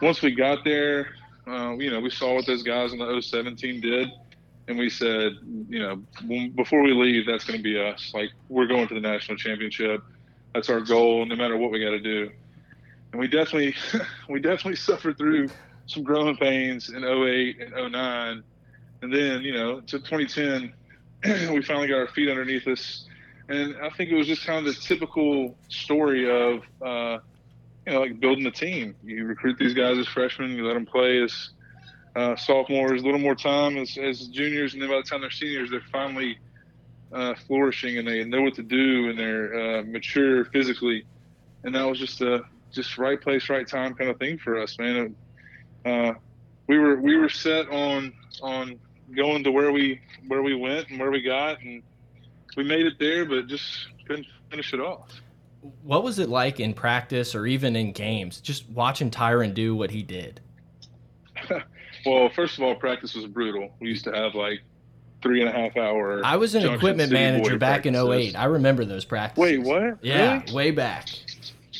once 0.00 0.20
we 0.20 0.32
got 0.32 0.64
there, 0.64 1.14
uh, 1.46 1.76
you 1.78 1.90
know, 1.90 2.00
we 2.00 2.10
saw 2.10 2.34
what 2.34 2.46
those 2.46 2.62
guys 2.62 2.92
in 2.92 2.98
the 2.98 3.20
07 3.20 3.56
team 3.56 3.80
did. 3.80 4.08
And 4.68 4.78
we 4.78 4.90
said, 4.90 5.32
you 5.68 5.80
know, 5.80 5.96
before 6.56 6.82
we 6.82 6.92
leave, 6.92 7.26
that's 7.26 7.44
going 7.44 7.58
to 7.58 7.62
be 7.62 7.80
us. 7.80 8.12
Like, 8.14 8.30
we're 8.48 8.66
going 8.66 8.88
to 8.88 8.94
the 8.94 9.00
national 9.00 9.36
championship. 9.36 10.02
That's 10.54 10.68
our 10.68 10.80
goal, 10.80 11.24
no 11.26 11.36
matter 11.36 11.56
what 11.56 11.70
we 11.70 11.80
got 11.80 11.90
to 11.90 12.00
do. 12.00 12.30
And 13.12 13.20
we 13.20 13.26
definitely, 13.26 13.74
we 14.28 14.40
definitely 14.40 14.76
suffered 14.76 15.18
through 15.18 15.48
some 15.86 16.02
growing 16.02 16.36
pains 16.36 16.90
in 16.90 17.04
08 17.04 17.60
and 17.60 17.92
09. 17.92 18.42
And 19.02 19.12
then, 19.12 19.42
you 19.42 19.52
know, 19.52 19.80
to 19.80 19.98
2010, 19.98 20.72
we 21.52 21.62
finally 21.62 21.88
got 21.88 21.98
our 21.98 22.08
feet 22.08 22.28
underneath 22.28 22.66
us 22.66 23.06
and 23.48 23.76
I 23.82 23.90
think 23.90 24.10
it 24.10 24.14
was 24.14 24.26
just 24.26 24.44
kind 24.46 24.66
of 24.66 24.74
the 24.74 24.80
typical 24.80 25.56
story 25.68 26.28
of 26.30 26.62
uh, 26.80 27.18
you 27.86 27.92
know 27.92 28.00
like 28.00 28.20
building 28.20 28.46
a 28.46 28.50
team. 28.50 28.94
You 29.04 29.24
recruit 29.24 29.58
these 29.58 29.74
guys 29.74 29.98
as 29.98 30.06
freshmen, 30.06 30.52
you 30.52 30.66
let 30.66 30.74
them 30.74 30.86
play 30.86 31.22
as 31.22 31.50
uh, 32.14 32.36
sophomores, 32.36 33.02
a 33.02 33.04
little 33.04 33.20
more 33.20 33.34
time 33.34 33.76
as, 33.76 33.96
as 33.98 34.28
juniors, 34.28 34.74
and 34.74 34.82
then 34.82 34.88
by 34.88 34.96
the 34.96 35.02
time 35.02 35.20
they're 35.20 35.30
seniors, 35.30 35.70
they're 35.70 35.82
finally 35.92 36.38
uh, 37.12 37.34
flourishing 37.46 37.98
and 37.98 38.08
they 38.08 38.24
know 38.24 38.42
what 38.42 38.54
to 38.54 38.62
do 38.62 39.10
and 39.10 39.18
they're 39.18 39.54
uh, 39.54 39.82
mature 39.84 40.44
physically. 40.46 41.04
And 41.64 41.74
that 41.74 41.84
was 41.84 41.98
just 41.98 42.20
a 42.20 42.42
just 42.72 42.98
right 42.98 43.20
place, 43.20 43.48
right 43.48 43.66
time 43.66 43.94
kind 43.94 44.10
of 44.10 44.18
thing 44.18 44.38
for 44.38 44.58
us, 44.58 44.78
man. 44.78 45.14
Uh, 45.84 46.14
we 46.66 46.78
were 46.78 46.96
we 47.00 47.16
were 47.16 47.28
set 47.28 47.68
on 47.68 48.12
on 48.40 48.78
going 49.14 49.44
to 49.44 49.52
where 49.52 49.72
we 49.72 50.00
where 50.28 50.42
we 50.42 50.54
went 50.54 50.88
and 50.88 50.98
where 50.98 51.10
we 51.10 51.20
got, 51.20 51.60
and 51.60 51.82
we 52.56 52.64
made 52.64 52.86
it 52.86 52.94
there, 52.98 53.24
but 53.24 53.46
just 53.46 53.88
couldn't 54.06 54.26
finish 54.50 54.72
it 54.72 54.80
off. 54.80 55.10
What 55.82 56.02
was 56.02 56.18
it 56.18 56.28
like 56.28 56.58
in 56.60 56.74
practice 56.74 57.34
or 57.34 57.46
even 57.46 57.76
in 57.76 57.92
games, 57.92 58.40
just 58.40 58.68
watching 58.70 59.10
Tyrann 59.10 59.54
do 59.54 59.76
what 59.76 59.90
he 59.90 60.02
did? 60.02 60.40
well, 62.06 62.28
first 62.30 62.58
of 62.58 62.64
all, 62.64 62.74
practice 62.74 63.14
was 63.14 63.26
brutal. 63.26 63.70
We 63.80 63.88
used 63.88 64.04
to 64.04 64.12
have 64.12 64.34
like 64.34 64.60
three 65.22 65.40
and 65.40 65.48
a 65.48 65.52
half 65.52 65.76
hour. 65.76 66.20
I 66.24 66.36
was 66.36 66.54
an 66.54 66.62
Junction 66.62 66.78
equipment 66.78 67.10
City 67.10 67.22
manager 67.22 67.58
back 67.58 67.86
in 67.86 67.94
practices. 67.94 68.34
08. 68.34 68.36
I 68.36 68.44
remember 68.44 68.84
those 68.84 69.04
practices. 69.04 69.40
Wait, 69.40 69.58
what? 69.62 69.98
Yeah, 70.02 70.40
Really? 70.40 70.52
way 70.54 70.70
back. 70.70 71.08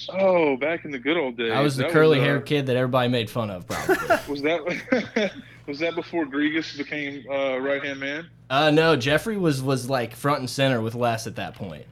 Oh, 0.09 0.57
back 0.57 0.85
in 0.85 0.91
the 0.91 0.99
good 0.99 1.17
old 1.17 1.37
days. 1.37 1.53
I 1.53 1.61
was 1.61 1.77
the 1.77 1.85
That 1.85 1.93
curly 1.93 2.19
uh, 2.21 2.25
haired 2.25 2.47
kid 2.47 2.67
that 2.67 2.77
everybody 2.77 3.09
made 3.09 3.31
fun 3.31 3.51
of, 3.51 3.67
probably. 3.67 3.95
Was 4.29 4.43
that 4.43 5.33
was 5.69 5.79
that 5.79 5.95
before 5.95 6.27
Grigas 6.27 6.77
became 6.77 7.25
uh, 7.31 7.59
right 7.61 7.83
hand 7.85 8.01
man? 8.01 8.29
uh, 8.51 8.71
no, 8.73 8.97
Jeffrey 8.97 9.37
was 9.37 9.63
was 9.63 9.89
like 9.89 10.17
front 10.17 10.41
and 10.41 10.51
center 10.51 10.81
with 10.81 10.95
Les 10.97 11.27
at 11.29 11.37
that 11.37 11.55
point. 11.55 11.85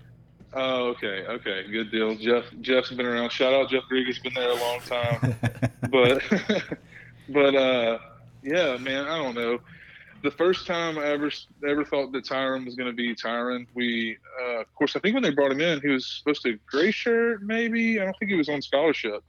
Oh, 0.52 0.86
okay, 0.88 1.24
okay, 1.28 1.64
good 1.70 1.92
deal. 1.92 2.16
Jeff 2.16 2.44
Jeff's 2.62 2.90
been 2.90 3.06
around. 3.06 3.30
Shout 3.30 3.52
out 3.54 3.70
Jeff 3.70 3.84
Grigas, 3.90 4.20
been 4.20 4.34
there 4.34 4.50
a 4.50 4.54
long 4.54 4.80
time. 4.80 5.36
but 5.90 6.20
but 7.28 7.54
uh, 7.54 7.98
yeah, 8.42 8.76
man, 8.78 9.06
I 9.06 9.18
don't 9.18 9.36
know. 9.36 9.60
The 10.22 10.30
first 10.30 10.66
time 10.66 10.98
I 10.98 11.06
ever 11.06 11.30
ever 11.66 11.84
thought 11.84 12.12
that 12.12 12.24
Tyrann 12.24 12.66
was 12.66 12.74
going 12.74 12.90
to 12.90 12.94
be 12.94 13.14
Tyrann, 13.14 13.66
we 13.74 14.18
uh, 14.42 14.60
of 14.60 14.74
course 14.74 14.94
I 14.94 15.00
think 15.00 15.14
when 15.14 15.22
they 15.22 15.30
brought 15.30 15.50
him 15.50 15.60
in, 15.60 15.80
he 15.80 15.88
was 15.88 16.06
supposed 16.06 16.42
to 16.42 16.58
gray 16.66 16.90
shirt 16.90 17.42
maybe. 17.42 18.00
I 18.00 18.04
don't 18.04 18.16
think 18.18 18.30
he 18.30 18.36
was 18.36 18.48
on 18.48 18.60
scholarship. 18.60 19.22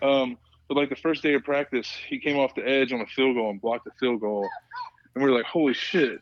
Um, 0.00 0.38
but 0.68 0.76
like 0.76 0.88
the 0.88 0.96
first 0.96 1.22
day 1.22 1.34
of 1.34 1.44
practice, 1.44 1.90
he 2.08 2.18
came 2.18 2.38
off 2.38 2.54
the 2.54 2.66
edge 2.66 2.92
on 2.92 3.00
a 3.00 3.06
field 3.06 3.36
goal 3.36 3.50
and 3.50 3.60
blocked 3.60 3.84
the 3.84 3.90
field 4.00 4.20
goal, 4.20 4.48
and 5.14 5.22
we 5.22 5.30
were 5.30 5.36
like, 5.36 5.46
"Holy 5.46 5.74
shit!" 5.74 6.20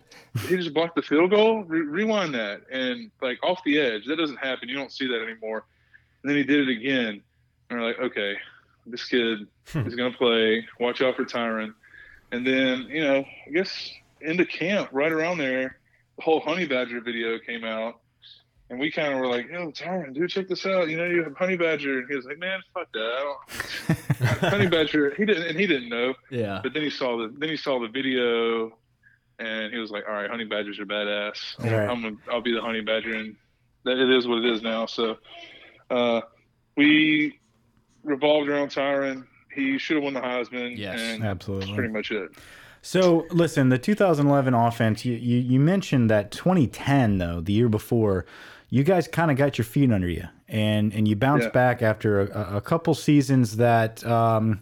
He 0.48 0.57
just 0.57 0.74
blocked 0.74 0.96
the 0.96 1.03
field 1.03 1.30
goal. 1.30 1.62
Re- 1.64 1.82
rewind 1.82 2.34
that, 2.34 2.62
and 2.70 3.11
like 3.20 3.38
off 3.44 3.62
the 3.64 3.78
edge, 3.78 4.07
that 4.07 4.16
doesn't 4.16 4.38
happen. 4.38 4.68
You 4.68 4.74
don't 4.74 4.92
see 4.92 5.07
that 5.07 5.22
anymore. 5.22 5.64
And 6.22 6.30
then 6.30 6.36
he 6.36 6.42
did 6.42 6.68
it 6.68 6.72
again, 6.72 7.22
and 7.70 7.80
we're 7.80 7.86
like, 7.86 7.98
"Okay, 8.00 8.36
this 8.86 9.07
kid 9.09 9.46
is 9.74 9.94
gonna 9.94 10.12
play. 10.12 10.66
Watch 10.80 11.03
out 11.03 11.16
for 11.16 11.24
Tyrann." 11.24 11.74
And 12.33 12.47
then 12.47 12.89
you 12.91 13.05
know, 13.05 13.24
I 13.47 13.51
guess 13.51 13.91
into 14.20 14.45
camp, 14.45 14.89
right 14.93 15.12
around 15.12 15.39
there, 15.39 15.78
the 16.16 16.22
whole 16.22 16.41
Honey 16.41 16.66
Badger 16.66 17.01
video 17.01 17.39
came 17.39 17.64
out. 17.64 18.01
And 18.70 18.80
we 18.80 18.91
kind 18.91 19.12
of 19.12 19.18
were 19.20 19.26
like, 19.26 19.51
"Yo, 19.51 19.70
Tyrann, 19.70 20.14
dude, 20.14 20.30
check 20.30 20.49
this 20.49 20.64
out. 20.64 20.89
You 20.89 20.97
know, 20.97 21.05
you 21.05 21.22
have 21.22 21.37
Honey 21.37 21.59
Badger." 21.59 21.99
And 21.99 22.09
he 22.09 22.16
was 22.16 22.24
like, 22.24 22.39
"Man, 22.39 22.61
fuck 22.72 22.91
that. 22.93 23.01
I 23.01 24.24
don't, 24.24 24.39
honey 24.51 24.66
Badger." 24.66 25.14
He 25.14 25.26
didn't, 25.26 25.47
and 25.47 25.61
he 25.61 25.66
didn't 25.66 25.91
know. 25.91 26.14
Yeah. 26.30 26.61
But 26.62 26.72
then 26.72 26.83
he 26.83 26.89
saw 26.89 27.18
the 27.18 27.35
then 27.37 27.51
he 27.51 27.57
saw 27.59 27.80
the 27.80 27.89
video, 27.89 28.78
and 29.39 29.74
he 29.74 29.78
was 29.78 29.91
like, 29.91 30.05
"All 30.09 30.14
right, 30.14 30.30
honey 30.30 30.47
badgers 30.47 30.78
are 30.80 30.87
badass. 30.87 31.59
Right. 31.59 31.87
I'm 31.87 32.01
gonna 32.01 32.16
I'll 32.30 32.41
be 32.41 32.55
the 32.55 32.62
honey 32.62 32.80
badger." 32.80 33.14
And 33.14 33.37
that 33.85 33.99
it 33.99 34.11
is 34.11 34.26
what 34.26 34.39
it 34.39 34.47
is 34.47 34.62
now. 34.62 34.87
So 34.87 35.18
uh, 35.91 36.22
we 36.76 37.39
revolved 38.05 38.49
around 38.49 38.70
Tyrann. 38.70 39.26
He 39.55 39.78
should 39.78 39.96
have 39.96 40.05
won 40.05 40.14
the 40.14 40.20
Heisman. 40.20 40.76
Yes, 40.76 41.00
and 41.00 41.22
that's 41.22 41.30
Absolutely. 41.30 41.74
pretty 41.74 41.92
much 41.92 42.11
it. 42.11 42.30
So 42.80 43.26
listen, 43.30 43.68
the 43.68 43.78
2011 43.78 44.55
offense. 44.55 45.05
You, 45.05 45.14
you 45.14 45.38
you 45.38 45.61
mentioned 45.61 46.11
that 46.11 46.30
2010 46.32 47.18
though, 47.18 47.40
the 47.40 47.53
year 47.53 47.68
before, 47.68 48.26
you 48.70 48.82
guys 48.82 49.07
kind 49.07 49.30
of 49.30 49.36
got 49.36 49.57
your 49.59 49.64
feet 49.64 49.92
under 49.92 50.09
you, 50.09 50.24
and 50.48 50.92
and 50.92 51.07
you 51.07 51.14
bounced 51.16 51.44
Yeah. 51.46 51.50
back 51.50 51.82
after 51.82 52.20
a, 52.22 52.57
a 52.57 52.61
couple 52.61 52.94
seasons 52.94 53.57
that. 53.59 54.05
Um, 54.07 54.61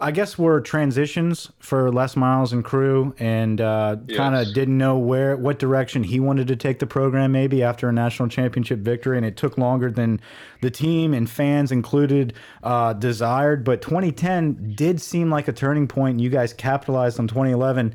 I 0.00 0.10
guess 0.10 0.36
were 0.36 0.60
transitions 0.60 1.50
for 1.58 1.92
Les 1.92 2.16
Miles 2.16 2.52
and 2.52 2.64
crew, 2.64 3.14
and 3.18 3.60
uh, 3.60 3.96
kind 4.14 4.34
of 4.34 4.52
didn't 4.52 4.76
know 4.76 4.98
where, 4.98 5.36
what 5.36 5.58
direction 5.58 6.02
he 6.02 6.18
wanted 6.18 6.48
to 6.48 6.56
take 6.56 6.80
the 6.80 6.86
program. 6.86 7.32
Maybe 7.32 7.62
after 7.62 7.88
a 7.88 7.92
national 7.92 8.28
championship 8.28 8.80
victory, 8.80 9.16
and 9.16 9.24
it 9.24 9.36
took 9.36 9.58
longer 9.58 9.90
than 9.90 10.20
the 10.60 10.70
team 10.70 11.14
and 11.14 11.30
fans 11.30 11.70
included 11.70 12.34
uh, 12.62 12.94
desired. 12.94 13.64
But 13.64 13.80
2010 13.82 14.74
did 14.74 15.00
seem 15.00 15.30
like 15.30 15.46
a 15.46 15.52
turning 15.52 15.86
point, 15.86 16.12
and 16.12 16.20
you 16.20 16.30
guys 16.30 16.52
capitalized 16.52 17.20
on 17.20 17.28
2011. 17.28 17.94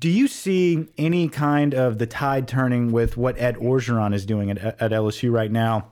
Do 0.00 0.08
you 0.08 0.28
see 0.28 0.86
any 0.98 1.28
kind 1.28 1.74
of 1.74 1.98
the 1.98 2.06
tide 2.06 2.48
turning 2.48 2.92
with 2.92 3.16
what 3.16 3.38
Ed 3.38 3.56
Orgeron 3.56 4.14
is 4.14 4.26
doing 4.26 4.50
at, 4.50 4.58
at 4.58 4.90
LSU 4.92 5.32
right 5.32 5.50
now? 5.50 5.88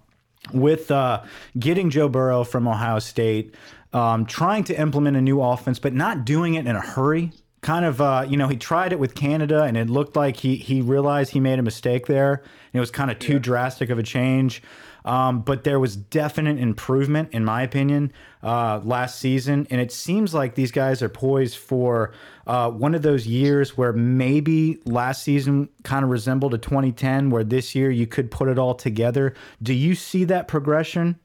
with 0.53 0.91
uh, 0.91 1.23
getting 1.59 1.91
Joe 1.91 2.09
Burrow 2.09 2.45
from 2.45 2.69
Ohio 2.69 2.99
State, 2.99 3.55
um, 3.93 4.27
trying 4.27 4.65
to 4.65 4.81
implement 4.81 5.17
a 5.17 5.21
new 5.21 5.41
offense, 5.41 5.79
but 5.79 5.95
not 5.95 6.25
doing 6.25 6.55
it 6.55 6.67
in 6.67 6.77
a 6.77 6.81
hurry. 6.81 7.33
Kind 7.61 7.85
of, 7.85 8.01
uh, 8.01 8.25
you 8.29 8.37
know, 8.37 8.47
he 8.47 8.57
tried 8.57 8.93
it 8.93 9.01
with 9.01 9.15
Canada, 9.15 9.65
and 9.65 9.77
it 9.77 9.91
looked 9.91 10.15
like 10.15 10.37
he 10.37 10.57
he 10.57 10.81
realized 10.81 11.33
he 11.33 11.41
made 11.41 11.59
a 11.59 11.63
mistake 11.63 12.07
there. 12.07 12.35
And 12.35 12.75
it 12.75 12.81
was 12.81 12.91
kind 12.91 13.11
of 13.11 13.19
too 13.19 13.39
drastic 13.39 13.91
of 13.91 13.99
a 13.99 14.03
change. 14.03 14.63
Um, 15.05 15.41
but 15.41 15.65
there 15.65 15.81
was 15.81 15.97
definite 15.97 16.59
improvement, 16.59 17.31
in 17.33 17.45
my 17.45 17.63
opinion, 17.63 18.13
uh, 18.43 18.81
last 18.85 19.19
season, 19.19 19.67
and 19.71 19.81
it 19.81 19.91
seems 19.91 20.35
like 20.35 20.55
these 20.55 20.71
guys 20.71 21.03
are 21.03 21.09
poised 21.09 21.57
for 21.57 22.13
uh, 22.47 22.71
one 22.71 22.95
of 22.95 23.01
those 23.01 23.27
years 23.27 23.77
where 23.77 23.93
maybe 23.93 24.81
last 24.85 25.23
season 25.23 25.71
kind 25.83 26.05
of 26.05 26.11
resembled 26.11 26.53
a 26.53 26.59
2010, 26.59 27.31
where 27.31 27.43
this 27.43 27.75
year 27.75 27.91
you 27.91 28.07
could 28.07 28.31
put 28.31 28.49
it 28.49 28.59
all 28.59 28.75
together. 28.75 29.35
Do 29.63 29.73
you 29.73 29.95
see 29.95 30.25
that 30.25 30.47
progression? 30.47 31.19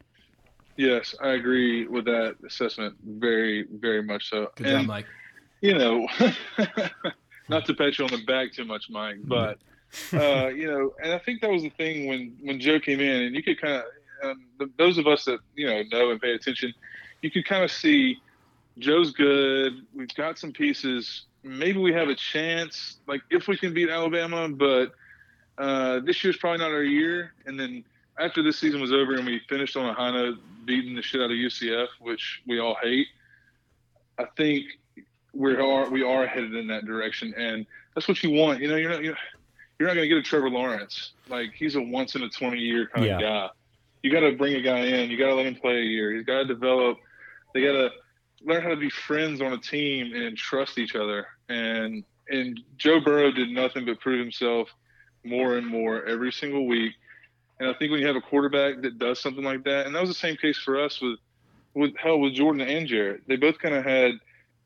Yes, 0.76 1.13
I 1.21 1.30
agree 1.30 1.88
with 1.88 2.05
that 2.05 2.36
assessment. 2.45 2.95
Very, 3.05 3.65
very 3.71 4.01
much 4.01 4.30
so. 4.30 4.51
Good 4.55 4.67
and, 4.67 4.80
job, 4.80 4.88
Mike. 4.88 5.05
you 5.61 5.78
know, 5.78 6.07
not 7.49 7.65
to 7.65 7.74
pat 7.74 7.97
you 7.97 8.05
on 8.05 8.11
the 8.11 8.24
back 8.26 8.53
too 8.53 8.65
much, 8.65 8.89
Mike, 8.89 9.17
but 9.24 9.59
uh, 10.13 10.47
you 10.47 10.67
know, 10.67 10.93
and 11.03 11.13
I 11.13 11.19
think 11.19 11.41
that 11.41 11.51
was 11.51 11.61
the 11.61 11.69
thing 11.69 12.07
when 12.07 12.36
when 12.41 12.59
Joe 12.59 12.80
came 12.80 12.99
in, 12.99 13.24
and 13.24 13.36
you 13.36 13.43
could 13.43 13.61
kind 13.61 13.74
of, 13.74 13.84
um, 14.24 14.69
those 14.78 14.97
of 14.97 15.05
us 15.05 15.26
that 15.26 15.39
you 15.55 15.67
know 15.67 15.84
know 15.91 16.11
and 16.11 16.19
pay 16.19 16.34
attention, 16.34 16.74
you 17.21 17.30
could 17.30 17.45
kind 17.45 17.63
of 17.63 17.71
see 17.71 18.17
Joe's 18.80 19.11
good. 19.11 19.86
We've 19.93 20.13
got 20.15 20.39
some 20.39 20.51
pieces. 20.51 21.26
Maybe 21.43 21.78
we 21.80 21.93
have 21.93 22.07
a 22.07 22.15
chance, 22.15 22.97
like 23.07 23.21
if 23.30 23.47
we 23.47 23.57
can 23.57 23.74
beat 23.74 23.89
Alabama, 23.89 24.49
but 24.49 24.93
uh, 25.57 25.99
this 25.99 26.24
year's 26.24 26.38
probably 26.38 26.59
not 26.59 26.71
our 26.71 26.84
year. 26.84 27.34
And 27.45 27.59
then 27.59 27.84
after 28.20 28.43
this 28.43 28.59
season 28.59 28.80
was 28.82 28.91
over 28.91 29.16
and 29.16 29.26
we 29.26 29.39
finished 29.49 29.76
on 29.78 29.86
a 29.89 29.93
high 29.93 30.11
note, 30.11 30.38
beating 30.66 30.95
the 30.95 31.01
shit 31.01 31.22
out 31.22 31.26
of 31.32 31.38
UCF, 31.38 31.88
which 31.99 32.41
we 32.47 32.59
all 32.59 32.76
hate, 32.82 33.07
I 34.18 34.26
think 34.38 34.66
we 35.34 35.55
are 35.55 35.89
we 35.89 36.03
are 36.03 36.28
headed 36.28 36.53
in 36.55 36.68
that 36.68 36.86
direction, 36.86 37.34
and 37.36 37.66
that's 37.95 38.07
what 38.07 38.22
you 38.24 38.30
want. 38.32 38.61
You 38.61 38.68
know, 38.68 38.76
you're 38.76 38.91
not 38.91 39.03
you're, 39.03 39.18
you're 39.80 39.88
not 39.88 39.95
going 39.95 40.07
to 40.07 40.16
get 40.16 40.18
a 40.20 40.22
Trevor 40.24 40.49
Lawrence. 40.49 41.14
Like 41.28 41.53
he's 41.53 41.76
a 41.76 41.82
once 41.82 42.16
in 42.16 42.22
a 42.24 42.30
20 42.30 42.57
year 42.57 42.88
kind 42.93 43.05
Yeah. 43.07 43.16
of 43.16 43.22
guy. 43.22 43.49
You 44.03 44.11
got 44.11 44.20
to 44.20 44.34
bring 44.34 44.55
a 44.55 44.61
guy 44.61 44.80
in. 44.80 45.09
You 45.09 45.18
got 45.18 45.28
to 45.28 45.36
let 45.36 45.45
him 45.45 45.55
play 45.55 45.78
a 45.80 45.84
year. 45.84 46.11
He's 46.14 46.26
got 46.26 46.39
to 46.39 46.45
develop. 46.45 46.97
They 47.53 47.61
got 47.64 47.72
to 47.72 47.89
learn 48.43 48.61
how 48.61 48.70
to 48.70 48.76
be 48.76 48.89
friends 48.89 49.41
on 49.41 49.53
a 49.53 49.57
team 49.57 50.14
and 50.14 50.38
trust 50.38 50.78
each 50.78 50.95
other. 50.95 51.26
And 51.49 52.03
and 52.30 52.59
Joe 52.78 52.99
Burrow 52.99 53.32
did 53.32 53.49
nothing 53.49 53.86
but 53.86 53.99
prove 53.99 54.20
himself 54.20 54.70
more 55.26 55.57
and 55.57 55.66
more 55.66 56.03
every 56.05 56.32
single 56.32 56.68
week. 56.68 56.93
And 57.64 57.74
I 57.74 57.78
think 57.78 57.91
when 57.91 58.01
you 58.01 58.07
have 58.07 58.18
a 58.18 58.22
quarterback 58.22 58.82
that 58.82 58.99
does 58.99 59.22
something 59.22 59.43
like 59.43 59.64
that, 59.64 59.86
and 59.86 59.95
that 59.95 60.01
was 60.01 60.09
the 60.09 60.16
same 60.16 60.36
case 60.36 60.57
for 60.57 60.78
us 60.78 60.99
with 61.01 61.18
with 61.74 61.95
hell 61.95 62.20
with 62.20 62.34
Jordan 62.34 62.59
and 62.59 62.86
Jarrett. 62.86 63.22
They 63.26 63.38
both 63.38 63.57
kind 63.57 63.74
of 63.74 63.86
had 63.86 64.16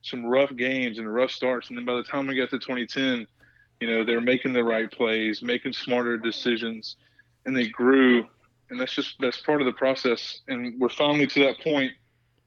some 0.01 0.25
rough 0.25 0.53
games 0.55 0.97
and 0.97 1.13
rough 1.13 1.29
starts, 1.29 1.69
and 1.69 1.77
then 1.77 1.85
by 1.85 1.93
the 1.93 2.03
time 2.03 2.25
we 2.25 2.35
got 2.35 2.49
to 2.49 2.57
2010, 2.57 3.27
you 3.81 3.87
know 3.87 4.03
they're 4.03 4.19
making 4.19 4.53
the 4.53 4.63
right 4.63 4.91
plays, 4.91 5.43
making 5.43 5.73
smarter 5.73 6.17
decisions, 6.17 6.95
and 7.45 7.55
they 7.55 7.67
grew. 7.67 8.25
And 8.71 8.79
that's 8.79 8.95
just 8.95 9.13
that's 9.19 9.41
part 9.41 9.61
of 9.61 9.67
the 9.67 9.73
process. 9.73 10.41
And 10.47 10.79
we're 10.79 10.89
finally 10.89 11.27
to 11.27 11.39
that 11.41 11.59
point 11.59 11.91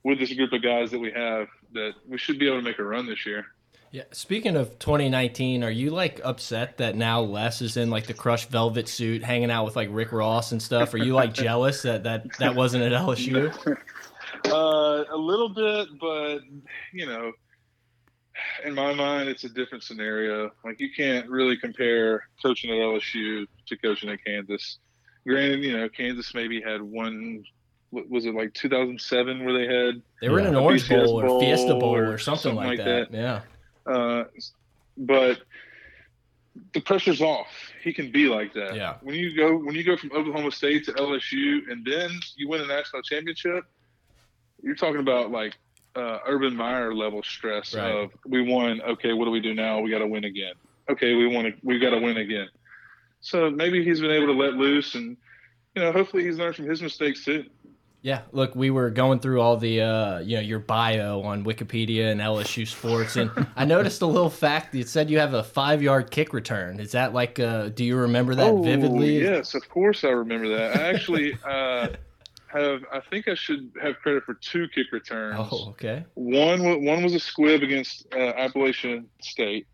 with 0.02 0.18
this 0.18 0.32
group 0.32 0.52
of 0.52 0.64
guys 0.64 0.90
that 0.90 0.98
we 0.98 1.12
have 1.12 1.46
that 1.74 1.92
we 2.08 2.18
should 2.18 2.40
be 2.40 2.48
able 2.48 2.58
to 2.58 2.64
make 2.64 2.80
a 2.80 2.84
run 2.84 3.06
this 3.06 3.24
year. 3.24 3.46
Yeah. 3.92 4.04
Speaking 4.12 4.56
of 4.56 4.78
2019, 4.78 5.64
are 5.64 5.70
you 5.70 5.90
like 5.90 6.20
upset 6.22 6.76
that 6.78 6.94
now 6.94 7.22
Les 7.22 7.60
is 7.60 7.76
in 7.76 7.90
like 7.90 8.06
the 8.06 8.14
crushed 8.14 8.48
velvet 8.48 8.88
suit, 8.88 9.22
hanging 9.24 9.50
out 9.50 9.64
with 9.64 9.74
like 9.74 9.88
Rick 9.90 10.12
Ross 10.12 10.52
and 10.52 10.62
stuff? 10.62 10.94
Are 10.94 10.98
you 10.98 11.14
like 11.14 11.34
jealous 11.34 11.82
that 11.82 12.04
that 12.04 12.26
that 12.38 12.54
wasn't 12.54 12.84
at 12.84 12.92
LSU? 12.92 13.76
Uh, 14.46 15.04
a 15.10 15.16
little 15.16 15.50
bit, 15.50 15.88
but 16.00 16.38
you 16.94 17.04
know, 17.04 17.30
in 18.64 18.74
my 18.74 18.94
mind, 18.94 19.28
it's 19.28 19.44
a 19.44 19.50
different 19.50 19.84
scenario. 19.84 20.50
Like 20.64 20.80
you 20.80 20.88
can't 20.96 21.28
really 21.28 21.58
compare 21.58 22.26
coaching 22.42 22.70
at 22.70 22.76
LSU 22.76 23.46
to 23.66 23.76
coaching 23.76 24.08
at 24.08 24.24
Kansas. 24.24 24.78
granted, 25.26 25.60
you 25.62 25.76
know, 25.76 25.90
Kansas 25.90 26.32
maybe 26.34 26.60
had 26.62 26.80
one. 26.80 27.44
what 27.90 28.08
Was 28.08 28.24
it 28.24 28.34
like 28.34 28.54
2007 28.54 29.44
where 29.44 29.52
they 29.52 29.66
had 29.66 30.00
They 30.22 30.30
were 30.30 30.40
in 30.40 30.46
an 30.46 30.56
Orange 30.56 30.88
BCS 30.88 31.04
Bowl 31.04 31.20
or 31.20 31.26
Bowl 31.26 31.40
Fiesta 31.40 31.74
Bowl 31.74 31.94
or 31.94 32.14
or 32.14 32.18
something, 32.18 32.54
something 32.54 32.56
like, 32.56 32.78
like 32.78 32.86
that. 32.86 33.12
that. 33.12 33.18
Yeah. 33.18 33.40
Uh, 33.86 34.24
but 34.96 35.40
the 36.74 36.80
pressure's 36.80 37.22
off. 37.22 37.48
He 37.82 37.92
can 37.92 38.10
be 38.10 38.26
like 38.28 38.52
that. 38.54 38.74
Yeah. 38.74 38.96
When 39.02 39.14
you 39.14 39.34
go 39.36 39.56
when 39.56 39.74
you 39.74 39.84
go 39.84 39.96
from 39.96 40.12
Oklahoma 40.12 40.50
State 40.50 40.84
to 40.86 40.92
LSU 40.92 41.70
and 41.70 41.84
then 41.84 42.10
you 42.36 42.48
win 42.48 42.60
a 42.60 42.66
national 42.66 43.02
championship, 43.02 43.64
you're 44.62 44.74
talking 44.74 45.00
about 45.00 45.30
like 45.30 45.54
uh, 45.96 46.18
Urban 46.26 46.54
Meyer 46.54 46.94
level 46.94 47.22
stress 47.22 47.74
Right. 47.74 47.90
of 47.90 48.10
we 48.26 48.42
won. 48.42 48.80
Okay, 48.82 49.12
what 49.12 49.24
do 49.24 49.30
we 49.30 49.40
do 49.40 49.54
now? 49.54 49.80
We 49.80 49.90
got 49.90 49.98
to 50.00 50.06
win 50.06 50.24
again. 50.24 50.54
Okay, 50.88 51.14
we 51.14 51.26
want 51.26 51.48
to. 51.48 51.54
We 51.62 51.78
got 51.78 51.90
to 51.90 51.98
win 51.98 52.16
again. 52.18 52.48
So 53.20 53.50
maybe 53.50 53.84
he's 53.84 54.00
been 54.00 54.10
able 54.10 54.26
to 54.28 54.32
let 54.32 54.54
loose, 54.54 54.94
and 54.94 55.16
you 55.74 55.82
know, 55.82 55.92
hopefully 55.92 56.24
he's 56.24 56.38
learned 56.38 56.56
from 56.56 56.68
his 56.68 56.82
mistakes 56.82 57.24
too. 57.24 57.44
Yeah, 58.02 58.22
look, 58.32 58.54
we 58.54 58.70
were 58.70 58.88
going 58.88 59.20
through 59.20 59.42
all 59.42 59.58
the, 59.58 59.82
uh, 59.82 60.18
you 60.20 60.36
know, 60.36 60.42
your 60.42 60.58
bio 60.58 61.20
on 61.20 61.44
Wikipedia 61.44 62.10
and 62.10 62.20
LSU 62.20 62.66
Sports, 62.66 63.16
and 63.16 63.30
I 63.56 63.66
noticed 63.66 64.00
a 64.00 64.06
little 64.06 64.30
fact. 64.30 64.74
It 64.74 64.88
said 64.88 65.10
you 65.10 65.18
have 65.18 65.34
a 65.34 65.44
five-yard 65.44 66.10
kick 66.10 66.32
return. 66.32 66.80
Is 66.80 66.92
that 66.92 67.12
like, 67.12 67.38
uh, 67.38 67.68
do 67.68 67.84
you 67.84 67.96
remember 67.96 68.34
that 68.34 68.52
oh, 68.52 68.62
vividly? 68.62 69.20
Yes, 69.20 69.54
of 69.54 69.68
course 69.68 70.02
I 70.02 70.10
remember 70.10 70.48
that. 70.48 70.76
I 70.76 70.88
actually 70.88 71.38
uh, 71.44 71.88
have. 72.46 72.84
I 72.90 73.00
think 73.10 73.28
I 73.28 73.34
should 73.34 73.70
have 73.82 73.96
credit 73.98 74.24
for 74.24 74.32
two 74.32 74.66
kick 74.74 74.86
returns. 74.92 75.36
Oh, 75.38 75.68
okay. 75.70 76.06
One 76.14 76.82
one 76.82 77.02
was 77.02 77.12
a 77.12 77.20
squib 77.20 77.62
against 77.62 78.06
uh, 78.14 78.18
Appalachian 78.18 79.10
State, 79.20 79.66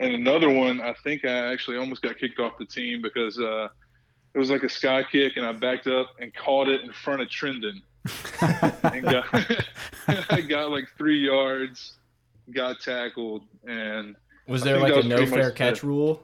and 0.00 0.14
another 0.14 0.48
one 0.48 0.80
I 0.80 0.94
think 1.04 1.26
I 1.26 1.52
actually 1.52 1.76
almost 1.76 2.00
got 2.00 2.16
kicked 2.16 2.40
off 2.40 2.56
the 2.58 2.64
team 2.64 3.02
because 3.02 3.38
uh, 3.38 3.68
it 4.34 4.38
was 4.38 4.50
like 4.50 4.62
a 4.62 4.68
sky 4.68 5.02
kick, 5.10 5.36
and 5.36 5.44
I 5.46 5.52
backed 5.52 5.86
up 5.86 6.10
and 6.20 6.32
caught 6.34 6.68
it 6.68 6.80
in 6.82 6.92
front 6.92 7.20
of 7.22 7.28
Trindon, 7.28 7.82
and 8.84 9.02
got 9.04 9.26
I 10.30 10.40
got 10.40 10.70
like 10.70 10.86
three 10.96 11.18
yards, 11.24 11.94
got 12.52 12.80
tackled, 12.80 13.42
and 13.66 14.16
Was 14.48 14.62
there 14.62 14.78
like 14.78 14.94
that 14.94 15.04
a 15.04 15.08
no 15.08 15.26
fair 15.26 15.50
catch 15.50 15.78
it. 15.78 15.82
rule? 15.84 16.22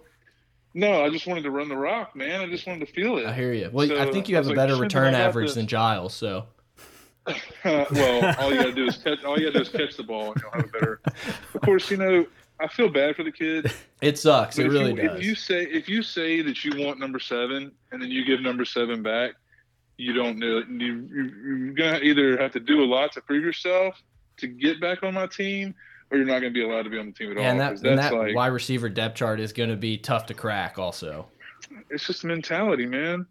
no, 0.74 1.04
I 1.04 1.10
just 1.10 1.26
wanted 1.26 1.42
to 1.44 1.50
run 1.50 1.68
the 1.68 1.76
rock, 1.76 2.14
man. 2.14 2.40
I 2.40 2.46
just 2.46 2.66
wanted 2.66 2.86
to 2.86 2.92
feel 2.92 3.16
it. 3.18 3.26
I 3.26 3.32
hear 3.34 3.52
you. 3.52 3.68
Well, 3.72 3.90
I 4.00 4.10
think 4.12 4.28
you 4.28 4.36
have 4.36 4.44
a 4.46 4.50
was 4.50 4.56
like, 4.56 4.68
better 4.68 4.76
return 4.80 5.14
average 5.14 5.48
this." 5.48 5.54
than 5.56 5.66
Giles, 5.66 6.14
so 6.14 6.46
well, 7.64 8.34
all 8.38 8.50
you 8.52 8.56
gotta 8.58 8.72
do 8.72 8.86
is 8.86 8.96
catch. 8.96 9.22
All 9.24 9.38
you 9.38 9.46
gotta 9.46 9.58
do 9.58 9.62
is 9.62 9.68
catch 9.68 9.96
the 9.96 10.02
ball, 10.02 10.32
and 10.32 10.40
you'll 10.42 10.50
have 10.52 10.64
a 10.64 10.68
better. 10.68 11.00
Of 11.54 11.60
course, 11.62 11.90
you 11.90 11.96
know 11.98 12.26
I 12.60 12.68
feel 12.68 12.88
bad 12.88 13.16
for 13.16 13.22
the 13.22 13.32
kid. 13.32 13.72
it 14.00 14.18
sucks. 14.18 14.56
But 14.56 14.66
It 14.66 14.68
really 14.70 14.90
you, 14.90 15.08
does. 15.08 15.18
If 15.18 15.24
you 15.24 15.34
say 15.34 15.62
if 15.64 15.88
you 15.88 16.02
say 16.02 16.42
that 16.42 16.64
you 16.64 16.84
want 16.84 16.98
number 16.98 17.18
seven, 17.18 17.72
and 17.92 18.02
then 18.02 18.10
you 18.10 18.24
give 18.24 18.40
number 18.40 18.64
seven 18.64 19.02
back, 19.02 19.32
you 19.96 20.12
don't 20.12 20.38
know. 20.38 20.62
You, 20.68 21.08
you, 21.10 21.24
you're 21.44 21.74
gonna 21.74 21.98
either 21.98 22.36
have 22.38 22.52
to 22.52 22.60
do 22.60 22.82
a 22.82 22.86
lot 22.86 23.12
to 23.12 23.20
prove 23.20 23.44
yourself 23.44 24.00
to 24.38 24.46
get 24.46 24.80
back 24.80 25.02
on 25.02 25.14
my 25.14 25.26
team, 25.26 25.74
or 26.10 26.18
you're 26.18 26.26
not 26.26 26.40
gonna 26.40 26.50
be 26.50 26.62
allowed 26.62 26.82
to 26.82 26.90
be 26.90 26.98
on 26.98 27.06
the 27.06 27.12
team 27.12 27.32
at 27.32 27.38
all. 27.38 27.44
and 27.44 27.60
that, 27.60 27.72
and 27.72 27.98
that's 27.98 28.10
that 28.10 28.16
like 28.16 28.34
wide 28.34 28.48
receiver 28.48 28.88
depth 28.88 29.16
chart 29.16 29.40
is 29.40 29.52
going 29.52 29.70
to 29.70 29.76
be 29.76 29.98
tough 29.98 30.26
to 30.26 30.34
crack, 30.34 30.78
also. 30.78 31.26
it's 31.90 32.06
just 32.06 32.24
a 32.24 32.26
mentality, 32.26 32.86
man. 32.86 33.26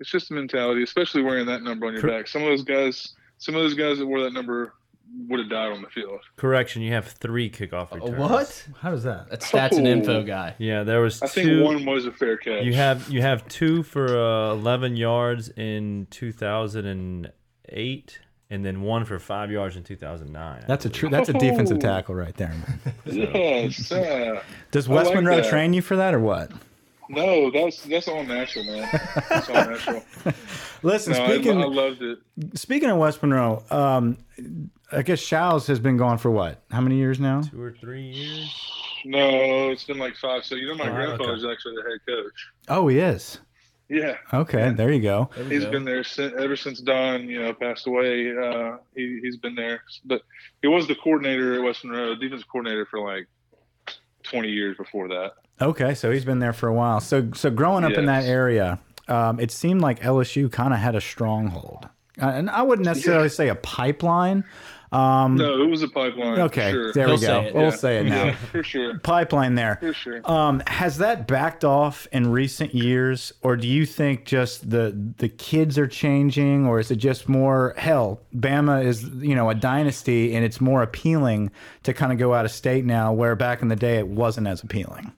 It's 0.00 0.10
just 0.10 0.30
a 0.30 0.34
mentality, 0.34 0.82
especially 0.82 1.22
wearing 1.22 1.46
that 1.46 1.62
number 1.62 1.86
on 1.86 1.94
your 1.94 2.02
back. 2.02 2.26
Some 2.26 2.42
of 2.42 2.48
those 2.48 2.62
guys, 2.62 3.14
some 3.38 3.54
of 3.54 3.62
those 3.62 3.74
guys 3.74 3.98
that 3.98 4.06
wore 4.06 4.22
that 4.22 4.32
number 4.32 4.74
would 5.28 5.40
have 5.40 5.48
died 5.50 5.72
on 5.72 5.82
the 5.82 5.88
field. 5.88 6.20
Correction, 6.36 6.82
you 6.82 6.92
have 6.92 7.06
three 7.06 7.50
kickoff 7.50 7.92
Uh, 7.92 7.96
returns. 7.96 8.18
what? 8.18 8.66
How 8.80 8.90
does 8.90 9.04
that? 9.04 9.30
That's 9.30 9.50
stats 9.50 9.76
and 9.78 9.86
Oh. 9.86 9.90
info 9.90 10.22
guy. 10.22 10.54
Yeah, 10.58 10.82
there 10.82 11.00
was 11.00 11.22
I 11.22 11.26
think 11.28 11.64
one 11.64 11.84
was 11.86 12.06
a 12.06 12.12
fair 12.12 12.36
catch. 12.36 12.64
You 12.64 12.74
have 12.74 13.08
you 13.08 13.22
have 13.22 13.46
two 13.48 13.82
for 13.82 14.06
uh, 14.16 14.52
11 14.52 14.96
yards 14.96 15.48
in 15.50 16.06
2008, 16.10 18.18
and 18.50 18.64
then 18.64 18.82
one 18.82 19.04
for 19.04 19.18
five 19.18 19.50
yards 19.50 19.76
in 19.76 19.84
2009. 19.84 20.64
That's 20.66 20.84
a 20.84 20.90
true. 20.90 21.08
That's 21.08 21.28
a 21.28 21.32
defensive 21.34 21.78
Oh. 21.78 21.80
tackle 21.80 22.14
right 22.14 22.34
there. 22.36 22.48
Man. 22.48 22.80
yes. 23.06 23.90
uh, 23.92 24.42
Does 24.70 24.88
I 24.88 24.92
West 24.92 25.06
like 25.10 25.16
Monroe 25.16 25.36
that. 25.36 25.48
train 25.50 25.72
you 25.72 25.82
for 25.82 25.96
that 25.96 26.14
or 26.14 26.20
what? 26.20 26.50
No, 27.08 27.50
that's 27.50 27.82
that's 27.82 28.08
all 28.08 28.22
natural, 28.24 28.64
man. 28.64 28.88
That's 29.28 29.48
all 29.48 29.54
natural. 29.54 30.02
Listen, 30.82 31.12
No, 31.14 31.26
speaking 31.28 31.60
I 31.60 31.64
loved 31.66 32.02
it. 32.02 32.18
speaking 32.54 32.90
of 32.90 32.98
West 32.98 33.22
Monroe, 33.22 33.62
um, 33.70 34.18
I 34.92 35.02
guess 35.02 35.18
Shows 35.20 35.66
has 35.66 35.78
been 35.78 35.96
gone 35.96 36.18
for 36.18 36.30
what? 36.30 36.62
How 36.70 36.80
many 36.80 36.96
years 36.96 37.18
now? 37.20 37.42
two 37.42 37.60
or 37.60 37.72
three 37.72 38.02
years. 38.02 38.54
No, 39.06 39.70
it's 39.70 39.84
been 39.84 39.98
like 39.98 40.16
five. 40.16 40.44
So 40.44 40.54
you 40.54 40.66
know, 40.68 40.74
my 40.76 40.88
Oh, 40.90 40.94
grandfather's 40.94 41.44
actually 41.44 41.76
the 41.76 41.82
head 41.82 42.00
coach. 42.06 42.48
Oh, 42.68 42.88
he 42.88 42.98
is. 42.98 43.38
Yeah, 43.90 44.16
Okay, 44.32 44.70
there 44.70 44.90
you 44.90 45.02
go. 45.02 45.28
There 45.36 45.44
we 45.44 45.50
he's 45.56 45.64
go. 45.66 45.70
been 45.72 45.84
there 45.84 46.02
since, 46.04 46.32
ever 46.38 46.56
since 46.56 46.80
Don, 46.80 47.28
you 47.28 47.42
know, 47.42 47.52
passed 47.52 47.86
away. 47.86 48.34
Uh, 48.34 48.78
he 48.96 49.20
he's 49.22 49.36
been 49.36 49.54
there, 49.54 49.82
but 50.06 50.22
he 50.62 50.68
was 50.68 50.88
the 50.88 50.94
coordinator 50.94 51.54
at 51.54 51.62
West 51.62 51.84
Monroe, 51.84 52.14
defensive 52.14 52.48
coordinator 52.48 52.86
for 52.86 53.00
like 53.00 53.28
twenty 54.22 54.48
years 54.48 54.76
before 54.78 55.08
that. 55.08 55.32
Okay, 55.60 55.94
so 55.94 56.10
he's 56.10 56.24
been 56.24 56.40
there 56.40 56.52
for 56.52 56.68
a 56.68 56.74
while. 56.74 57.00
So, 57.00 57.30
so 57.34 57.50
growing 57.50 57.84
up 57.84 57.92
in 57.92 58.06
that 58.06 58.24
area, 58.24 58.78
um, 59.08 59.38
it 59.38 59.50
seemed 59.50 59.80
like 59.80 60.00
LSU 60.00 60.50
kind 60.50 60.72
of 60.74 60.80
had 60.80 60.94
a 60.96 61.00
stronghold, 61.00 61.88
uh, 62.20 62.26
and 62.26 62.50
I 62.50 62.62
wouldn't 62.62 62.86
necessarily 62.86 63.28
say 63.28 63.48
a 63.48 63.54
pipeline. 63.54 64.44
Um, 64.92 65.34
No, 65.36 65.60
it 65.60 65.66
was 65.68 65.82
a 65.82 65.88
pipeline. 65.88 66.38
okay, 66.38 66.70
sure. 66.70 66.92
there 66.92 67.06
He'll 67.08 67.16
we 67.16 67.20
go. 67.20 67.26
say 67.26 67.46
it, 67.46 67.54
we'll 67.54 67.64
yeah. 67.64 67.70
say 67.70 67.98
it 67.98 68.04
now. 68.04 68.24
Yeah, 68.26 68.34
for 68.52 68.62
sure, 68.62 68.98
Pipeline 69.00 69.56
there. 69.56 69.76
for 69.80 69.92
sure. 69.92 70.20
Um, 70.24 70.62
has 70.68 70.98
that 70.98 71.26
backed 71.26 71.64
off 71.64 72.06
in 72.12 72.30
recent 72.30 72.74
years, 72.74 73.32
or 73.42 73.56
do 73.56 73.66
you 73.66 73.86
think 73.86 74.24
just 74.24 74.70
the 74.70 74.96
the 75.18 75.28
kids 75.28 75.78
are 75.78 75.88
changing, 75.88 76.66
or 76.66 76.78
is 76.78 76.90
it 76.92 76.96
just 76.96 77.28
more 77.28 77.74
hell? 77.76 78.20
Bama 78.36 78.84
is 78.84 79.02
you 79.04 79.34
know 79.34 79.50
a 79.50 79.54
dynasty, 79.54 80.34
and 80.34 80.44
it's 80.44 80.60
more 80.60 80.82
appealing 80.82 81.50
to 81.84 81.92
kind 81.92 82.12
of 82.12 82.18
go 82.18 82.32
out 82.34 82.44
of 82.44 82.50
state 82.52 82.84
now, 82.84 83.12
where 83.12 83.34
back 83.34 83.62
in 83.62 83.68
the 83.68 83.76
day 83.76 83.98
it 83.98 84.06
wasn't 84.08 84.46
as 84.46 84.62
appealing. 84.62 85.12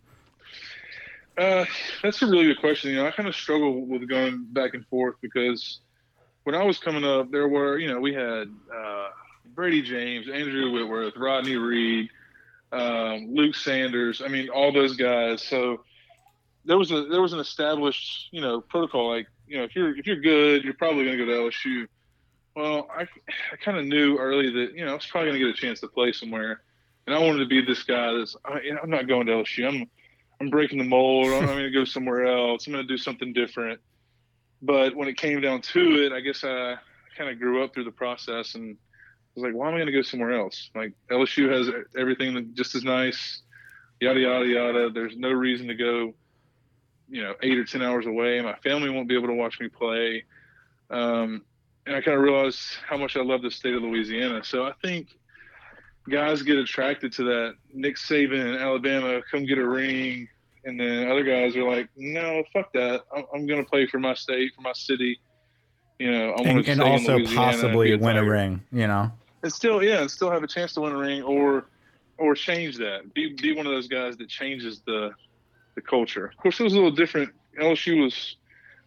Uh, 1.38 1.64
that's 2.02 2.22
a 2.22 2.26
really 2.26 2.46
good 2.46 2.60
question. 2.60 2.90
You 2.90 2.96
know, 2.96 3.06
I 3.06 3.10
kind 3.10 3.28
of 3.28 3.34
struggle 3.34 3.84
with 3.86 4.08
going 4.08 4.46
back 4.52 4.74
and 4.74 4.86
forth 4.86 5.16
because 5.20 5.80
when 6.44 6.54
I 6.54 6.62
was 6.62 6.78
coming 6.78 7.04
up, 7.04 7.30
there 7.30 7.48
were, 7.48 7.78
you 7.78 7.88
know, 7.88 8.00
we 8.00 8.14
had 8.14 8.48
uh, 8.74 9.08
Brady 9.54 9.82
James, 9.82 10.28
Andrew 10.28 10.70
Whitworth, 10.70 11.14
Rodney 11.16 11.56
Reed, 11.56 12.08
um, 12.72 13.34
Luke 13.34 13.54
Sanders. 13.54 14.22
I 14.24 14.28
mean, 14.28 14.48
all 14.48 14.72
those 14.72 14.96
guys. 14.96 15.42
So 15.42 15.82
there 16.64 16.78
was 16.78 16.90
a 16.90 17.06
there 17.06 17.20
was 17.20 17.32
an 17.32 17.38
established, 17.38 18.28
you 18.32 18.40
know, 18.40 18.60
protocol. 18.60 19.10
Like, 19.10 19.26
you 19.46 19.58
know, 19.58 19.64
if 19.64 19.76
you're 19.76 19.96
if 19.96 20.06
you're 20.06 20.20
good, 20.20 20.64
you're 20.64 20.74
probably 20.74 21.04
going 21.04 21.18
to 21.18 21.26
go 21.26 21.30
to 21.30 21.50
LSU. 21.50 21.86
Well, 22.54 22.88
I, 22.90 23.02
I 23.02 23.56
kind 23.62 23.76
of 23.76 23.84
knew 23.84 24.16
early 24.16 24.50
that 24.50 24.74
you 24.74 24.84
know 24.84 24.92
I 24.92 24.94
was 24.94 25.06
probably 25.06 25.30
going 25.30 25.40
to 25.40 25.46
get 25.46 25.58
a 25.58 25.60
chance 25.60 25.80
to 25.80 25.88
play 25.88 26.12
somewhere, 26.12 26.62
and 27.06 27.14
I 27.14 27.18
wanted 27.18 27.40
to 27.40 27.46
be 27.46 27.60
this 27.60 27.82
guy. 27.82 28.12
That's 28.12 28.36
I, 28.44 28.60
I'm 28.82 28.90
not 28.90 29.06
going 29.06 29.26
to 29.26 29.32
LSU. 29.32 29.68
I'm 29.68 29.90
I'm 30.40 30.50
breaking 30.50 30.78
the 30.78 30.84
mold. 30.84 31.28
I'm 31.32 31.46
going 31.46 31.64
to 31.64 31.70
go 31.70 31.84
somewhere 31.84 32.26
else. 32.26 32.66
I'm 32.66 32.72
going 32.72 32.86
to 32.86 32.92
do 32.92 32.98
something 32.98 33.32
different. 33.32 33.80
But 34.62 34.94
when 34.94 35.08
it 35.08 35.16
came 35.16 35.40
down 35.40 35.62
to 35.62 36.04
it, 36.04 36.12
I 36.12 36.20
guess 36.20 36.44
I 36.44 36.76
kind 37.16 37.30
of 37.30 37.38
grew 37.38 37.64
up 37.64 37.74
through 37.74 37.84
the 37.84 37.90
process 37.90 38.54
and 38.54 38.76
was 39.34 39.44
like, 39.44 39.54
why 39.54 39.68
am 39.68 39.74
I 39.74 39.78
going 39.78 39.86
to 39.86 39.92
go 39.92 40.02
somewhere 40.02 40.32
else? 40.32 40.70
Like 40.74 40.92
LSU 41.10 41.50
has 41.50 41.68
everything 41.96 42.50
just 42.54 42.74
as 42.74 42.84
nice, 42.84 43.42
yada 44.00 44.20
yada 44.20 44.46
yada. 44.46 44.90
There's 44.90 45.16
no 45.16 45.30
reason 45.30 45.68
to 45.68 45.74
go, 45.74 46.14
you 47.08 47.22
know, 47.22 47.34
eight 47.42 47.58
or 47.58 47.64
ten 47.64 47.82
hours 47.82 48.06
away. 48.06 48.40
My 48.40 48.56
family 48.56 48.90
won't 48.90 49.08
be 49.08 49.14
able 49.14 49.28
to 49.28 49.34
watch 49.34 49.60
me 49.60 49.68
play. 49.68 50.24
Um, 50.90 51.42
and 51.86 51.94
I 51.94 52.00
kind 52.00 52.16
of 52.16 52.22
realized 52.22 52.60
how 52.86 52.96
much 52.96 53.16
I 53.16 53.22
love 53.22 53.42
the 53.42 53.50
state 53.50 53.74
of 53.74 53.82
Louisiana. 53.82 54.42
So 54.42 54.64
I 54.64 54.72
think 54.82 55.08
guys 56.08 56.42
get 56.42 56.56
attracted 56.56 57.12
to 57.14 57.24
that. 57.24 57.54
Nick 57.72 57.96
Saban 57.96 58.54
in 58.54 58.60
Alabama, 58.60 59.20
come 59.30 59.44
get 59.44 59.58
a 59.58 59.66
ring. 59.66 60.28
And 60.64 60.80
then 60.80 61.08
other 61.10 61.22
guys 61.22 61.56
are 61.56 61.64
like, 61.64 61.88
no, 61.96 62.42
fuck 62.52 62.72
that. 62.72 63.02
I'm, 63.14 63.24
I'm 63.32 63.46
going 63.46 63.62
to 63.62 63.68
play 63.68 63.86
for 63.86 63.98
my 63.98 64.14
state, 64.14 64.52
for 64.54 64.62
my 64.62 64.72
city. 64.72 65.20
You 65.98 66.10
know, 66.10 66.32
I 66.32 66.42
want 66.42 66.46
and, 66.46 66.64
to 66.64 66.70
and 66.72 66.82
also 66.82 67.16
and 67.16 67.28
possibly 67.28 67.92
a 67.92 67.98
win 67.98 68.16
a 68.16 68.24
ring. 68.24 68.62
You 68.72 68.86
know, 68.86 69.10
And 69.42 69.52
still, 69.52 69.82
yeah, 69.82 70.00
and 70.00 70.10
still 70.10 70.30
have 70.30 70.42
a 70.42 70.48
chance 70.48 70.74
to 70.74 70.80
win 70.80 70.92
a 70.92 70.98
ring 70.98 71.22
or 71.22 71.66
or 72.18 72.34
change 72.34 72.76
that. 72.78 73.14
Be 73.14 73.32
be 73.32 73.54
one 73.54 73.66
of 73.66 73.72
those 73.72 73.88
guys 73.88 74.16
that 74.18 74.28
changes 74.28 74.82
the 74.86 75.12
the 75.74 75.80
culture. 75.80 76.26
Of 76.26 76.36
course, 76.36 76.60
it 76.60 76.64
was 76.64 76.74
a 76.74 76.76
little 76.76 76.90
different. 76.90 77.32
LSU 77.58 78.02
was 78.02 78.36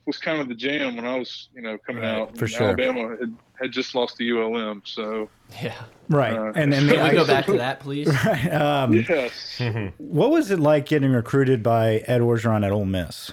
was 0.10 0.18
kind 0.18 0.42
of 0.42 0.48
the 0.48 0.56
jam 0.56 0.96
when 0.96 1.06
I 1.06 1.16
was, 1.20 1.50
you 1.56 1.62
know, 1.62 1.78
coming 1.86 2.02
Right, 2.02 2.10
out. 2.16 2.36
for 2.36 2.46
And 2.46 2.52
sure. 2.54 2.64
Alabama 2.70 3.10
had, 3.20 3.36
had 3.62 3.72
just 3.72 3.94
lost 3.94 4.18
to 4.18 4.24
ULM, 4.24 4.82
so 4.84 5.30
Yeah. 5.62 5.76
right? 6.10 6.34
Uh, 6.34 6.52
and 6.56 6.74
then 6.74 6.88
Can 6.90 7.04
we 7.04 7.12
go 7.12 7.28
back 7.28 7.46
to 7.46 7.54
that, 7.58 7.80
please? 7.80 8.08
Right. 8.26 8.52
Um, 8.52 8.94
yes. 8.94 9.62
what 10.00 10.32
was 10.32 10.50
it 10.50 10.60
like 10.60 10.88
getting 10.88 11.12
recruited 11.12 11.62
by 11.62 11.98
Ed 12.08 12.22
Orgeron 12.22 12.66
at 12.66 12.72
Ole 12.72 12.86
Miss? 12.86 13.32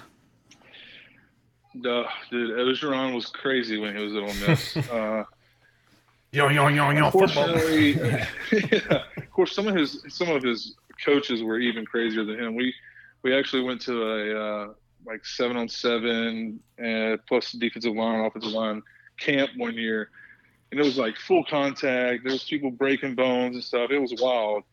Duh, 1.81 2.03
dude, 2.29 2.51
Orgeron 2.51 3.15
was 3.15 3.25
crazy 3.25 3.79
when 3.79 3.95
he 3.95 4.03
was 4.03 4.15
at 4.15 4.21
Ole 4.23 4.47
Miss. 4.47 4.77
Uh, 4.91 5.23
Yo 6.33 6.49
yo 6.49 6.67
yo 6.67 6.89
yo 6.91 7.05
unfortunately, 7.05 7.93
yeah, 7.93 8.27
of 9.15 9.31
course, 9.31 9.55
some 9.55 9.65
of 9.65 9.73
his 9.73 10.03
some 10.09 10.29
of 10.29 10.43
his 10.43 10.75
coaches 11.03 11.41
were 11.41 11.57
even 11.57 11.85
crazier 11.85 12.25
than 12.25 12.37
him. 12.37 12.53
We 12.53 12.73
we 13.23 13.33
actually 13.33 13.63
went 13.63 13.79
to 13.83 14.03
a 14.03 14.35
uh, 14.35 14.67
like 15.07 15.25
seven 15.25 15.57
on 15.57 15.69
seven, 15.69 16.59
and 16.77 17.25
plus 17.25 17.53
defensive 17.53 17.95
line, 17.95 18.25
offensive 18.25 18.51
line 18.51 18.83
camp 19.17 19.49
one 19.55 19.73
year, 19.73 20.09
and 20.71 20.79
it 20.79 20.83
was 20.83 20.97
like 20.97 21.15
full 21.15 21.43
contact. 21.45 22.23
There 22.23 22.33
was 22.33 22.43
people 22.43 22.71
breaking 22.71 23.15
bones 23.15 23.55
and 23.55 23.63
stuff. 23.63 23.89
It 23.89 23.99
was 23.99 24.13
wild. 24.19 24.63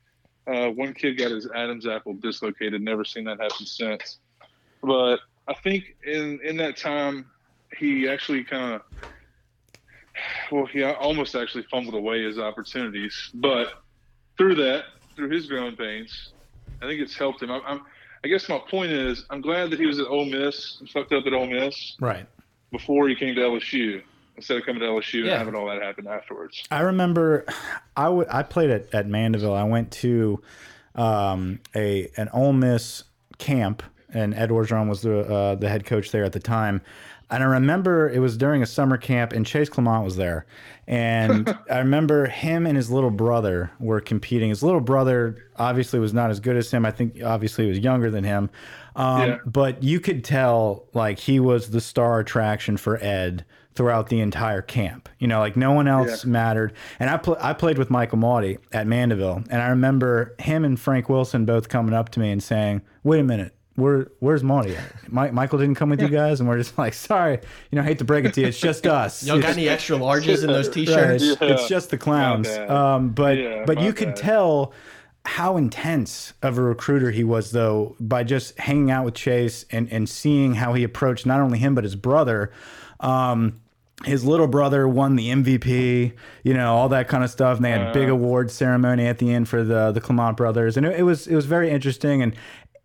Uh, 0.47 0.69
one 0.71 0.93
kid 0.93 1.17
got 1.17 1.31
his 1.31 1.49
Adam's 1.55 1.87
apple 1.87 2.15
dislocated. 2.15 2.83
Never 2.83 3.05
seen 3.05 3.25
that 3.25 3.41
happen 3.41 3.65
since. 3.65 4.19
But 4.83 5.21
I 5.49 5.55
think 5.55 5.97
in 6.05 6.41
in 6.45 6.57
that 6.59 6.77
time, 6.77 7.31
he 7.79 8.09
actually 8.09 8.45
kind 8.45 8.75
of, 8.75 8.83
well, 10.51 10.67
he 10.67 10.83
almost 10.83 11.35
actually 11.35 11.65
fumbled 11.71 11.95
away 11.95 12.25
his 12.25 12.39
opportunities. 12.39 13.31
But 13.35 13.69
through 14.37 14.57
that, 14.57 14.85
through 15.17 15.31
his 15.31 15.47
growing 15.47 15.77
pains, 15.77 16.33
I 16.83 16.87
think 16.87 17.01
it's 17.01 17.17
helped 17.17 17.43
him. 17.43 17.51
I'm, 17.51 17.63
I'm, 17.67 17.81
I 18.25 18.29
guess 18.29 18.49
my 18.49 18.59
point 18.59 18.91
is, 18.91 19.25
I'm 19.29 19.43
glad 19.43 19.71
that 19.71 19.79
he 19.79 19.85
was 19.87 19.99
at 19.99 20.07
Ole 20.07 20.25
Miss 20.25 20.79
and 20.81 20.89
fucked 20.89 21.13
up 21.13 21.27
at 21.27 21.33
Ole 21.35 21.47
Miss 21.47 21.95
Right. 22.01 22.27
before 22.73 23.07
he 23.09 23.15
came 23.15 23.35
to 23.35 23.41
LSU 23.43 24.03
instead 24.37 24.57
of 24.57 24.65
coming 24.65 24.81
to 24.81 24.87
LSU 24.87 25.21
and 25.21 25.31
having 25.31 25.55
all 25.55 25.67
that 25.67 25.83
happen 25.83 26.07
afterwards. 26.07 26.65
I 26.71 26.81
remember 26.81 27.45
I 27.97 28.09
would 28.09 28.27
I 28.29 28.43
played 28.43 28.71
at, 28.71 28.93
at 28.95 29.07
Mandeville. 29.07 29.55
I 29.55 29.65
went 29.65 29.93
to 29.93 30.43
um, 30.95 31.61
a 31.75 32.11
an 32.17 32.31
Ole 32.33 32.55
Miss 32.55 33.05
camp, 33.39 33.83
and 34.15 34.35
Ed 34.35 34.51
Orgeron 34.51 34.89
was 34.89 35.03
the 35.03 35.21
uh, 35.21 35.55
the 35.57 35.69
head 35.69 35.85
coach 35.85 36.11
there 36.11 36.25
at 36.25 36.33
the 36.33 36.41
time. 36.41 36.81
And 37.31 37.43
I 37.43 37.47
remember 37.47 38.09
it 38.11 38.19
was 38.19 38.37
during 38.37 38.63
a 38.63 38.67
summer 38.67 38.97
camp, 38.97 39.33
and 39.33 39.47
Chase 39.47 39.69
Clement 39.69 40.05
was 40.05 40.17
there. 40.17 40.47
And 40.87 41.49
I 41.71 41.79
remember 41.79 42.27
him 42.27 42.67
and 42.67 42.77
his 42.77 42.91
little 42.91 43.11
brother 43.11 43.71
were 43.81 44.01
competing. 44.01 44.51
His 44.51 44.63
little 44.63 44.81
brother 44.81 45.49
obviously 45.57 45.99
was 45.99 46.13
not 46.13 46.31
as 46.31 46.39
good 46.39 46.57
as 46.57 46.71
him. 46.71 46.85
I 46.85 46.91
think 46.91 47.23
obviously 47.23 47.65
he 47.65 47.71
was 47.71 47.79
younger 47.81 48.11
than 48.11 48.25
him. 48.25 48.51
Um, 48.95 49.29
Yeah. 49.29 49.39
But 49.47 49.83
you 49.83 50.01
could 50.01 50.23
tell 50.23 50.85
like 50.93 51.19
he 51.19 51.41
was 51.41 51.71
the 51.71 51.81
star 51.81 52.21
attraction 52.21 52.77
for 52.77 53.03
Ed 53.03 53.45
throughout 53.75 54.09
the 54.09 54.21
entire 54.21 54.63
camp. 54.63 55.09
You 55.19 55.27
know, 55.27 55.41
like 55.41 55.57
no 55.57 55.73
one 55.73 55.89
else 55.89 56.25
mattered. 56.25 56.73
And 57.01 57.11
I 57.11 57.17
pl 57.17 57.37
I 57.41 57.53
played 57.55 57.79
with 57.79 57.91
Michael 57.91 58.19
Maudie 58.19 58.59
at 58.73 58.87
Mandeville, 58.87 59.43
and 59.51 59.63
I 59.63 59.69
remember 59.69 60.35
him 60.39 60.65
and 60.65 60.79
Frank 60.79 61.09
Wilson 61.09 61.45
both 61.45 61.69
coming 61.69 61.95
up 61.95 62.11
to 62.11 62.21
me 62.21 62.31
and 62.31 62.43
saying, 62.43 62.83
"Wait 63.03 63.21
a 63.21 63.25
minute." 63.25 63.57
Where, 63.77 64.09
where's 64.21 64.45
Maudie 64.45 64.77
at? 64.77 65.13
Mi 65.13 65.31
Michael 65.31 65.59
didn't 65.59 65.75
come 65.75 65.91
with 65.91 66.01
you 66.01 66.09
guys, 66.09 66.39
and 66.39 66.49
we're 66.49 66.59
just 66.59 66.79
like, 66.79 66.95
sorry, 66.95 67.41
you 67.71 67.77
know, 67.77 67.83
I 67.83 67.85
hate 67.85 67.99
to 67.99 68.05
break 68.05 68.25
it 68.25 68.33
to 68.35 68.41
you, 68.43 68.47
it's 68.47 68.61
just 68.61 68.87
us. 68.87 69.25
Y'all 69.25 69.41
got 69.41 69.51
any 69.51 69.69
extra 69.69 69.99
larges 69.99 70.43
in 70.45 70.49
those 70.49 70.69
t-shirts? 70.75 71.25
it's, 71.25 71.43
it's 71.43 71.69
just 71.69 71.91
the 71.91 71.99
clowns. 71.99 72.49
Um, 72.49 73.11
but 73.11 73.37
Yeah, 73.37 73.65
but 73.67 73.77
my 73.77 73.85
you 73.85 73.93
could 73.93 74.15
tell 74.15 74.73
how 75.27 75.57
intense 75.57 76.35
of 76.43 76.59
a 76.59 76.63
recruiter 76.63 77.11
he 77.11 77.25
was, 77.25 77.51
though, 77.51 77.97
by 77.99 78.23
just 78.23 78.59
hanging 78.59 78.91
out 78.91 79.05
with 79.05 79.15
Chase 79.15 79.65
and 79.71 79.91
and 79.91 80.09
seeing 80.09 80.55
how 80.55 80.75
he 80.75 80.85
approached 80.85 81.27
not 81.27 81.41
only 81.41 81.59
him 81.59 81.75
but 81.75 81.83
his 81.85 81.97
brother. 81.97 82.53
Um, 83.01 83.61
his 84.05 84.25
little 84.25 84.49
brother 84.49 84.87
won 84.89 85.17
the 85.17 85.31
MVP, 85.31 86.13
you 86.43 86.55
know, 86.55 86.75
all 86.75 86.89
that 86.91 87.09
kind 87.09 87.25
of 87.25 87.31
stuff. 87.31 87.57
And 87.57 87.65
they 87.65 87.71
had 87.71 87.93
big 87.93 88.09
award 88.09 88.51
ceremony 88.51 89.07
at 89.07 89.19
the 89.19 89.33
end 89.33 89.49
for 89.49 89.63
the 89.65 89.93
the 89.93 90.01
Clement 90.01 90.37
brothers, 90.37 90.77
and 90.77 90.85
it, 90.85 91.01
it 91.01 91.03
was 91.05 91.27
it 91.27 91.35
was 91.35 91.47
very 91.47 91.71
interesting. 91.71 92.23
And 92.23 92.35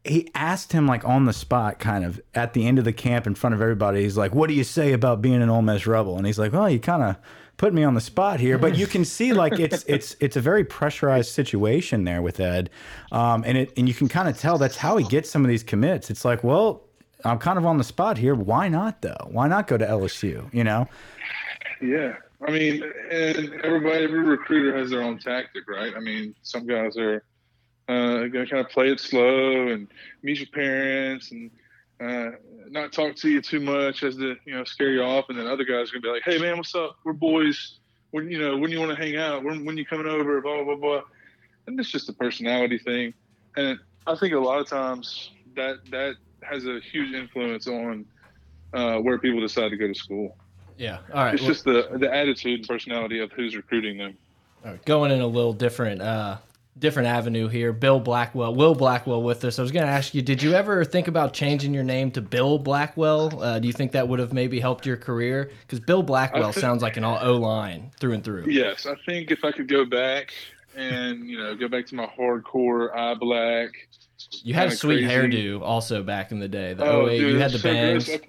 he 0.03 0.29
asked 0.33 0.71
him 0.71 0.87
like 0.87 1.05
on 1.05 1.25
the 1.25 1.33
spot, 1.33 1.79
kind 1.79 2.05
of 2.05 2.21
at 2.33 2.53
the 2.53 2.65
end 2.65 2.79
of 2.79 2.85
the 2.85 2.93
camp 2.93 3.27
in 3.27 3.35
front 3.35 3.53
of 3.53 3.61
everybody. 3.61 4.03
He's 4.03 4.17
like, 4.17 4.33
"What 4.33 4.47
do 4.47 4.53
you 4.53 4.63
say 4.63 4.93
about 4.93 5.21
being 5.21 5.41
an 5.41 5.49
Ole 5.49 5.61
Miss 5.61 5.85
Rebel?" 5.85 6.17
And 6.17 6.25
he's 6.25 6.39
like, 6.39 6.53
"Well, 6.53 6.69
you 6.69 6.79
kind 6.79 7.03
of 7.03 7.15
put 7.57 7.73
me 7.73 7.83
on 7.83 7.93
the 7.93 8.01
spot 8.01 8.39
here, 8.39 8.57
but 8.57 8.77
you 8.77 8.87
can 8.87 9.03
see 9.05 9.33
like 9.33 9.59
it's 9.59 9.83
it's 9.87 10.15
it's 10.19 10.35
a 10.37 10.41
very 10.41 10.63
pressurized 10.63 11.31
situation 11.31 12.05
there 12.05 12.21
with 12.21 12.39
Ed, 12.39 12.69
um, 13.11 13.43
and 13.45 13.57
it 13.57 13.73
and 13.77 13.87
you 13.87 13.93
can 13.93 14.07
kind 14.07 14.27
of 14.27 14.37
tell 14.39 14.57
that's 14.57 14.77
how 14.77 14.97
he 14.97 15.05
gets 15.05 15.29
some 15.29 15.43
of 15.43 15.49
these 15.49 15.63
commits. 15.63 16.09
It's 16.09 16.25
like, 16.25 16.43
well, 16.43 16.87
I'm 17.25 17.37
kind 17.37 17.57
of 17.59 17.65
on 17.65 17.77
the 17.77 17.83
spot 17.83 18.17
here. 18.17 18.33
Why 18.33 18.69
not 18.69 19.01
though? 19.01 19.27
Why 19.29 19.47
not 19.47 19.67
go 19.67 19.77
to 19.77 19.85
LSU? 19.85 20.51
You 20.53 20.63
know? 20.63 20.87
Yeah. 21.81 22.15
I 22.47 22.51
mean, 22.51 22.81
and 23.11 23.53
everybody, 23.65 24.05
every 24.05 24.23
recruiter 24.23 24.77
has 24.77 24.89
their 24.89 25.03
own 25.03 25.19
tactic, 25.19 25.67
right? 25.67 25.93
I 25.93 25.99
mean, 25.99 26.33
some 26.41 26.65
guys 26.65 26.97
are 26.97 27.21
uh, 27.89 28.29
kind 28.29 28.53
of 28.53 28.69
play 28.69 28.89
it 28.89 28.99
slow 28.99 29.67
and 29.67 29.87
meet 30.23 30.37
your 30.37 30.47
parents 30.47 31.31
and 31.31 31.51
uh, 31.99 32.37
not 32.69 32.93
talk 32.93 33.15
to 33.17 33.29
you 33.29 33.41
too 33.41 33.59
much 33.59 34.03
as 34.03 34.15
to, 34.15 34.37
you 34.45 34.53
know, 34.55 34.63
scare 34.63 34.91
you 34.91 35.01
off. 35.01 35.25
And 35.29 35.37
then 35.37 35.47
other 35.47 35.65
guys 35.65 35.89
are 35.89 35.95
to 35.95 35.99
be 35.99 36.07
like, 36.07 36.21
hey, 36.23 36.37
man, 36.37 36.57
what's 36.57 36.75
up? 36.75 36.97
We're 37.03 37.13
boys. 37.13 37.79
When, 38.11 38.31
you 38.31 38.39
know, 38.39 38.57
when 38.57 38.71
you 38.71 38.79
want 38.79 38.91
to 38.91 38.95
hang 38.95 39.17
out, 39.17 39.43
when, 39.43 39.65
when 39.65 39.75
you 39.75 39.85
coming 39.85 40.07
over, 40.07 40.39
blah, 40.41 40.63
blah, 40.63 40.75
blah. 40.75 41.01
And 41.67 41.79
it's 41.79 41.89
just 41.89 42.07
a 42.09 42.13
personality 42.13 42.77
thing. 42.77 43.13
And 43.57 43.79
I 44.07 44.15
think 44.15 44.33
a 44.33 44.39
lot 44.39 44.59
of 44.59 44.67
times 44.67 45.31
that, 45.55 45.79
that 45.91 46.15
has 46.43 46.65
a 46.65 46.79
huge 46.79 47.13
influence 47.13 47.67
on 47.67 48.05
uh, 48.73 48.97
where 48.99 49.17
people 49.17 49.41
decide 49.41 49.69
to 49.69 49.77
go 49.77 49.87
to 49.87 49.95
school. 49.95 50.37
Yeah. 50.77 50.99
All 51.13 51.25
right. 51.25 51.33
It's 51.33 51.43
well- 51.43 51.51
just 51.51 51.65
the 51.65 51.97
the 51.99 52.13
attitude 52.13 52.59
and 52.59 52.67
personality 52.67 53.19
of 53.19 53.31
who's 53.33 53.55
recruiting 53.55 53.97
them. 53.97 54.17
All 54.63 54.71
right, 54.71 54.85
going 54.85 55.11
in 55.11 55.21
a 55.21 55.27
little 55.27 55.53
different 55.53 56.01
uh 56.01 56.37
different 56.79 57.07
avenue 57.09 57.47
here. 57.47 57.73
Bill 57.73 57.99
Blackwell, 57.99 58.55
Will 58.55 58.73
Blackwell 58.73 59.21
with 59.21 59.43
us. 59.45 59.59
I 59.59 59.61
was 59.61 59.71
going 59.71 59.85
to 59.85 59.91
ask 59.91 60.13
you, 60.13 60.21
did 60.21 60.41
you 60.41 60.53
ever 60.53 60.85
think 60.85 61.07
about 61.07 61.33
changing 61.33 61.73
your 61.73 61.83
name 61.83 62.09
to 62.11 62.21
Bill 62.21 62.57
Blackwell? 62.57 63.41
Uh, 63.43 63.59
do 63.59 63.67
you 63.67 63.73
think 63.73 63.91
that 63.91 64.07
would 64.07 64.19
have 64.19 64.33
maybe 64.33 64.59
helped 64.59 64.85
your 64.85 64.97
career? 64.97 65.51
Because 65.61 65.79
Bill 65.79 66.01
Blackwell 66.03 66.51
think- 66.51 66.61
sounds 66.61 66.81
like 66.81 66.97
an 66.97 67.03
O 67.03 67.35
line 67.37 67.91
through 67.99 68.13
and 68.13 68.23
through. 68.23 68.45
Yes, 68.47 68.85
I 68.85 68.95
think 69.05 69.31
if 69.31 69.43
I 69.43 69.51
could 69.51 69.67
go 69.67 69.85
back 69.85 70.33
and 70.75 71.27
you 71.29 71.37
know 71.37 71.55
go 71.55 71.67
back 71.67 71.85
to 71.87 71.95
my 71.95 72.05
hardcore 72.17 72.95
eye 72.95 73.15
black. 73.15 73.71
You 74.43 74.53
had 74.53 74.67
a 74.67 74.71
sweet 74.71 75.05
crazy- 75.05 75.55
hairdo 75.57 75.61
also 75.61 76.03
back 76.03 76.31
in 76.31 76.39
the 76.39 76.47
day. 76.47 76.73
The 76.73 76.85
Oh, 76.85 77.07
08, 77.07 77.17
dude, 77.19 77.33
you 77.33 77.39
had 77.39 77.51
the 77.51 77.59
so 77.59 77.63
bangs. 77.69 78.05
gross. 78.07 78.19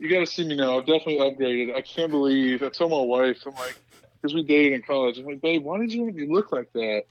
You 0.00 0.08
got 0.10 0.20
to 0.20 0.26
see 0.26 0.46
me 0.46 0.56
now. 0.56 0.78
I've 0.78 0.86
definitely 0.86 1.16
upgraded. 1.18 1.74
I 1.74 1.80
can't 1.80 2.10
believe. 2.10 2.62
I 2.62 2.68
told 2.68 2.92
my 2.92 3.00
wife, 3.00 3.42
I'm 3.46 3.54
like, 3.54 3.76
because 4.20 4.34
we 4.34 4.42
dated 4.42 4.72
in 4.72 4.82
college. 4.82 5.18
I'm 5.18 5.26
like, 5.26 5.40
babe, 5.40 5.62
why 5.62 5.78
did 5.78 5.92
you 5.92 6.06
make 6.06 6.16
me 6.16 6.26
look 6.28 6.52
like 6.52 6.72
that? 6.72 7.04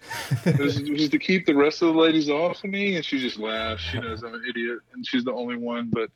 it, 0.45 0.59
was, 0.59 1.09
to 1.09 1.19
keep 1.19 1.45
the 1.45 1.55
rest 1.55 1.81
of 1.81 1.93
the 1.93 1.99
ladies 1.99 2.29
off 2.29 2.63
of 2.63 2.69
me, 2.69 2.95
and 2.95 3.05
she 3.05 3.19
just 3.19 3.37
laughs. 3.37 3.81
She 3.81 3.99
knows 3.99 4.23
I'm 4.23 4.33
an 4.33 4.43
idiot, 4.47 4.79
and 4.93 5.05
she's 5.05 5.23
the 5.23 5.33
only 5.33 5.57
one. 5.57 5.91
But 5.91 6.09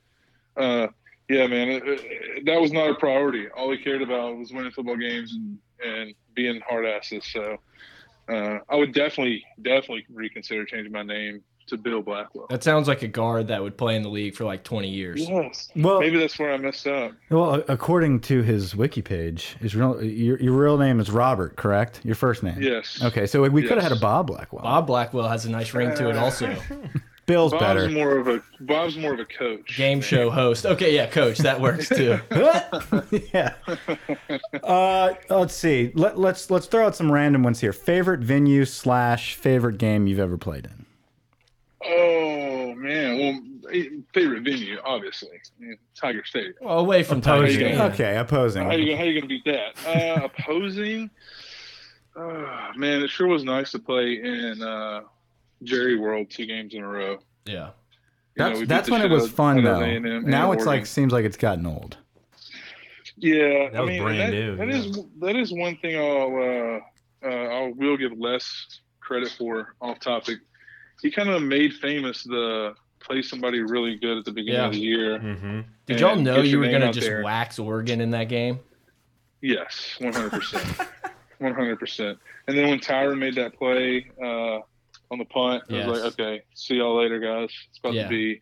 uh, 0.56 0.88
yeah, 1.28 1.46
man, 1.46 1.68
it, 1.68 1.82
it, 1.86 2.46
that 2.46 2.60
was 2.60 2.72
not 2.72 2.90
a 2.90 2.94
priority. 2.94 3.48
All 3.48 3.70
he 3.70 3.78
cared 3.78 4.02
about 4.02 4.36
was 4.36 4.52
winning 4.52 4.72
football 4.72 4.96
games 4.96 5.32
and 5.32 5.58
and 5.84 6.14
being 6.34 6.60
hard 6.60 6.86
asses. 6.86 7.24
So 7.26 7.58
uh, 8.28 8.58
I 8.68 8.76
would 8.76 8.94
definitely, 8.94 9.44
definitely 9.60 10.06
reconsider 10.12 10.64
changing 10.64 10.92
my 10.92 11.02
name 11.02 11.42
to 11.68 11.76
Bill 11.76 12.02
Blackwell. 12.02 12.46
That 12.50 12.62
sounds 12.62 12.88
like 12.88 13.02
a 13.02 13.08
guard 13.08 13.48
that 13.48 13.62
would 13.62 13.76
play 13.76 13.96
in 13.96 14.02
the 14.02 14.08
league 14.08 14.34
for 14.34 14.44
like 14.44 14.64
20 14.64 14.88
years. 14.88 15.28
Yes. 15.28 15.70
Well, 15.76 16.00
Maybe 16.00 16.18
that's 16.18 16.38
where 16.38 16.52
I 16.52 16.56
messed 16.56 16.86
up. 16.86 17.12
well, 17.30 17.62
according 17.68 18.20
to 18.20 18.42
his 18.42 18.74
wiki 18.76 19.02
page, 19.02 19.56
his 19.60 19.74
real 19.74 20.02
your, 20.02 20.40
your 20.40 20.52
real 20.52 20.78
name 20.78 21.00
is 21.00 21.10
Robert, 21.10 21.56
correct? 21.56 22.00
Your 22.04 22.14
first 22.14 22.42
name. 22.42 22.60
Yes. 22.60 23.02
Okay, 23.02 23.26
so 23.26 23.42
we 23.48 23.62
could 23.62 23.72
have 23.78 23.82
had 23.82 23.92
a 23.92 24.00
Bob 24.00 24.26
Blackwell. 24.28 24.62
Bob 24.62 24.86
Blackwell 24.86 25.28
has 25.28 25.44
a 25.44 25.50
nice 25.50 25.72
ring 25.74 25.94
to 25.96 26.10
it 26.10 26.16
also. 26.16 26.54
Bill's 27.26 27.52
Bob's 27.52 27.62
better. 27.62 27.88
more 27.88 28.18
of 28.18 28.26
a 28.26 28.42
Bob's 28.60 28.96
more 28.96 29.14
of 29.14 29.20
a 29.20 29.24
coach. 29.24 29.76
Game 29.76 30.00
show 30.00 30.28
host. 30.28 30.66
Okay, 30.66 30.94
yeah, 30.94 31.06
coach, 31.06 31.38
that 31.38 31.60
works 31.60 31.88
too. 31.88 32.18
yeah. 33.32 33.54
Uh, 34.62 35.14
let's 35.30 35.54
see. 35.54 35.92
Let, 35.94 36.18
let's 36.18 36.50
let's 36.50 36.66
throw 36.66 36.84
out 36.86 36.96
some 36.96 37.12
random 37.12 37.44
ones 37.44 37.60
here. 37.60 37.72
Favorite 37.72 38.20
venue 38.20 38.64
slash 38.64 39.34
favorite 39.34 39.78
game 39.78 40.08
you've 40.08 40.18
ever 40.18 40.36
played 40.36 40.66
in. 40.66 40.84
Oh 41.84 42.74
man, 42.76 43.18
well, 43.18 43.72
eh, 43.72 43.84
favorite 44.14 44.42
venue, 44.44 44.78
obviously, 44.84 45.40
Yeah, 45.60 45.74
Tiger 46.00 46.24
Stadium. 46.24 46.54
Well, 46.60 46.78
away 46.78 47.02
from 47.02 47.20
Tiger 47.20 47.44
Opposing. 47.44 47.60
Stadium. 47.60 47.80
Okay, 47.92 48.16
opposing. 48.18 48.64
How 48.64 48.72
you 48.72 48.86
gonna- 48.86 48.96
how 48.98 49.04
you 49.04 49.20
gonna 49.20 49.26
beat 49.28 49.44
that? 49.46 49.86
Uh, 49.86 50.24
opposing. 50.26 51.10
Oh, 52.14 52.70
man, 52.76 53.02
it 53.02 53.08
sure 53.08 53.26
was 53.26 53.42
nice 53.42 53.70
to 53.72 53.78
play 53.78 54.14
in 54.22 54.62
uh, 54.62 55.00
Jerry 55.62 55.98
World 55.98 56.28
two 56.30 56.46
games 56.46 56.74
in 56.74 56.82
a 56.82 56.88
row. 56.88 57.18
Yeah. 57.46 57.70
You 58.36 58.44
That's 58.44 58.54
we 58.54 58.60
beat 58.60 58.68
that's 58.68 58.90
when 58.90 59.02
it 59.02 59.10
was 59.10 59.24
out 59.24 59.30
fun 59.30 59.64
though. 59.64 59.80
A&M 59.80 60.24
Now 60.28 60.52
it's 60.52 60.64
like 60.66 60.86
seems 60.86 61.12
like 61.12 61.24
it's 61.24 61.36
gotten 61.36 61.66
old. 61.66 61.96
Yeah, 63.16 63.68
That 63.70 63.80
was 63.82 63.88
I 63.88 63.92
mean, 63.92 64.02
brand 64.02 64.20
that, 64.20 64.30
new, 64.30 64.56
That 64.56 64.68
yeah. 64.68 64.74
is 64.74 64.98
that 65.20 65.36
is 65.36 65.52
one 65.52 65.76
thing 65.78 65.96
I'll 65.96 66.80
uh, 67.24 67.28
uh, 67.28 67.28
I 67.28 67.72
will 67.76 67.96
give 67.96 68.12
less 68.18 68.80
credit 69.00 69.34
for 69.38 69.74
off 69.80 70.00
topic. 70.00 70.38
He 71.02 71.10
kind 71.10 71.28
of 71.28 71.42
made 71.42 71.74
famous 71.74 72.22
the 72.24 72.74
play 73.00 73.20
somebody 73.22 73.60
really 73.60 73.96
good 73.96 74.18
at 74.18 74.24
the 74.24 74.30
beginning 74.32 74.60
Yeah. 74.60 74.66
of 74.66 74.72
the 74.72 74.78
year. 74.78 75.18
Mm-hmm. 75.18 75.60
Did 75.86 76.00
y'all 76.00 76.16
know 76.16 76.40
you 76.40 76.58
were 76.60 76.68
going 76.68 76.80
to 76.82 76.92
just 76.92 77.06
there. 77.06 77.22
wax 77.24 77.58
Oregon 77.58 78.00
in 78.00 78.10
that 78.12 78.28
game? 78.28 78.60
Yes, 79.40 79.96
one 79.98 80.12
hundred 80.12 80.30
percent, 80.30 80.64
one 81.38 81.52
hundred 81.54 81.78
percent. 81.80 82.18
And 82.46 82.56
then 82.56 82.68
when 82.68 82.78
Tyrann 82.78 83.18
made 83.18 83.34
that 83.34 83.54
play 83.58 84.06
uh, 84.22 84.60
on 85.10 85.18
the 85.18 85.24
punt, 85.24 85.64
I 85.68 85.86
was 85.86 86.00
like, 86.00 86.12
okay, 86.12 86.42
see 86.54 86.76
y'all 86.76 86.96
later, 86.96 87.18
guys. 87.18 87.50
It's 87.70 87.78
about 87.80 87.94
Yeah. 87.94 88.04
to 88.04 88.08
be, 88.08 88.40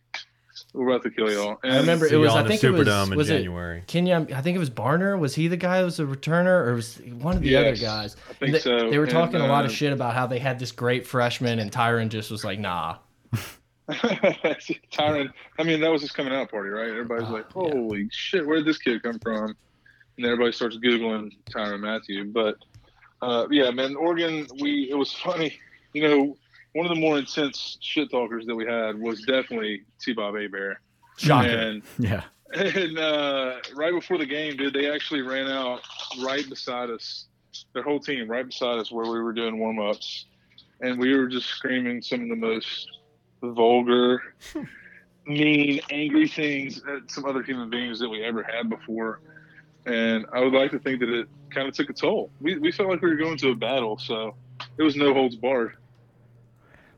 we're 0.73 0.89
about 0.89 1.03
to 1.03 1.09
kill 1.09 1.31
y'all. 1.31 1.59
And 1.63 1.73
I 1.73 1.77
remember 1.79 2.05
it 2.05 2.15
was, 2.15 2.33
I 2.33 2.47
think 2.47 2.63
it 2.63 2.69
was, 2.71 2.87
Superdome 2.87 3.11
in 3.11 3.17
was 3.17 3.29
it 3.29 3.37
January. 3.37 3.83
Kenjon, 3.87 4.31
I 4.31 4.41
think 4.41 4.55
it 4.55 4.59
was 4.59 4.69
Barner. 4.69 5.17
Was 5.19 5.35
he 5.35 5.47
the 5.47 5.57
guy 5.57 5.79
who 5.79 5.85
was 5.85 5.99
a 5.99 6.05
returner 6.05 6.67
or 6.67 6.75
was 6.75 6.97
he 6.97 7.11
one 7.11 7.37
of 7.37 7.41
the 7.41 7.55
other 7.55 7.75
guys? 7.75 8.15
I 8.29 8.33
think 8.33 8.51
they, 8.53 8.59
so. 8.59 8.89
They 8.89 8.97
were 8.97 9.07
talking 9.07 9.35
And, 9.35 9.45
a 9.45 9.47
lot 9.47 9.65
of 9.65 9.71
uh, 9.71 9.73
shit 9.73 9.93
about 9.93 10.13
how 10.13 10.27
they 10.27 10.39
had 10.39 10.59
this 10.59 10.71
great 10.71 11.05
freshman 11.07 11.59
and 11.59 11.71
Tyrann 11.71 12.09
just 12.09 12.31
was 12.31 12.43
like, 12.43 12.59
nah. 12.59 12.97
Tyrann, 13.89 15.31
I 15.59 15.63
mean, 15.63 15.81
that 15.81 15.91
was 15.91 16.01
his 16.01 16.11
coming 16.11 16.33
out 16.33 16.49
party, 16.51 16.69
right? 16.69 16.89
Everybody's 16.89 17.27
Oh, 17.27 17.33
like, 17.33 17.45
yeah. 17.55 17.61
"Holy 17.61 18.07
shit, 18.11 18.45
where 18.45 18.57
did 18.57 18.65
this 18.65 18.77
kid 18.77 19.03
come 19.03 19.19
from?" 19.19 19.55
And 20.17 20.25
everybody 20.25 20.51
starts 20.51 20.77
googling 20.77 21.31
Tyrann 21.49 21.81
Mathieu. 21.81 22.25
But 22.31 22.55
uh, 23.21 23.47
yeah, 23.49 23.71
man, 23.71 23.95
Oregon. 23.95 24.47
We 24.59 24.89
it 24.89 24.95
was 24.95 25.11
funny. 25.13 25.59
You 25.93 26.07
know, 26.07 26.37
one 26.73 26.85
of 26.85 26.93
the 26.95 26.99
more 27.01 27.17
intense 27.17 27.77
shit 27.81 28.09
talkers 28.11 28.45
that 28.45 28.55
we 28.55 28.65
had 28.65 28.99
was 28.99 29.21
definitely 29.23 29.83
T. 29.99 30.13
Bob 30.13 30.35
Hebert. 30.35 30.77
Shocker. 31.17 31.49
And 31.49 31.83
Yeah. 31.99 32.23
and 32.53 32.97
uh, 32.97 33.55
right 33.75 33.93
before 33.93 34.17
the 34.17 34.25
game, 34.25 34.57
dude, 34.57 34.73
they 34.73 34.91
actually 34.91 35.21
ran 35.21 35.47
out 35.47 35.81
right 36.23 36.47
beside 36.49 36.89
us, 36.89 37.27
their 37.73 37.83
whole 37.83 37.99
team 37.99 38.29
right 38.29 38.45
beside 38.45 38.79
us 38.79 38.91
where 38.91 39.09
we 39.09 39.19
were 39.21 39.33
doing 39.33 39.57
warm 39.59 39.79
ups, 39.79 40.25
and 40.81 40.99
we 40.99 41.15
were 41.17 41.27
just 41.27 41.47
screaming 41.47 42.01
some 42.01 42.21
of 42.23 42.29
the 42.29 42.35
most 42.35 42.89
vulgar, 43.41 44.21
mean, 45.25 45.79
angry 45.89 46.27
things 46.27 46.81
at 46.93 47.09
some 47.09 47.25
other 47.25 47.43
human 47.43 47.69
beings 47.69 47.99
that 47.99 48.09
we 48.09 48.23
ever 48.23 48.43
had 48.43 48.69
before. 48.69 49.21
And 49.85 50.25
I 50.33 50.39
would 50.41 50.53
like 50.53 50.71
to 50.71 50.79
think 50.79 50.99
that 50.99 51.09
it 51.09 51.27
kind 51.49 51.67
of 51.67 51.73
took 51.73 51.89
a 51.89 51.93
toll. 51.93 52.31
We, 52.39 52.57
we 52.57 52.71
felt 52.71 52.89
like 52.89 53.01
we 53.01 53.09
were 53.09 53.15
going 53.15 53.37
to 53.37 53.49
a 53.49 53.55
battle, 53.55 53.97
so 53.97 54.35
it 54.77 54.83
was 54.83 54.95
no 54.95 55.13
holds 55.13 55.35
barred. 55.35 55.75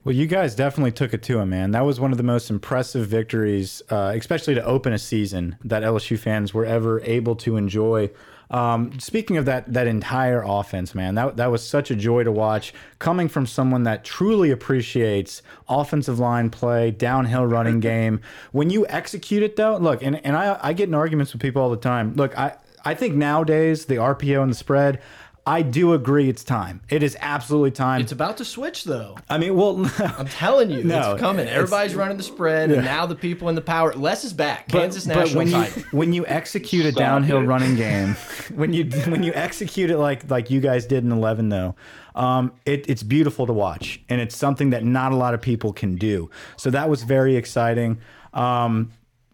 Well, 0.04 0.14
you 0.14 0.28
guys 0.28 0.54
definitely 0.54 0.92
took 0.92 1.14
it 1.14 1.24
to 1.24 1.40
him, 1.40 1.52
man. 1.52 1.72
That 1.72 1.86
was 1.86 1.98
one 1.98 2.12
of 2.12 2.18
the 2.18 2.26
most 2.26 2.50
impressive 2.50 3.08
victories, 3.08 3.82
uh, 3.90 4.12
especially 4.16 4.54
to 4.56 4.66
open 4.66 4.92
a 4.92 5.00
season 5.00 5.56
that 5.64 5.82
LSU 5.82 6.20
fans 6.20 6.54
were 6.54 6.66
ever 6.66 7.00
able 7.02 7.38
to 7.38 7.56
enjoy. 7.56 8.10
Um, 8.52 9.00
speaking 9.00 9.38
of 9.38 9.46
that, 9.46 9.72
that 9.72 9.88
entire 9.88 10.44
offense, 10.46 10.94
man, 10.94 11.16
that 11.16 11.38
that 11.38 11.52
was 11.52 11.66
such 11.66 11.90
a 11.90 11.96
joy 11.96 12.26
to 12.26 12.34
watch. 12.34 12.74
Coming 13.00 13.30
from 13.30 13.46
someone 13.46 13.84
that 13.84 14.04
truly 14.04 14.52
appreciates 14.52 15.42
offensive 15.70 16.20
line 16.20 16.50
play, 16.50 16.92
downhill 16.92 17.46
running 17.46 17.80
game. 17.92 18.20
When 18.52 18.70
you 18.70 18.86
execute 18.88 19.42
it, 19.42 19.56
though, 19.56 19.78
look, 19.78 20.04
and 20.04 20.24
and 20.26 20.36
I 20.36 20.60
I 20.62 20.74
get 20.74 20.90
in 20.90 20.96
arguments 20.96 21.32
with 21.32 21.42
people 21.42 21.62
all 21.62 21.70
the 21.70 21.78
time. 21.78 22.14
Look, 22.16 22.38
I 22.38 22.58
I 22.84 22.94
think 22.94 23.16
nowadays 23.16 23.86
the 23.86 23.96
RPO 23.96 24.44
and 24.44 24.52
the 24.52 24.56
spread. 24.56 25.02
I 25.46 25.62
do 25.62 25.92
agree 25.94 26.30
it's 26.30 26.44
time. 26.46 26.82
It 26.88 27.04
is 27.04 27.18
absolutely 27.20 27.72
time. 27.72 28.00
It's 28.00 28.14
about 28.14 28.38
to 28.38 28.46
switch 28.46 28.86
though. 28.86 29.18
I 29.30 29.38
mean, 29.38 29.56
well, 29.58 29.92
I'm 30.18 30.28
telling 30.28 30.72
you, 30.72 30.84
No, 30.86 31.12
it's 31.14 31.20
coming. 31.22 31.42
it's- 31.42 31.58
Everybody's 31.58 31.96
running 31.96 32.16
the 32.16 32.24
spread, 32.24 32.72
and 32.72 32.86
now 32.86 33.06
the 33.06 33.16
people 33.16 33.50
in 33.50 33.56
the 33.56 33.62
power. 33.62 33.94
Les 33.94 34.24
is 34.24 34.32
back. 34.32 34.70
Kansas 34.70 35.06
national 35.06 35.28
But 35.28 35.36
when 35.36 35.52
title. 35.52 35.82
you 35.82 35.88
when 35.98 36.14
you 36.14 36.26
execute 36.28 36.86
a 36.86 36.92
Stop 36.92 37.00
downhill 37.00 37.40
it. 37.40 37.46
running 37.46 37.76
game, 37.76 38.16
when 38.56 38.72
you 38.72 38.86
when 39.12 39.22
you 39.24 39.34
execute 39.34 39.90
it 39.90 39.98
like 39.98 40.30
like 40.30 40.50
you 40.50 40.62
guys 40.62 40.86
did 40.86 41.04
in 41.04 41.12
eleven 41.12 41.50
though, 41.50 41.76
um, 42.16 42.54
it, 42.66 42.90
it's 42.90 43.04
beautiful 43.04 43.46
to 43.46 43.54
watch, 43.54 44.00
and 44.08 44.22
it's 44.22 44.38
something 44.38 44.70
that 44.70 44.86
not 44.86 45.12
a 45.12 45.16
lot 45.16 45.34
of 45.34 45.42
people 45.42 45.74
can 45.74 45.96
do. 45.98 46.30
So 46.56 46.70
that 46.70 46.90
was 46.90 47.04
very 47.04 47.36
exciting. 47.36 48.00
Um, 48.34 48.92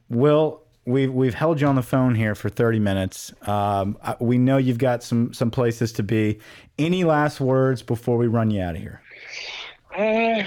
Will. 0.10 0.64
We've, 0.90 1.14
we've 1.14 1.36
held 1.36 1.62
you 1.62 1.68
on 1.68 1.76
the 1.76 1.84
phone 1.84 2.16
here 2.16 2.34
for 2.34 2.50
30 2.50 2.80
minutes. 2.80 3.32
Um, 3.44 3.96
we 4.20 4.40
know 4.40 4.58
you've 4.58 4.80
got 4.80 5.04
some 5.04 5.32
some 5.36 5.52
places 5.52 5.94
to 5.94 6.04
be. 6.04 6.40
Any 6.80 7.04
last 7.04 7.40
words 7.40 7.84
before 7.84 8.18
we 8.18 8.26
run 8.26 8.50
you 8.50 8.64
out 8.64 8.76
of 8.76 8.82
here? 8.82 9.02
Uh, 9.96 10.44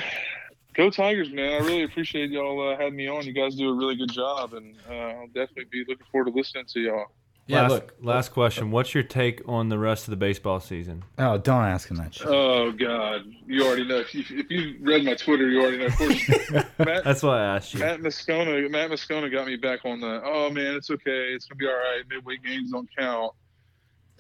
go 0.75 0.91
Tigers, 0.91 1.31
man! 1.31 1.63
I 1.63 1.65
really 1.65 1.85
appreciate 1.85 2.31
y'all 2.31 2.73
uh, 2.73 2.77
having 2.77 2.97
me 2.97 3.07
on. 3.07 3.25
You 3.25 3.33
guys 3.33 3.55
do 3.55 3.69
a 3.69 3.75
really 3.75 3.95
good 3.95 4.11
job, 4.11 4.55
and 4.55 4.75
uh, 4.91 4.93
I'll 4.93 5.27
definitely 5.29 5.67
be 5.71 5.85
looking 5.87 6.07
forward 6.11 6.33
to 6.33 6.37
listening 6.37 6.65
to 6.73 6.81
y'all. 6.81 7.07
Yeah, 7.47 7.63
last, 7.63 7.71
look, 7.71 7.95
Last 8.01 8.29
question. 8.31 8.71
What's 8.71 8.95
your 8.95 9.03
take 9.03 9.43
on 9.49 9.69
the 9.69 9.79
rest 9.79 10.07
of 10.07 10.11
the 10.11 10.17
baseball 10.17 10.61
season? 10.61 11.05
Oh, 11.19 11.39
don't 11.39 11.65
ask 11.65 11.91
him 11.91 11.97
that 11.99 12.15
shit. 12.15 12.27
Oh 12.27 12.73
God, 12.73 13.23
you 13.47 13.65
already 13.65 13.87
know. 13.87 13.99
If 13.99 14.15
you, 14.15 14.25
if 14.29 14.51
you 14.51 14.77
read 14.81 15.05
my 15.05 15.15
Twitter, 15.15 15.49
you 15.49 15.61
already 15.61 15.79
know. 15.79 15.87
Of 15.87 15.97
course, 15.97 16.29
Matt, 16.79 17.05
That's 17.05 17.23
why 17.23 17.41
I 17.41 17.57
asked 17.57 17.75
you. 17.75 17.81
Matt 17.81 18.01
Moscona, 18.01 18.71
Matt 18.71 18.91
Moscona 18.91 19.31
got 19.31 19.47
me 19.47 19.57
back 19.57 19.85
on 19.85 20.01
the. 20.01 20.23
Oh 20.25 20.51
man, 20.51 20.75
it's 20.75 20.91
okay. 20.91 21.33
It's 21.33 21.47
gonna 21.47 21.59
be 21.59 21.67
all 21.67 21.73
right. 21.75 22.03
Midway 22.09 22.37
games 22.37 22.71
don't 22.71 22.89
count. 22.97 23.33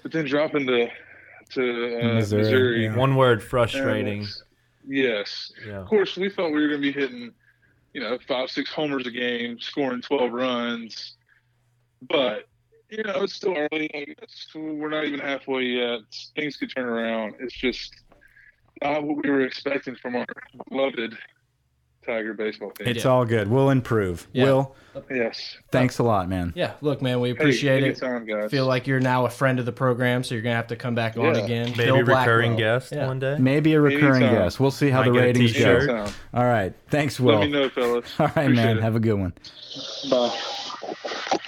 But 0.02 0.12
then 0.12 0.24
dropping 0.24 0.66
to 0.66 0.88
to 1.54 2.00
uh, 2.00 2.14
Missouri, 2.14 2.42
Missouri. 2.42 2.84
yeah. 2.84 2.96
One 2.96 3.16
word, 3.16 3.42
frustrating. 3.42 4.26
Yes. 4.86 5.52
Yeah. 5.66 5.80
Of 5.80 5.86
course, 5.86 6.16
we 6.16 6.28
thought 6.28 6.50
we 6.52 6.60
were 6.60 6.68
going 6.68 6.82
to 6.82 6.92
be 6.92 6.98
hitting, 6.98 7.32
you 7.92 8.00
know, 8.00 8.18
five, 8.26 8.50
six 8.50 8.72
homers 8.72 9.06
a 9.06 9.10
game, 9.10 9.58
scoring 9.60 10.00
12 10.02 10.32
runs. 10.32 11.14
But, 12.08 12.48
you 12.92 13.02
know, 13.04 13.22
it's 13.22 13.32
still 13.34 13.56
early. 13.56 13.90
It's, 13.94 14.48
we're 14.54 14.90
not 14.90 15.04
even 15.06 15.18
halfway 15.20 15.62
yet. 15.62 16.00
Things 16.36 16.56
could 16.56 16.70
turn 16.74 16.84
around. 16.88 17.34
It's 17.40 17.54
just 17.54 17.94
not 18.82 19.02
what 19.02 19.24
we 19.24 19.30
were 19.30 19.40
expecting 19.40 19.96
from 19.96 20.16
our 20.16 20.26
beloved 20.68 21.16
Tiger 22.04 22.34
baseball 22.34 22.70
team. 22.72 22.88
It's 22.88 23.04
Yeah. 23.04 23.10
all 23.12 23.24
good. 23.24 23.48
We'll 23.48 23.70
improve. 23.70 24.26
Yeah. 24.32 24.44
Will, 24.44 24.76
yes. 25.10 25.56
thanks 25.70 26.00
a 26.00 26.02
lot, 26.02 26.28
man. 26.28 26.52
yeah, 26.56 26.72
look, 26.80 27.00
man, 27.00 27.20
we 27.20 27.28
Hey, 27.28 27.32
appreciate 27.34 27.82
it. 27.82 27.86
anytime, 28.02 28.26
guys. 28.26 28.50
Feel 28.50 28.66
like 28.66 28.86
you're 28.88 28.98
now 29.00 29.24
a 29.24 29.30
friend 29.30 29.58
of 29.60 29.66
the 29.66 29.72
program, 29.72 30.24
so 30.24 30.34
you're 30.34 30.42
gonna 30.42 30.56
have 30.56 30.66
to 30.66 30.76
come 30.76 30.94
back 30.96 31.16
on 31.16 31.36
again. 31.36 31.70
Maybe 31.70 31.84
Bill 31.84 31.98
recurring 32.02 32.56
Blackwell. 32.56 32.78
guest 32.80 32.92
Yeah. 32.92 33.06
one 33.06 33.20
day. 33.20 33.36
Maybe 33.38 33.72
a 33.74 33.80
recurring 33.80 34.24
Anytime. 34.24 34.34
guest. 34.44 34.58
We'll 34.60 34.70
see 34.72 34.90
how 34.90 34.98
Might 35.00 35.12
the 35.12 35.12
ratings 35.12 35.56
go. 35.56 36.06
All 36.34 36.44
right. 36.44 36.74
Thanks, 36.88 37.18
Will. 37.20 37.38
Let 37.38 37.46
me 37.50 37.52
know, 37.52 37.68
fellas. 37.70 38.04
All 38.18 38.26
right, 38.26 38.36
Appreciate 38.36 38.64
man. 38.66 38.78
it. 38.78 38.82
Have 38.82 38.96
a 38.96 39.00
good 39.00 39.14
one. 39.18 39.32
Bye. 40.10 41.42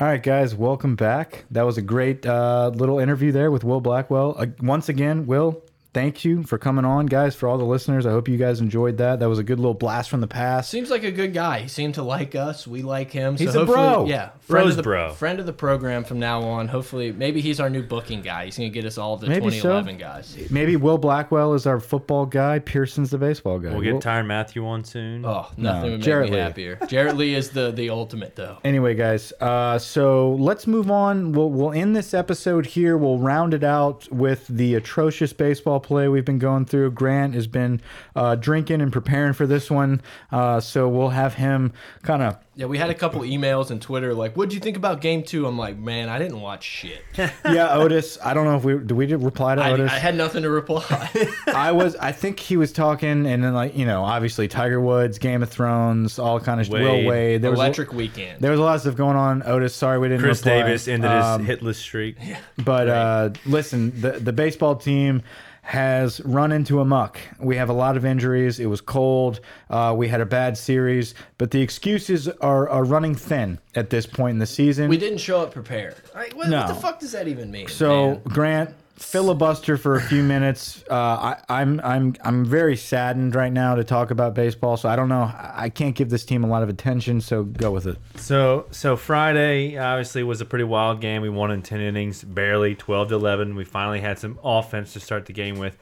All 0.00 0.06
right, 0.06 0.22
guys. 0.22 0.54
Welcome 0.54 0.94
back. 0.94 1.44
That 1.50 1.62
was 1.62 1.76
a 1.76 1.82
great 1.82 2.24
uh, 2.24 2.70
little 2.72 3.00
interview 3.00 3.32
there 3.32 3.50
with 3.50 3.64
Will 3.64 3.80
Blackwell. 3.80 4.36
Uh, 4.38 4.46
once 4.60 4.88
again, 4.88 5.26
Will, 5.26 5.60
thank 5.98 6.24
you 6.24 6.42
for 6.44 6.58
coming 6.58 6.84
on, 6.84 7.06
guys. 7.06 7.34
For 7.34 7.48
all 7.48 7.58
the 7.58 7.64
listeners, 7.64 8.06
I 8.06 8.10
hope 8.10 8.28
you 8.28 8.36
guys 8.36 8.60
enjoyed 8.60 8.98
that. 8.98 9.18
That 9.20 9.28
was 9.28 9.38
a 9.38 9.42
good 9.42 9.58
little 9.58 9.74
blast 9.74 10.08
from 10.10 10.20
the 10.20 10.26
past. 10.28 10.70
Seems 10.70 10.90
like 10.90 11.02
a 11.02 11.10
good 11.10 11.34
guy. 11.34 11.60
He 11.60 11.68
seemed 11.68 11.94
to 11.94 12.02
like 12.02 12.34
us. 12.34 12.66
We 12.66 12.82
like 12.82 13.10
him. 13.10 13.36
So 13.36 13.44
He's 13.44 13.54
a 13.54 13.64
bro. 13.64 14.06
Yeah, 14.06 14.30
friend 14.40 14.64
Bro's 14.64 14.70
of 14.70 14.76
the 14.76 14.82
bro. 14.82 15.12
friend 15.14 15.40
of 15.40 15.46
the 15.46 15.52
program 15.52 16.04
from 16.04 16.18
now 16.18 16.42
on. 16.42 16.68
Hopefully, 16.68 17.10
maybe 17.12 17.40
he's 17.40 17.58
our 17.60 17.68
new 17.70 17.82
booking 17.82 18.22
guy. 18.22 18.44
He's 18.44 18.56
gonna 18.56 18.68
get 18.70 18.84
us 18.84 18.96
all 18.98 19.16
the 19.16 19.26
Maybe 19.26 19.46
so. 19.50 19.80
2011 19.80 19.98
guys. 19.98 20.50
Maybe 20.50 20.76
Will 20.76 20.98
Blackwell 20.98 21.54
is 21.54 21.66
our 21.66 21.80
football 21.80 22.26
guy. 22.26 22.58
Pearson's 22.60 23.10
the 23.10 23.18
baseball 23.18 23.58
guy. 23.58 23.70
We'll 23.70 23.80
get 23.82 23.92
We'll- 23.94 24.02
Tyrann 24.02 24.26
Mathieu 24.26 24.64
on 24.66 24.84
soon. 24.84 25.24
Oh, 25.24 25.48
No, 25.56 25.72
nothing 25.72 25.90
would 25.90 25.98
make 25.98 26.04
Jarrett 26.06 26.30
me 26.30 26.36
Lee. 26.36 26.42
happier. 26.42 26.78
Jarrett 26.86 27.16
Lee 27.16 27.34
is 27.34 27.50
the 27.50 27.70
the 27.72 27.90
ultimate 27.90 28.36
though. 28.36 28.58
Anyway, 28.68 28.94
guys, 28.94 29.32
uh, 29.40 29.78
so 29.78 30.32
let's 30.32 30.66
move 30.66 30.90
on. 30.90 31.32
We'll, 31.32 31.50
we'll 31.50 31.72
end 31.72 31.96
this 31.96 32.12
episode 32.12 32.66
here. 32.66 32.96
We'll 32.98 33.18
round 33.18 33.54
it 33.54 33.64
out 33.64 34.06
with 34.12 34.46
the 34.48 34.74
atrocious 34.74 35.32
baseball 35.32 35.80
play 35.88 36.06
we've 36.08 36.24
been 36.24 36.38
going 36.38 36.66
through. 36.66 36.90
Grant 36.92 37.34
has 37.34 37.46
been 37.46 37.80
uh, 38.14 38.34
drinking 38.34 38.80
and 38.80 38.92
preparing 38.92 39.32
for 39.32 39.46
this 39.46 39.70
one, 39.70 40.02
uh, 40.30 40.60
so 40.60 40.88
we'll 40.88 41.08
have 41.08 41.34
him 41.34 41.72
kind 42.02 42.22
of. 42.22 42.36
Yeah, 42.54 42.66
we 42.66 42.76
had 42.76 42.90
a 42.90 42.94
couple 42.94 43.20
emails 43.20 43.70
and 43.70 43.80
Twitter 43.80 44.12
like, 44.14 44.34
"What'd 44.36 44.52
you 44.52 44.58
think 44.58 44.76
about 44.76 45.00
Game 45.00 45.22
2? 45.22 45.46
I'm 45.46 45.56
like, 45.56 45.78
"Man, 45.78 46.08
I 46.08 46.18
didn't 46.18 46.40
watch 46.40 46.64
shit. 46.64 47.04
Yeah, 47.44 47.74
Otis. 47.76 48.18
I 48.22 48.34
don't 48.34 48.44
know 48.46 48.56
if 48.56 48.64
we 48.64 48.72
did 48.74 48.90
we 48.92 49.14
reply 49.14 49.54
to 49.54 49.62
I, 49.62 49.70
Otis. 49.72 49.90
I 49.92 49.98
had 49.98 50.16
nothing 50.16 50.42
to 50.42 50.50
reply." 50.50 51.08
I 51.46 51.70
was. 51.72 51.94
I 51.96 52.10
think 52.12 52.40
he 52.40 52.56
was 52.56 52.72
talking, 52.72 53.26
and 53.26 53.44
then 53.44 53.54
like 53.54 53.76
you 53.76 53.86
know, 53.86 54.02
obviously 54.02 54.48
Tiger 54.48 54.80
Woods, 54.80 55.18
Game 55.20 55.42
of 55.44 55.50
Thrones, 55.50 56.18
all 56.18 56.40
kind 56.40 56.60
of 56.60 56.68
Will 56.68 56.82
Wade. 56.82 57.06
Wade. 57.06 57.42
There 57.42 57.50
was 57.52 57.60
a- 57.60 57.62
Electric 57.62 57.92
weekend. 57.92 58.40
there 58.40 58.50
was 58.50 58.58
a 58.58 58.62
lot 58.64 58.74
of 58.74 58.80
stuff 58.80 58.96
going 58.96 59.16
on. 59.16 59.42
Otis, 59.46 59.74
sorry 59.74 59.98
we 60.00 60.08
didn't. 60.08 60.22
Chris 60.24 60.40
reply. 60.40 60.62
Davis 60.64 60.88
ended 60.88 61.10
Um, 61.12 61.44
his 61.44 61.58
hitless 61.58 61.76
streak. 61.76 62.16
But 62.64 62.88
uh, 62.88 63.30
listen, 63.46 63.98
the 64.00 64.12
the 64.12 64.32
baseball 64.32 64.74
team 64.74 65.22
has 65.68 66.18
run 66.24 66.50
into 66.50 66.80
a 66.80 66.84
muck. 66.86 67.18
We 67.38 67.56
have 67.56 67.68
a 67.68 67.74
lot 67.74 67.98
of 67.98 68.06
injuries. 68.06 68.58
It 68.58 68.64
was 68.66 68.80
cold. 68.80 69.40
Uh, 69.68 69.92
we 69.94 70.08
had 70.08 70.22
a 70.22 70.24
bad 70.24 70.56
series, 70.56 71.14
but 71.36 71.50
the 71.50 71.60
excuses 71.60 72.26
are, 72.26 72.66
are 72.70 72.84
running 72.84 73.14
thin 73.14 73.58
at 73.74 73.90
this 73.90 74.06
point 74.06 74.30
in 74.36 74.38
the 74.38 74.46
season. 74.46 74.88
we 74.88 74.96
didn't 74.96 75.18
show 75.18 75.42
up 75.42 75.52
prepared. 75.52 75.94
Like, 76.14 76.34
what, 76.34 76.48
No. 76.48 76.60
what 76.60 76.68
the 76.68 76.74
fuck 76.74 77.00
does 77.00 77.12
that 77.12 77.28
even 77.28 77.50
mean? 77.50 77.68
so 77.68 78.12
man? 78.12 78.20
Grant, 78.24 78.74
filibuster 78.98 79.76
for 79.76 79.94
a 79.94 80.00
few 80.00 80.22
minutes. 80.22 80.84
Uh, 80.90 80.94
I, 80.94 81.42
I'm 81.48 81.80
I'm 81.82 82.14
I'm 82.22 82.44
very 82.44 82.76
saddened 82.76 83.34
right 83.34 83.52
now 83.52 83.74
to 83.74 83.84
talk 83.84 84.10
about 84.10 84.34
baseball. 84.34 84.76
So 84.76 84.88
I 84.88 84.96
don't 84.96 85.08
know. 85.08 85.32
I 85.34 85.70
can't 85.70 85.94
give 85.94 86.10
this 86.10 86.24
team 86.24 86.44
a 86.44 86.48
lot 86.48 86.62
of 86.62 86.68
attention. 86.68 87.20
So 87.20 87.44
go 87.44 87.70
with 87.70 87.86
it. 87.86 87.96
So 88.16 88.66
so 88.70 88.96
Friday 88.96 89.78
obviously 89.78 90.22
was 90.22 90.40
a 90.40 90.44
pretty 90.44 90.64
wild 90.64 91.00
game. 91.00 91.22
We 91.22 91.30
won 91.30 91.50
in 91.50 91.62
ten 91.62 91.80
innings, 91.80 92.22
barely 92.24 92.74
twelve 92.74 93.08
to 93.08 93.14
eleven. 93.14 93.54
We 93.54 93.64
finally 93.64 94.00
had 94.00 94.18
some 94.18 94.38
offense 94.42 94.92
to 94.92 95.00
start 95.00 95.26
the 95.26 95.32
game 95.32 95.58
with, 95.58 95.78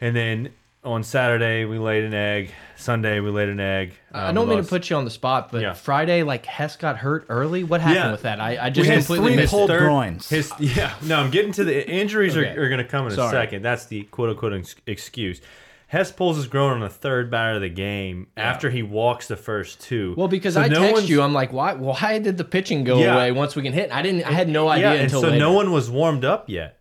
and 0.00 0.16
then 0.16 0.50
on 0.88 1.02
Saturday 1.02 1.64
we 1.64 1.78
laid 1.78 2.04
an 2.04 2.14
egg. 2.14 2.50
Sunday 2.76 3.20
we 3.20 3.30
laid 3.30 3.48
an 3.48 3.60
egg. 3.60 3.92
I 4.12 4.28
Um, 4.28 4.34
don't 4.34 4.48
we 4.48 4.54
mean 4.54 4.64
to 4.64 4.68
put 4.70 4.88
you 4.88 4.96
on 4.96 5.04
the 5.04 5.10
spot, 5.10 5.50
but 5.52 5.60
Yeah. 5.62 5.72
Friday, 5.72 6.22
like 6.22 6.46
Hess 6.46 6.76
got 6.76 6.96
hurt 6.98 7.26
early. 7.28 7.64
What 7.64 7.80
happened 7.80 7.96
Yeah. 8.04 8.10
with 8.12 8.22
that? 8.22 8.40
I, 8.40 8.66
I 8.66 8.70
just 8.70 8.88
We 8.88 8.94
completely 8.96 9.26
three 9.32 9.36
missed 9.36 9.50
pulled 9.52 9.70
it. 9.70 9.74
third- 9.74 9.80
groins. 9.80 10.28
His 10.28 10.52
yeah, 10.58 10.92
no, 11.02 11.16
I'm 11.18 11.30
getting 11.30 11.52
to 11.52 11.64
the 11.64 11.88
injuries 11.88 12.36
Okay. 12.36 12.48
are, 12.56 12.62
are 12.62 12.68
going 12.68 12.78
to 12.78 12.84
come 12.84 13.06
in 13.06 13.12
a 13.18 13.30
second. 13.30 13.62
That's 13.62 13.86
the 13.86 14.02
quote 14.04 14.30
unquote 14.30 14.74
excuse. 14.86 15.40
Hess 15.88 16.12
pulls 16.12 16.36
his 16.36 16.46
groin 16.46 16.74
on 16.74 16.80
the 16.80 16.88
third 16.90 17.30
batter 17.30 17.54
of 17.56 17.62
the 17.62 17.70
game 17.70 18.26
after 18.36 18.68
he 18.68 18.82
walks 18.82 19.26
the 19.26 19.36
first 19.38 19.80
two. 19.80 20.14
Well, 20.18 20.28
because 20.28 20.52
So 20.54 20.60
I 20.60 20.68
no 20.68 20.80
text 20.80 21.08
you, 21.08 21.22
I'm 21.22 21.32
like, 21.32 21.50
why? 21.50 21.72
Why 21.72 22.18
did 22.18 22.36
the 22.36 22.44
pitching 22.44 22.84
go 22.84 22.98
Yeah. 23.00 23.14
away 23.14 23.32
once 23.32 23.56
we 23.56 23.62
can 23.62 23.72
hit? 23.72 23.90
I 23.90 24.02
didn't. 24.02 24.24
I 24.24 24.32
had 24.32 24.48
no 24.50 24.68
idea 24.68 24.84
yeah, 24.88 24.92
and 24.92 25.02
until 25.04 25.22
so 25.22 25.26
later. 25.28 25.38
no 25.40 25.52
one 25.52 25.72
was 25.72 25.90
warmed 25.90 26.24
up 26.26 26.48
yet. 26.50 26.77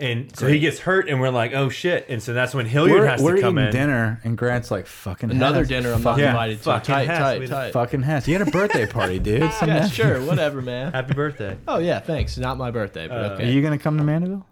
And 0.00 0.34
so 0.36 0.46
he 0.46 0.60
gets 0.60 0.78
hurt, 0.78 1.08
and 1.08 1.20
we're 1.20 1.30
like, 1.30 1.52
"Oh 1.54 1.68
shit!" 1.70 2.06
And 2.08 2.22
so 2.22 2.32
that's 2.32 2.54
when 2.54 2.66
Hilliard 2.66 3.00
We're, 3.00 3.06
has 3.08 3.20
we're 3.20 3.34
to 3.34 3.40
come 3.40 3.58
eating 3.58 3.66
in. 3.66 3.72
dinner, 3.72 4.20
and 4.22 4.38
Grant's 4.38 4.70
like, 4.70 4.86
"Fucking 4.86 5.28
Another 5.32 5.60
Hess. 5.60 5.68
dinner 5.68 5.88
I'm 5.92 6.02
not 6.02 6.10
fucking, 6.12 6.22
Yeah, 6.24 6.30
invited 6.30 6.58
to. 6.58 6.62
fucking 6.64 6.94
Tight, 6.94 7.08
has. 7.08 7.18
tight, 7.18 7.40
We- 7.40 7.46
tight. 7.48 7.72
fucking 7.72 8.02
Hess." 8.02 8.28
You 8.28 8.38
had 8.38 8.46
a 8.46 8.50
birthday 8.52 8.86
party, 8.86 9.18
dude. 9.18 9.52
Some 9.54 9.68
Yeah, 9.68 9.80
nephew. 9.80 10.04
sure, 10.04 10.22
whatever, 10.24 10.62
man. 10.62 10.92
Happy 10.92 11.14
birthday! 11.14 11.56
Oh 11.66 11.78
yeah, 11.78 11.98
thanks. 11.98 12.38
Not 12.38 12.58
my 12.58 12.70
birthday, 12.70 13.08
but 13.08 13.16
Uh, 13.16 13.28
Are 13.30 13.32
okay, 13.34 13.50
you 13.50 13.60
gonna 13.60 13.76
come 13.78 13.98
to 13.98 14.04
Mandeville? 14.04 14.46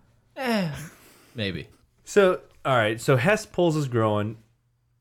maybe. 1.34 1.68
So, 2.04 2.40
all 2.64 2.76
right. 2.76 3.00
So 3.00 3.16
Hess 3.16 3.46
pulls 3.46 3.74
his 3.74 3.88
growing. 3.88 4.36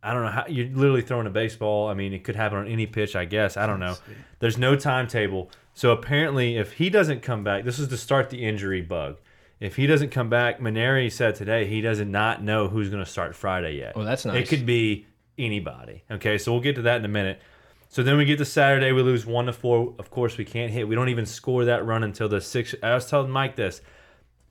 I 0.03 0.13
don't 0.13 0.23
know 0.23 0.29
how 0.31 0.45
you're 0.47 0.67
literally 0.67 1.01
throwing 1.01 1.25
a 1.27 1.31
baseball. 1.31 1.87
I 1.89 1.95
mean, 1.95 2.13
it 2.13 2.23
could 2.23 2.35
happen 2.35 2.59
on 2.59 2.67
any 2.67 2.85
pitch, 2.85 3.15
I 3.15 3.25
guess. 3.25 3.57
I 3.57 3.65
don't 3.65 3.79
know. 3.79 3.95
There's 4.39 4.57
no 4.57 4.75
timetable. 4.75 5.49
So 5.73 5.91
apparently, 5.91 6.57
if 6.57 6.73
he 6.73 6.89
doesn't 6.91 7.21
come 7.23 7.43
back, 7.43 7.63
this 7.63 7.79
is 7.79 7.87
to 7.87 7.97
start 7.97 8.29
the 8.29 8.43
injury 8.45 8.81
bug. 8.81 9.17
If 9.59 9.75
he 9.77 9.87
doesn't 9.87 10.09
come 10.09 10.29
back, 10.29 10.59
Mainieri 10.59 11.11
said 11.11 11.35
today 11.35 11.65
he 11.65 11.81
does 11.81 11.99
not 11.99 12.07
not 12.07 12.43
know 12.43 12.67
who's 12.67 12.89
going 12.89 13.03
to 13.03 13.09
start 13.09 13.35
Friday 13.35 13.77
yet. 13.77 13.93
Oh, 13.95 14.03
that's 14.03 14.25
nice. 14.25 14.43
It 14.43 14.49
could 14.49 14.65
be 14.65 15.05
anybody. 15.37 16.03
Okay, 16.11 16.37
so 16.37 16.51
we'll 16.51 16.61
get 16.61 16.75
to 16.75 16.81
that 16.83 16.97
in 16.97 17.05
a 17.05 17.09
minute. 17.09 17.41
So 17.89 18.03
then 18.03 18.17
we 18.17 18.25
get 18.25 18.37
to 18.39 18.45
Saturday, 18.45 18.91
we 18.91 19.01
lose 19.01 19.25
one 19.25 19.45
to 19.45 19.53
four. 19.53 19.93
Of 19.99 20.09
course, 20.09 20.37
we 20.37 20.43
can't 20.43 20.71
hit. 20.71 20.87
We 20.87 20.95
don't 20.95 21.07
even 21.09 21.25
score 21.25 21.65
that 21.65 21.85
run 21.85 22.03
until 22.03 22.27
the 22.27 22.41
six. 22.41 22.75
I 22.83 22.93
was 22.93 23.09
telling 23.09 23.29
Mike 23.31 23.55
this. 23.55 23.81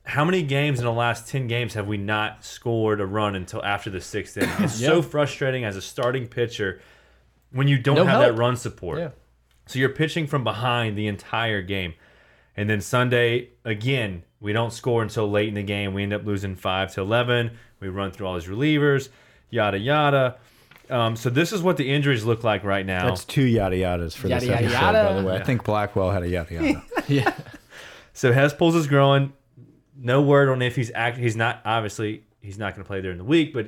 How 0.03 0.23
many 0.25 0.41
games 0.43 0.79
in 0.79 0.85
the 0.85 0.91
last 0.91 1.27
ten 1.27 1.47
games 1.47 1.73
have 1.75 1.87
we 1.87 1.97
not 1.97 2.43
scored 2.45 3.01
a 3.01 3.05
run 3.05 3.35
until 3.35 3.63
after 3.63 3.89
the 3.89 4.01
sixth 4.01 4.37
inning? 4.37 4.49
It's 4.59 4.73
so 4.79 5.01
frustrating 5.01 5.63
as 5.65 5.75
a 5.75 5.81
starting 5.81 6.27
pitcher 6.27 6.81
when 7.51 7.67
you 7.67 7.77
don't 7.77 7.95
No 7.95 8.05
have 8.05 8.21
help. 8.21 8.35
that 8.35 8.39
run 8.39 8.55
support. 8.55 8.99
Yeah. 8.99 9.09
So 9.67 9.79
you're 9.79 9.89
pitching 9.89 10.27
from 10.27 10.43
behind 10.43 10.97
the 10.97 11.07
entire 11.07 11.61
game. 11.61 11.93
And 12.57 12.69
then 12.69 12.81
Sunday, 12.81 13.49
again, 13.65 14.23
we 14.39 14.53
don't 14.53 14.71
score 14.71 15.01
until 15.03 15.29
late 15.29 15.49
in 15.49 15.55
the 15.55 15.63
game. 15.63 15.93
We 15.93 16.03
end 16.03 16.13
up 16.13 16.25
losing 16.25 16.55
5 16.55 16.93
to 16.93 17.01
11. 17.01 17.51
We 17.79 17.89
run 17.89 18.11
through 18.11 18.27
all 18.27 18.35
his 18.35 18.45
relievers, 18.45 19.09
yada, 19.49 19.77
yada. 19.77 20.37
Um, 20.89 21.15
so 21.15 21.29
this 21.29 21.51
is 21.51 21.61
what 21.61 21.77
the 21.77 21.91
injuries 21.91 22.23
look 22.23 22.43
like 22.43 22.63
right 22.63 22.85
now. 22.85 23.05
That's 23.07 23.25
two 23.25 23.43
yada 23.43 23.75
yadas 23.75 24.15
for 24.15 24.27
Yada, 24.27 24.41
this 24.41 24.49
yada, 24.49 24.63
episode, 24.65 24.79
yada. 24.81 25.03
by 25.15 25.21
the 25.21 25.27
way. 25.27 25.35
I 25.35 25.43
think 25.43 25.63
Blackwell 25.63 26.11
had 26.11 26.23
a 26.23 26.29
yada 26.29 26.53
yada. 26.53 26.83
Yeah. 27.07 27.33
So 28.13 28.31
Hess 28.31 28.53
pulls 28.53 28.75
is 28.75 28.87
growing. 28.87 29.33
No 29.97 30.21
word 30.21 30.49
on 30.49 30.61
if 30.61 30.75
he's 30.75 30.91
act. 30.95 31.17
He's 31.17 31.35
not 31.35 31.61
obviously 31.65 32.23
he's 32.41 32.57
not 32.57 32.73
going 32.75 32.83
to 32.83 32.87
play 32.87 33.01
during 33.01 33.17
the 33.17 33.23
week, 33.23 33.53
but 33.53 33.67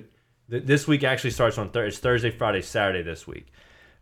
th 0.49 0.63
this 0.63 0.87
week 0.87 1.03
actually 1.03 1.31
starts 1.31 1.57
on 1.57 1.69
Thursday. 1.69 1.87
It's 1.87 1.97
Thursday, 1.99 2.29
Friday, 2.31 2.61
Saturday 2.61 3.01
this 3.03 3.25
week 3.27 3.47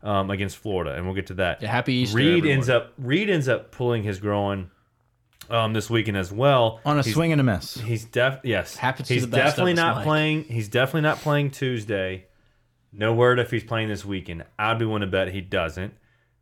um, 0.04 0.30
against 0.30 0.58
Florida, 0.58 0.94
and 0.96 1.06
we'll 1.06 1.16
get 1.16 1.28
to 1.28 1.34
that. 1.36 1.62
Yeah, 1.62 1.70
happy 1.72 1.94
Easter, 1.94 2.18
Reed 2.18 2.38
everyone. 2.40 2.50
ends 2.52 2.70
up 2.70 2.94
Reed 2.98 3.30
ends 3.30 3.48
up 3.48 3.72
pulling 3.72 4.04
his 4.04 4.20
growing 4.20 4.70
um, 5.50 5.74
this 5.74 5.90
weekend 5.90 6.18
as 6.18 6.32
well 6.32 6.80
On 6.86 6.98
a 6.98 7.02
He's- 7.02 7.14
swing 7.14 7.32
and 7.32 7.42
a 7.42 7.44
miss. 7.44 7.76
He's 7.76 8.06
def 8.06 8.40
yes. 8.44 8.76
Happens 8.76 9.08
to 9.10 9.14
he's 9.14 9.24
the 9.24 9.28
best 9.28 9.40
of 9.60 9.66
definitely 9.66 9.74
not 9.74 10.04
playing. 10.04 10.44
He's 10.46 10.68
definitely 10.70 11.02
not 11.02 11.18
playing 11.20 11.52
Tuesday. 11.52 12.26
No 12.92 13.14
word 13.14 13.40
if 13.40 13.52
he's 13.52 13.64
playing 13.64 13.90
this 13.90 14.06
weekend. 14.06 14.46
I'd 14.58 14.80
be 14.80 14.86
willing 14.86 15.02
to 15.02 15.08
bet 15.08 15.30
he 15.34 15.42
doesn't. 15.42 15.94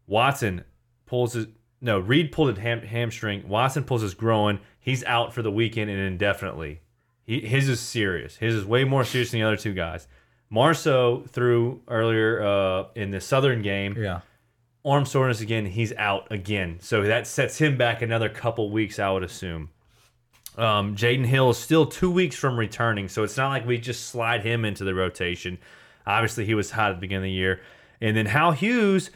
Watson 0.08 0.64
pulls 1.06 1.34
his 1.34 1.48
no. 1.82 2.00
Reed 2.00 2.32
pulled 2.32 2.58
a 2.58 2.62
ham, 2.62 2.82
hamstring. 2.82 3.48
Watson 3.48 3.84
pulls 3.84 4.02
his 4.02 4.14
groin. 4.14 4.60
He's 4.80 5.04
out 5.06 5.34
for 5.34 5.42
the 5.42 5.52
weekend 5.52 5.90
and 5.90 6.00
indefinitely. 6.00 6.82
He, 7.26 7.40
his 7.40 7.70
is 7.70 7.80
serious. 7.80 8.36
His 8.38 8.54
is 8.56 8.66
way 8.66 8.84
more 8.84 9.04
serious 9.06 9.32
than 9.32 9.40
the 9.40 9.48
other 9.48 9.58
two 9.58 9.74
guys. 9.74 10.08
Marceaux 10.50 11.24
threw 11.30 11.82
earlier 11.88 12.44
uh, 12.46 12.84
in 12.96 13.10
the 13.12 13.20
Southern 13.22 13.62
game 13.64 13.96
Yeah. 13.98 14.20
Arm 14.86 15.06
soreness 15.06 15.42
again. 15.42 15.66
He's 15.66 15.94
out 15.94 16.28
again, 16.32 16.78
so 16.82 17.04
that 17.04 17.28
sets 17.28 17.58
him 17.58 17.78
back 17.78 18.02
another 18.02 18.30
couple 18.30 18.70
weeks, 18.70 19.00
I 19.00 19.10
would 19.12 19.24
assume. 19.24 19.70
Um, 20.58 20.96
Jaden 20.96 21.26
Hill 21.26 21.50
is 21.50 21.58
still 21.58 21.86
two 21.86 22.12
weeks 22.12 22.36
from 22.36 22.58
returning, 22.60 23.08
so 23.08 23.24
it's 23.24 23.38
not 23.38 23.50
like 23.50 23.66
we 23.66 23.78
just 23.80 24.08
slide 24.08 24.44
him 24.44 24.66
into 24.66 24.84
the 24.84 24.94
rotation. 24.94 25.58
Obviously, 26.06 26.46
he 26.46 26.54
was 26.54 26.72
hot 26.72 26.92
at 26.92 26.96
the 26.96 27.00
beginning 27.02 27.24
of 27.24 27.30
the 27.30 27.32
year, 27.32 27.62
and 28.02 28.16
then 28.16 28.26
Hal 28.28 28.52
Hughes, 28.52 29.10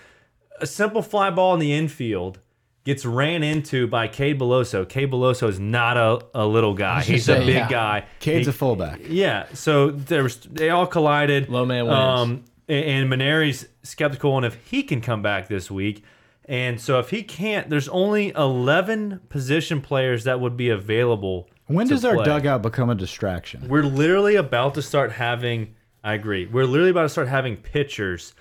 a 0.59 0.65
simple 0.65 1.01
fly 1.01 1.29
ball 1.29 1.53
in 1.53 1.59
the 1.59 1.73
infield. 1.73 2.39
Gets 2.85 3.05
ran 3.05 3.43
into 3.43 3.85
by 3.85 4.07
Cade 4.07 4.39
Beloso. 4.39 4.87
Cade 4.87 5.11
Beloso 5.11 5.49
is 5.49 5.59
not 5.59 5.97
a, 5.97 6.25
a 6.33 6.47
little 6.47 6.73
guy. 6.73 7.03
He's 7.03 7.27
a 7.27 7.35
big 7.39 7.49
yeah. 7.49 7.69
guy. 7.69 8.05
Cade's 8.21 8.45
He- 8.47 8.49
a 8.49 8.53
fullback. 8.53 9.01
yeah, 9.09 9.45
so 9.53 9.91
there 9.91 10.23
was 10.23 10.37
they 10.37 10.69
all 10.69 10.87
collided. 10.87 11.49
Low 11.49 11.65
man 11.65 11.85
wins. 11.85 11.97
Um, 11.97 12.43
and 12.67 13.09
Mainieri's 13.09 13.67
skeptical 13.83 14.33
on 14.33 14.43
if 14.43 14.55
he 14.69 14.83
can 14.83 15.01
come 15.01 15.21
back 15.21 15.47
this 15.47 15.71
week. 15.71 16.03
And 16.45 16.79
so 16.79 16.99
if 16.99 17.09
he 17.09 17.23
can't, 17.23 17.69
there's 17.69 17.89
only 17.89 18.29
11 18.29 19.21
position 19.29 19.81
players 19.81 20.23
that 20.23 20.39
would 20.39 20.55
be 20.55 20.69
available. 20.69 21.49
When 21.67 21.87
does 21.87 22.05
our 22.05 22.23
dugout 22.23 22.61
become 22.61 22.89
a 22.89 22.95
distraction? 22.95 23.67
We're 23.67 23.83
literally 23.83 24.35
about 24.35 24.73
to 24.75 24.81
start 24.81 25.11
having. 25.11 25.75
I 26.03 26.13
agree. 26.13 26.45
We're 26.45 26.65
literally 26.65 26.91
about 26.91 27.03
to 27.03 27.09
start 27.09 27.27
having 27.27 27.57
pitchers 27.57 28.33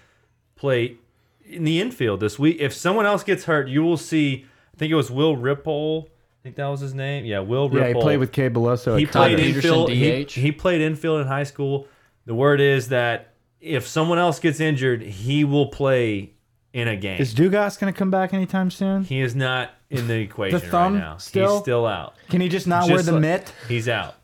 play 0.55 0.99
in 1.45 1.65
the 1.65 1.81
infield 1.81 2.21
this 2.21 2.39
week. 2.39 2.59
If 2.61 2.73
someone 2.73 3.07
else 3.07 3.25
gets 3.25 3.45
hurt, 3.45 3.69
you 3.69 3.83
will 3.83 3.97
see. 3.97 4.47
I 4.75 4.79
think 4.79 4.93
it 4.93 4.97
was 4.97 5.11
Will 5.11 5.37
Ripple. 5.37 6.09
I 6.09 6.43
think 6.45 6.57
that 6.57 6.67
was 6.67 6.81
his 6.81 6.95
name. 6.95 7.25
Yeah, 7.25 7.41
Will 7.41 7.69
Ripple. 7.69 7.89
Yeah, 7.89 7.95
he 7.95 8.01
played 8.01 8.19
with 8.19 8.31
Cade 8.31 8.55
Beloso. 8.55 8.97
He 8.97 9.05
at 9.05 9.11
played 9.11 9.41
infield. 9.41 9.91
He, 9.91 10.23
he 10.25 10.53
played 10.53 10.81
infield 10.81 11.21
in 11.23 11.27
high 11.27 11.43
school. 11.43 11.89
The 12.27 12.35
word 12.37 12.61
is 12.61 12.89
that 12.91 13.33
if 13.67 13.87
someone 13.87 14.19
else 14.19 14.39
gets 14.39 14.61
injured, 14.61 15.03
he 15.03 15.45
will 15.45 15.67
play 15.67 16.33
in 16.73 16.89
a 16.89 16.97
game. 16.97 17.21
Is 17.21 17.35
Dugas 17.35 17.79
going 17.79 17.93
to 17.93 17.99
come 17.99 18.11
back 18.11 18.33
anytime 18.35 18.71
soon? 18.71 19.05
he 19.05 19.21
is 19.21 19.35
not 19.35 19.71
in 19.91 20.09
the 20.09 20.15
equation 20.19 20.61
thumb 20.61 20.95
right 20.95 21.01
now. 21.01 21.17
still? 21.17 21.53
He's 21.55 21.61
still 21.63 21.87
out. 21.87 22.15
Can 22.29 22.41
he 22.41 22.49
just 22.49 22.67
not 22.67 22.87
wear 22.87 22.97
Just 22.97 23.07
the 23.07 23.13
like- 23.13 23.21
mitt? 23.21 23.53
He's 23.69 23.89
out. 23.89 24.15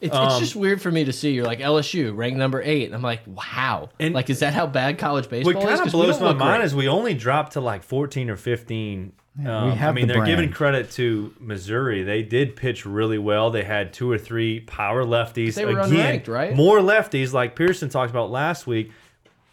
It's, 0.00 0.14
Um, 0.14 0.28
it's 0.28 0.38
just 0.38 0.54
weird 0.56 0.80
for 0.80 0.90
me 0.92 1.04
to 1.04 1.12
see. 1.12 1.32
You're 1.32 1.44
like 1.44 1.58
LSU, 1.58 2.16
ranked 2.16 2.38
number 2.38 2.62
eight. 2.62 2.84
And 2.86 2.94
I'm 2.94 3.02
like, 3.02 3.22
wow. 3.26 3.88
And- 3.98 4.14
like, 4.14 4.30
is 4.30 4.38
that 4.38 4.54
how 4.54 4.66
bad 4.66 4.98
college 4.98 5.28
baseball 5.28 5.52
What 5.54 5.62
is? 5.64 5.68
kind 5.68 5.80
of 5.80 5.84
'Cause 5.86 5.94
we 5.94 6.00
blows 6.02 6.14
don't 6.16 6.22
my 6.22 6.28
look 6.28 6.38
mind 6.38 6.58
great. 6.60 6.64
is 6.66 6.74
we 6.76 6.88
only 6.88 7.14
dropped 7.14 7.52
to 7.54 7.60
like 7.60 7.82
14 7.82 8.30
or 8.30 8.36
15. 8.36 9.12
We 9.38 9.46
Um, 9.46 9.70
I 9.70 9.74
have 9.74 9.94
mean, 9.94 10.06
the 10.08 10.14
they're 10.14 10.24
giving 10.26 10.50
credit 10.50 10.90
to 10.92 11.32
Missouri. 11.38 12.02
They 12.02 12.22
did 12.22 12.56
pitch 12.56 12.84
really 12.84 13.18
well. 13.18 13.50
They 13.50 13.62
had 13.62 13.92
two 13.92 14.10
or 14.10 14.18
three 14.18 14.60
power 14.60 15.04
lefties. 15.04 15.54
They 15.54 15.64
were 15.64 15.80
Again, 15.80 16.22
unranked, 16.22 16.28
right? 16.28 16.54
More 16.54 16.78
lefties, 16.80 17.32
like 17.32 17.54
Pearson 17.54 17.88
talked 17.88 18.10
about 18.10 18.30
last 18.30 18.66
week. 18.66 18.90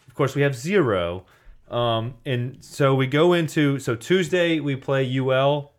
Of 0.07 0.15
course, 0.15 0.35
we 0.35 0.41
have 0.41 0.55
zero. 0.55 1.25
Um, 1.69 2.15
and 2.25 2.57
so 2.63 2.95
we 2.95 3.07
go 3.07 3.33
into 3.33 3.77
so 3.79 3.95
Tuesday 3.95 4.59
we 4.59 4.75
play 4.75 5.17
UL. 5.19 5.73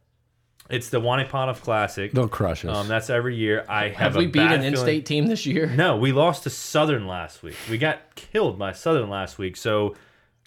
It's 0.71 0.91
the 0.91 1.01
Wally 1.01 1.25
Pontiff 1.25 1.63
Classic. 1.63 2.13
They'll 2.13 2.29
crush 2.29 2.63
us. 2.67 2.77
Um, 2.77 2.89
that's 2.89 3.09
every 3.09 3.35
year. 3.37 3.65
I 3.71 3.85
have, 3.85 3.97
Have 3.97 4.17
a 4.17 4.19
we 4.19 4.27
beat 4.27 4.41
bad 4.41 4.61
an 4.61 4.65
in-state 4.65 5.07
team 5.07 5.27
this 5.27 5.47
year? 5.47 5.67
No, 5.67 5.97
we 5.97 6.13
lost 6.13 6.43
to 6.43 6.51
Southern 6.51 7.07
last 7.07 7.43
week. 7.43 7.57
We 7.71 7.79
got 7.79 8.15
killed 8.17 8.59
by 8.59 8.73
Southern 8.73 9.09
last 9.09 9.39
week. 9.39 9.57
So 9.57 9.97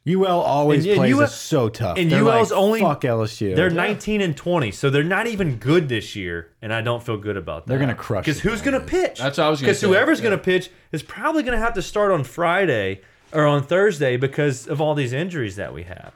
UL 0.07 0.39
always 0.41 0.83
And- 0.85 0.93
and 0.93 0.97
plays 0.99 1.13
UL 1.13 1.21
us 1.23 1.35
so 1.39 1.69
tough. 1.69 1.97
and 1.97 2.11
They're 2.11 2.23
UL's 2.23 2.49
like, 2.51 2.59
only- 2.59 2.79
fuck 2.81 3.01
LSU. 3.03 3.55
They're 3.55 3.69
19 3.69 4.21
and 4.21 4.35
20, 4.35 4.71
so 4.71 4.89
they're 4.89 5.03
not 5.03 5.27
even 5.27 5.57
good 5.57 5.89
this 5.89 6.15
year, 6.15 6.49
and 6.61 6.73
I 6.73 6.81
don't 6.81 7.03
feel 7.03 7.17
good 7.17 7.37
about 7.37 7.65
that. 7.65 7.69
They're 7.69 7.79
gonna 7.79 7.93
crush 7.93 8.25
Because 8.25 8.41
the 8.41 8.49
who's 8.49 8.61
going 8.61 8.79
to 8.79 8.85
pitch? 8.85 9.19
That's 9.19 9.37
what 9.37 9.45
I 9.45 9.49
was 9.49 9.59
gonna 9.61 9.67
Because 9.69 9.79
say, 9.79 9.87
whoever's 9.87 10.19
yeah. 10.19 10.23
going 10.29 10.37
to 10.39 10.43
pitch 10.43 10.71
is 10.91 11.03
probably 11.03 11.43
going 11.43 11.53
to 11.57 11.63
have 11.63 11.73
to 11.75 11.81
start 11.83 12.11
on 12.11 12.23
Friday 12.23 13.01
or 13.31 13.45
on 13.45 13.61
Thursday 13.63 14.17
because 14.17 14.67
of 14.67 14.81
all 14.81 14.95
these 14.95 15.13
injuries 15.13 15.55
that 15.57 15.71
we 15.73 15.83
have. 15.83 16.13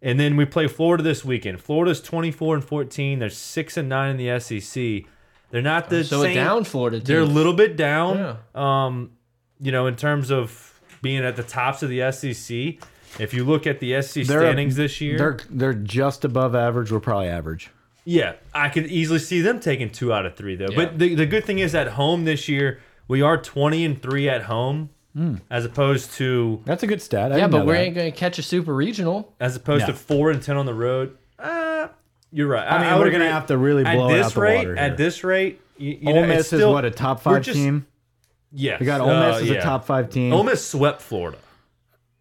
And 0.00 0.20
then 0.20 0.36
we 0.36 0.44
play 0.44 0.66
Florida 0.68 1.02
this 1.02 1.24
weekend. 1.24 1.60
Florida's 1.60 2.00
24 2.00 2.54
and 2.56 2.64
14. 2.64 3.18
They're 3.18 3.30
six 3.30 3.76
and 3.76 3.88
nine 3.88 4.10
in 4.10 4.16
the 4.18 4.38
SEC. 4.38 5.06
They're 5.50 5.62
not 5.62 5.88
the 5.90 6.04
So 6.04 6.22
same. 6.22 6.34
down 6.34 6.64
Florida 6.64 6.98
team. 6.98 7.04
They're 7.06 7.20
a 7.20 7.24
little 7.24 7.52
bit 7.54 7.76
down. 7.76 8.16
Yeah. 8.54 8.84
Um, 8.84 9.10
you 9.60 9.72
know, 9.72 9.86
in 9.86 9.96
terms 9.96 10.30
of 10.30 10.78
being 11.02 11.24
at 11.24 11.36
the 11.36 11.42
tops 11.42 11.82
of 11.82 11.88
the 11.88 12.00
SEC. 12.12 12.78
If 13.18 13.32
you 13.34 13.44
look 13.44 13.66
at 13.66 13.80
the 13.80 14.00
SEC 14.02 14.26
They're 14.26 14.40
standings 14.40 14.76
this 14.76 15.00
year, 15.00 15.18
They're 15.18 15.38
they're 15.50 15.74
just 15.74 16.24
above 16.24 16.54
average. 16.54 16.90
We're 16.92 17.00
probably 17.00 17.28
average. 17.28 17.70
yeah, 18.04 18.34
I 18.54 18.68
could 18.68 18.86
easily 18.86 19.18
see 19.20 19.40
them 19.40 19.60
taking 19.60 19.90
two 19.90 20.12
out 20.12 20.26
of 20.26 20.34
three 20.36 20.56
though. 20.56 20.66
Yeah. 20.70 20.76
But 20.76 20.98
the, 20.98 21.14
the 21.14 21.26
good 21.26 21.44
thing 21.44 21.58
is 21.60 21.74
at 21.74 21.88
home 21.88 22.24
this 22.24 22.48
year 22.48 22.80
we 23.08 23.22
are 23.22 23.36
twenty 23.40 23.84
and 23.84 24.00
three 24.00 24.28
at 24.28 24.42
home, 24.44 24.90
as 25.50 25.64
opposed 25.64 26.12
to 26.14 26.60
That's 26.64 26.82
a 26.82 26.86
good 26.86 27.00
stat. 27.02 27.30
I 27.32 27.36
yeah, 27.36 27.40
didn't 27.42 27.50
but 27.52 27.58
know 27.60 27.64
we 27.66 27.72
that. 27.74 27.80
ain't 27.80 27.94
going 27.94 28.10
to 28.12 28.18
catch 28.18 28.38
a 28.38 28.42
super 28.42 28.74
regional. 28.74 29.32
as 29.38 29.54
opposed 29.56 29.82
No. 29.82 29.92
to 29.92 29.94
four 29.94 30.30
and 30.30 30.42
ten 30.42 30.56
on 30.56 30.66
the 30.66 30.74
road. 30.74 31.16
Uh, 31.38 31.88
you're 32.32 32.48
right. 32.48 32.66
I 32.66 32.82
mean, 32.82 32.92
would 32.98 33.04
we're 33.06 33.10
gonna 33.12 33.24
agree. 33.24 33.32
have 33.32 33.46
to 33.46 33.56
really 33.58 33.84
blow 33.84 34.08
at 34.08 34.14
it 34.14 34.16
this 34.16 34.26
out 34.26 34.34
the 34.34 34.40
rate. 34.40 34.56
water 34.56 34.74
here. 34.74 34.84
At 34.84 34.96
this 34.96 35.22
rate, 35.22 35.60
you, 35.78 35.98
you 36.00 36.08
Ole 36.08 36.14
know, 36.14 36.22
it's 36.22 36.28
Miss 36.38 36.46
still, 36.48 36.70
is 36.70 36.74
what 36.74 36.84
a 36.84 36.90
top 36.90 37.18
we're 37.24 37.34
five 37.34 37.42
just- 37.42 37.56
team. 37.56 37.86
Yes, 38.56 38.78
We 38.80 38.86
got 38.86 39.00
Ole 39.00 39.08
Miss 39.08 39.36
uh, 39.36 39.40
as 39.42 39.48
yeah. 39.50 39.54
a 39.58 39.62
top 39.62 39.84
five 39.84 40.10
team. 40.10 40.32
Ole 40.32 40.44
Miss 40.44 40.64
swept 40.64 41.02
Florida. 41.02 41.38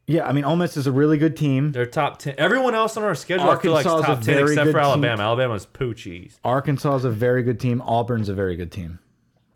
Yeah, 0.06 0.28
I 0.28 0.34
mean, 0.34 0.43
Ole 0.43 0.58
Miss 0.58 0.76
is 0.76 0.86
a 0.86 0.91
really 0.91 1.18
good 1.18 1.38
team. 1.38 1.72
They're 1.72 1.86
top 1.86 2.20
ten. 2.20 2.36
Everyone 2.38 2.76
else 2.76 2.97
on 2.97 3.04
our 3.04 3.16
schedule, 3.16 3.49
I 3.49 3.58
feel 3.58 3.72
like, 3.72 3.86
is 3.86 3.91
Arkansas 3.91 3.97
is 3.97 4.04
a 4.04 4.08
top 4.16 4.24
ten 4.26 4.36
very 4.36 4.51
except 4.51 4.66
good 4.66 4.72
for 4.74 4.80
team. 4.80 4.86
Alabama. 4.86 5.24
Alabama's 5.24 5.66
poo 5.66 5.93
cheese. 5.93 6.39
Arkansas 6.43 6.95
is 6.97 7.06
a 7.06 7.10
very 7.10 7.41
good 7.43 7.60
team. 7.60 7.82
Auburn's 7.82 8.28
a 8.28 8.34
very 8.34 8.56
good 8.58 8.72
team. 8.72 8.99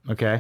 Okay, 0.10 0.40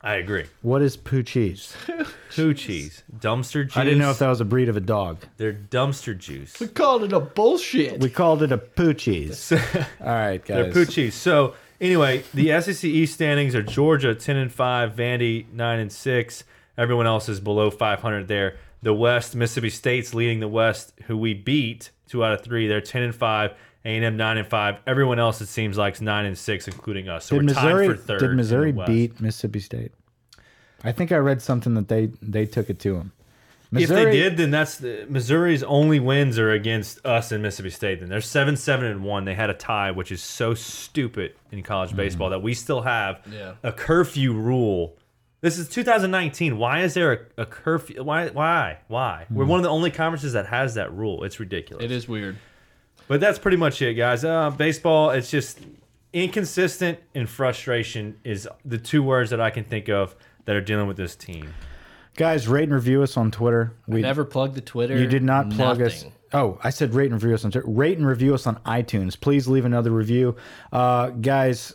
I 0.00 0.14
agree. 0.14 0.44
what 0.62 0.80
is 0.80 0.96
poo 0.96 1.22
cheese? 1.24 1.74
Poo 2.36 2.54
cheese, 2.54 3.02
dumpster 3.18 3.64
juice. 3.64 3.76
I 3.76 3.82
didn't 3.82 3.98
know 3.98 4.12
if 4.12 4.20
that 4.20 4.28
was 4.28 4.40
a 4.40 4.44
breed 4.44 4.68
of 4.68 4.76
a 4.76 4.80
dog. 4.80 5.18
They're 5.36 5.52
dumpster 5.52 6.16
juice. 6.16 6.60
We 6.60 6.68
called 6.68 7.02
it 7.02 7.12
a 7.12 7.18
bullshit. 7.18 7.98
We 8.00 8.08
called 8.08 8.44
it 8.44 8.52
a 8.52 8.58
poo 8.58 8.94
cheese. 8.94 9.52
All 10.00 10.06
right, 10.06 10.38
guys. 10.44 10.46
They're 10.46 10.72
poo 10.72 10.84
cheese. 10.86 11.16
So 11.16 11.54
Anyway, 11.80 12.22
the 12.34 12.60
SEC 12.60 12.84
East 12.84 13.14
standings 13.14 13.54
are 13.54 13.62
Georgia 13.62 14.14
ten 14.14 14.36
and 14.36 14.52
five, 14.52 14.92
Vandy 14.94 15.50
nine 15.52 15.80
and 15.80 15.90
six. 15.90 16.44
Everyone 16.76 17.06
else 17.06 17.28
is 17.28 17.40
below 17.40 17.70
500 17.70 18.28
there. 18.28 18.56
The 18.82 18.94
West, 18.94 19.34
Mississippi 19.34 19.70
State's 19.70 20.14
leading 20.14 20.40
the 20.40 20.48
West, 20.48 20.92
who 21.06 21.16
we 21.16 21.34
beat 21.34 21.90
two 22.06 22.24
out 22.24 22.32
of 22.32 22.42
three. 22.42 22.66
They're 22.66 22.80
10 22.80 23.02
and 23.02 23.14
five. 23.14 23.54
A&M 23.84 24.16
nine 24.16 24.36
and 24.36 24.46
five. 24.46 24.76
Everyone 24.86 25.18
else, 25.18 25.40
it 25.40 25.46
seems 25.46 25.78
like, 25.78 25.94
is 25.94 26.02
nine 26.02 26.26
and 26.26 26.36
six, 26.36 26.68
including 26.68 27.08
us. 27.08 27.24
So 27.24 27.36
Did 27.36 27.46
we're 27.48 27.54
Missouri 27.54 27.88
tied 27.88 27.96
for 27.96 28.02
third. 28.02 28.20
did 28.20 28.34
Missouri 28.34 28.72
beat 28.72 29.20
Mississippi 29.20 29.60
State? 29.60 29.92
I 30.84 30.92
think 30.92 31.12
I 31.12 31.16
read 31.16 31.40
something 31.40 31.74
that 31.74 31.88
they 31.88 32.10
they 32.20 32.44
took 32.44 32.68
it 32.68 32.78
to 32.80 32.94
them. 32.94 33.12
If 33.72 33.88
they 33.88 34.10
did, 34.10 34.36
then 34.36 34.50
that's 34.50 34.78
the, 34.78 35.06
Missouri's 35.08 35.62
only 35.62 36.00
wins 36.00 36.40
are 36.40 36.50
against 36.50 37.04
us 37.06 37.30
and 37.30 37.40
Mississippi 37.40 37.70
State. 37.70 38.00
Then 38.00 38.08
they're 38.08 38.20
seven, 38.20 38.56
seven, 38.56 38.86
and 38.86 39.04
one. 39.04 39.24
They 39.24 39.34
had 39.34 39.48
a 39.48 39.54
tie, 39.54 39.92
which 39.92 40.10
is 40.10 40.20
so 40.20 40.54
stupid 40.54 41.34
in 41.52 41.62
college 41.62 41.90
mm-hmm. 41.90 41.98
baseball 41.98 42.30
that 42.30 42.42
we 42.42 42.52
still 42.52 42.82
have 42.82 43.20
Yeah. 43.32 43.54
a 43.62 43.72
curfew 43.72 44.32
rule. 44.32 44.96
This 45.40 45.58
is 45.58 45.68
2019. 45.68 46.58
Why 46.58 46.82
is 46.82 46.94
there 46.94 47.12
a, 47.12 47.42
a 47.42 47.46
curfew? 47.46 48.02
Why? 48.02 48.28
Why? 48.28 48.78
Why? 48.88 49.26
We're 49.30 49.46
one 49.46 49.58
of 49.58 49.64
the 49.64 49.70
only 49.70 49.90
conferences 49.90 50.34
that 50.34 50.46
has 50.46 50.74
that 50.74 50.92
rule. 50.92 51.24
It's 51.24 51.40
ridiculous. 51.40 51.84
It 51.84 51.90
is 51.90 52.06
weird. 52.06 52.36
But 53.08 53.20
that's 53.20 53.38
pretty 53.38 53.56
much 53.56 53.80
it, 53.82 53.94
guys. 53.94 54.24
Uh, 54.24 54.50
baseball, 54.50 55.10
it's 55.10 55.30
just 55.30 55.60
inconsistent 56.12 56.98
and 57.14 57.28
frustration 57.28 58.18
is 58.24 58.48
the 58.64 58.78
two 58.78 59.02
words 59.02 59.30
that 59.30 59.40
I 59.40 59.50
can 59.50 59.64
think 59.64 59.88
of 59.88 60.14
that 60.44 60.56
are 60.56 60.60
dealing 60.60 60.88
with 60.88 60.96
this 60.96 61.16
team. 61.16 61.54
Guys, 62.16 62.48
rate 62.48 62.64
and 62.64 62.74
review 62.74 63.02
us 63.02 63.16
on 63.16 63.30
Twitter. 63.30 63.72
We 63.86 64.02
Never 64.02 64.24
plugged 64.24 64.54
the 64.54 64.60
Twitter. 64.60 64.98
You 64.98 65.06
did 65.06 65.22
not 65.22 65.50
plug 65.50 65.80
us. 65.80 66.04
Oh, 66.32 66.58
I 66.62 66.70
said 66.70 66.94
rate 66.94 67.10
and 67.10 67.14
review 67.14 67.34
us 67.34 67.44
on 67.44 67.50
Twitter. 67.50 67.68
Rate 67.68 67.98
and 67.98 68.06
review 68.06 68.34
us 68.34 68.46
on 68.46 68.56
iTunes. 68.66 69.18
Please 69.18 69.48
leave 69.48 69.64
another 69.64 69.90
review. 69.90 70.36
Uh, 70.72 71.10
guys, 71.10 71.74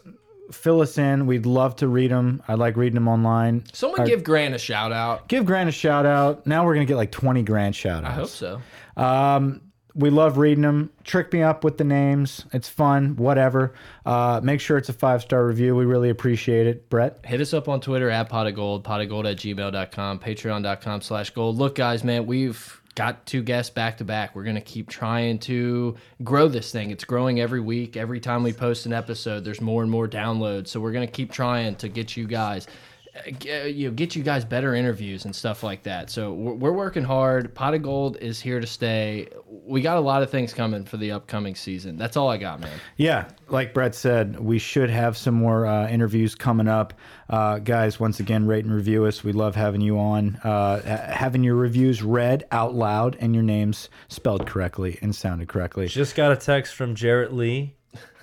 fill 0.51 0.81
us 0.81 0.97
in. 0.97 1.25
We'd 1.25 1.45
love 1.45 1.75
to 1.77 1.87
read 1.87 2.11
them. 2.11 2.41
I 2.47 2.53
like 2.55 2.75
reading 2.77 2.95
them 2.95 3.07
online. 3.07 3.63
Someone 3.73 4.01
Uh, 4.01 4.05
give 4.05 4.23
Grant 4.23 4.53
a 4.55 4.57
shout 4.59 4.91
out. 4.91 5.27
give 5.27 5.45
Grant 5.45 5.69
a 5.69 5.71
shout 5.71 6.05
out. 6.05 6.45
Now 6.47 6.65
we're 6.65 6.75
going 6.75 6.85
to 6.85 6.91
get 6.91 6.97
like 6.97 7.11
20 7.11 7.43
Grant 7.43 7.75
shout 7.75 8.03
outs. 8.03 8.11
I 8.11 8.15
hope 8.15 8.29
so. 8.29 8.61
Um, 9.01 9.61
we 9.97 10.09
love 10.09 10.37
reading 10.37 10.63
them. 10.63 10.89
Trick 11.05 11.31
me 11.31 11.41
up 11.41 11.63
with 11.63 11.77
the 11.77 11.85
names. 11.85 12.45
It's 12.51 12.67
fun. 12.67 13.15
Whatever. 13.15 13.73
Uh, 14.05 14.41
make 14.43 14.59
sure 14.59 14.77
it's 14.77 14.89
a 14.89 14.93
five 14.93 15.21
star 15.21 15.45
review. 15.47 15.73
We 15.75 15.85
really 15.85 16.09
appreciate 16.09 16.67
it. 16.67 16.89
Brett? 16.89 17.19
Hit 17.25 17.39
us 17.39 17.53
up 17.53 17.69
on 17.69 17.79
Twitter 17.79 18.09
at 18.09 18.27
pot 18.27 18.45
of 18.45 18.55
gold, 18.55 18.83
pot 18.83 18.99
of 18.99 19.07
gold 19.07 19.25
at 19.25 19.37
gmail.com, 19.37 20.19
patreon.com 20.19 20.99
slash 21.01 21.29
gold. 21.29 21.55
Look, 21.57 21.75
guys, 21.75 22.03
man, 22.03 22.25
we've 22.25 22.81
got 22.95 23.25
two 23.25 23.43
guests 23.43 23.69
back 23.69 23.97
to 23.97 24.05
back. 24.05 24.35
We're 24.35 24.43
going 24.43 24.55
to 24.55 24.61
keep 24.61 24.89
trying 24.89 25.39
to 25.39 25.95
grow 26.23 26.47
this 26.47 26.71
thing. 26.71 26.91
It's 26.91 27.03
growing 27.03 27.41
every 27.41 27.59
week. 27.59 27.97
Every 27.97 28.21
time 28.21 28.41
we 28.41 28.53
post 28.53 28.85
an 28.85 28.93
episode, 28.93 29.43
there's 29.43 29.61
more 29.61 29.81
and 29.81 29.91
more 29.91 30.07
downloads. 30.07 30.69
So 30.69 30.79
we're 30.79 30.93
going 30.93 31.05
to 31.05 31.11
keep 31.11 31.31
trying 31.31 31.75
to 31.75 31.89
get 31.89 32.15
you 32.15 32.25
guys. 32.25 32.67
Uh, 33.15 33.31
g- 33.31 33.69
You 33.69 33.87
know, 33.89 33.93
get 33.93 34.15
you 34.15 34.23
guys 34.23 34.43
better 34.45 34.75
interviews 34.75 35.25
and 35.25 35.35
stuff 35.35 35.63
like 35.63 35.83
that. 35.83 36.09
So 36.09 36.33
we're, 36.33 36.53
we're 36.53 36.71
working 36.73 37.03
hard. 37.03 37.53
Pot 37.53 37.73
of 37.73 37.81
Gold 37.83 38.17
is 38.21 38.39
here 38.41 38.59
to 38.59 38.67
stay. 38.67 39.27
We 39.47 39.81
got 39.81 39.97
a 39.97 40.01
lot 40.01 40.21
of 40.23 40.29
things 40.29 40.53
coming 40.53 40.83
for 40.85 40.97
the 40.97 41.11
upcoming 41.11 41.55
season. 41.55 41.97
That's 41.97 42.17
all 42.17 42.29
I 42.29 42.37
got, 42.37 42.59
man. 42.59 42.77
Yeah, 42.97 43.27
like 43.49 43.73
Brett 43.73 43.95
said, 43.95 44.39
we 44.39 44.59
should 44.59 44.89
have 44.89 45.17
some 45.17 45.33
more 45.35 45.65
uh, 45.65 45.87
interviews 45.87 46.35
coming 46.35 46.67
up. 46.67 46.93
Uh, 47.29 47.57
guys, 47.59 47.99
once 47.99 48.19
again, 48.19 48.45
rate 48.45 48.65
and 48.65 48.73
review 48.73 49.05
us. 49.05 49.23
We 49.23 49.31
love 49.31 49.55
having 49.55 49.81
you 49.81 49.97
on, 49.97 50.35
uh, 50.43 50.81
having 51.11 51.43
your 51.43 51.55
reviews 51.55 52.03
read 52.03 52.45
out 52.51 52.75
loud 52.75 53.17
and 53.19 53.33
your 53.33 53.43
names 53.43 53.89
spelled 54.09 54.45
correctly 54.45 54.99
and 55.01 55.15
sounded 55.15 55.47
correctly. 55.47 55.87
Just 55.87 56.15
got 56.15 56.31
a 56.31 56.35
text 56.35 56.75
from 56.75 56.93
Jarrett 56.93 57.33
Lee. 57.33 57.75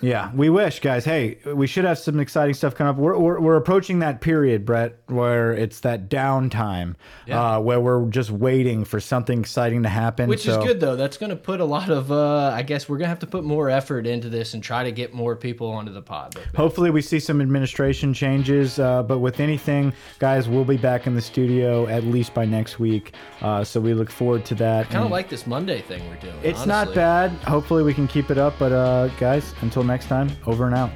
Yeah, 0.03 0.33
we 0.35 0.51
wish, 0.51 0.81
guys. 0.81 1.05
Hey, 1.05 1.39
we 1.47 1.69
should 1.69 1.85
have 1.85 1.97
some 1.97 2.19
exciting 2.19 2.55
stuff 2.55 2.75
coming 2.75 2.91
up. 2.91 2.97
We're, 2.97 3.17
we're, 3.17 3.41
we're 3.41 3.57
approaching 3.57 4.01
that 4.01 4.21
period, 4.21 4.65
Brett, 4.67 4.99
where 5.07 5.53
it's 5.53 5.79
that 5.81 6.09
downtime, 6.11 6.97
uh, 7.31 7.61
where 7.61 7.81
we're 7.81 8.05
just 8.07 8.31
waiting 8.31 8.85
for 8.85 8.99
something 8.99 9.39
exciting 9.41 9.85
to 9.85 9.89
happen. 9.89 10.29
Which 10.29 10.43
So- 10.43 10.61
is 10.61 10.67
good 10.67 10.81
though. 10.81 10.97
That's 10.97 11.17
going 11.17 11.31
to 11.31 11.37
put 11.37 11.61
a 11.61 11.65
lot 11.65 11.89
of. 11.89 12.11
Uh, 12.11 12.51
I 12.53 12.63
guess 12.63 12.89
we're 12.89 12.97
going 12.99 13.05
to 13.07 13.11
have 13.11 13.21
to 13.21 13.27
put 13.29 13.45
more 13.45 13.71
effort 13.71 14.07
into 14.07 14.29
this 14.29 14.55
and 14.55 14.63
try 14.63 14.83
to 14.83 14.91
get 14.91 15.15
more 15.15 15.37
people 15.37 15.69
onto 15.69 15.93
the 15.93 16.03
pod. 16.03 16.35
But 16.35 16.47
Hopefully, 16.57 16.91
we 16.91 17.01
see 17.01 17.21
some 17.21 17.41
administration 17.41 18.13
changes. 18.13 18.81
Uh, 18.81 19.05
but 19.05 19.19
with 19.21 19.39
anything, 19.39 19.93
guys, 20.19 20.49
we'll 20.49 20.65
be 20.65 20.77
back 20.77 21.07
in 21.07 21.15
the 21.15 21.23
studio 21.23 21.87
at 21.87 22.03
least 22.03 22.35
by 22.35 22.45
next 22.45 22.81
week. 22.81 23.15
Uh, 23.41 23.63
so 23.63 23.81
we 23.81 23.95
look 23.95 24.11
forward 24.11 24.45
to 24.47 24.57
that. 24.57 24.87
I 24.87 24.93
kind 24.93 25.05
of 25.05 25.13
like 25.13 25.29
this 25.29 25.47
Monday 25.47 25.81
thing 25.81 26.03
we're 26.09 26.17
doing. 26.17 26.35
it's 26.43 26.67
not 26.67 26.93
bad. 26.93 27.31
Hopefully, 27.45 27.85
we 27.85 27.95
can 27.95 28.09
keep 28.09 28.31
it 28.33 28.39
up. 28.39 28.55
But 28.59 28.73
uh, 28.73 29.07
guys, 29.21 29.55
until 29.63 29.85
next 29.93 30.07
time, 30.07 30.31
over 30.47 30.65
and 30.65 30.75
out. 30.75 30.91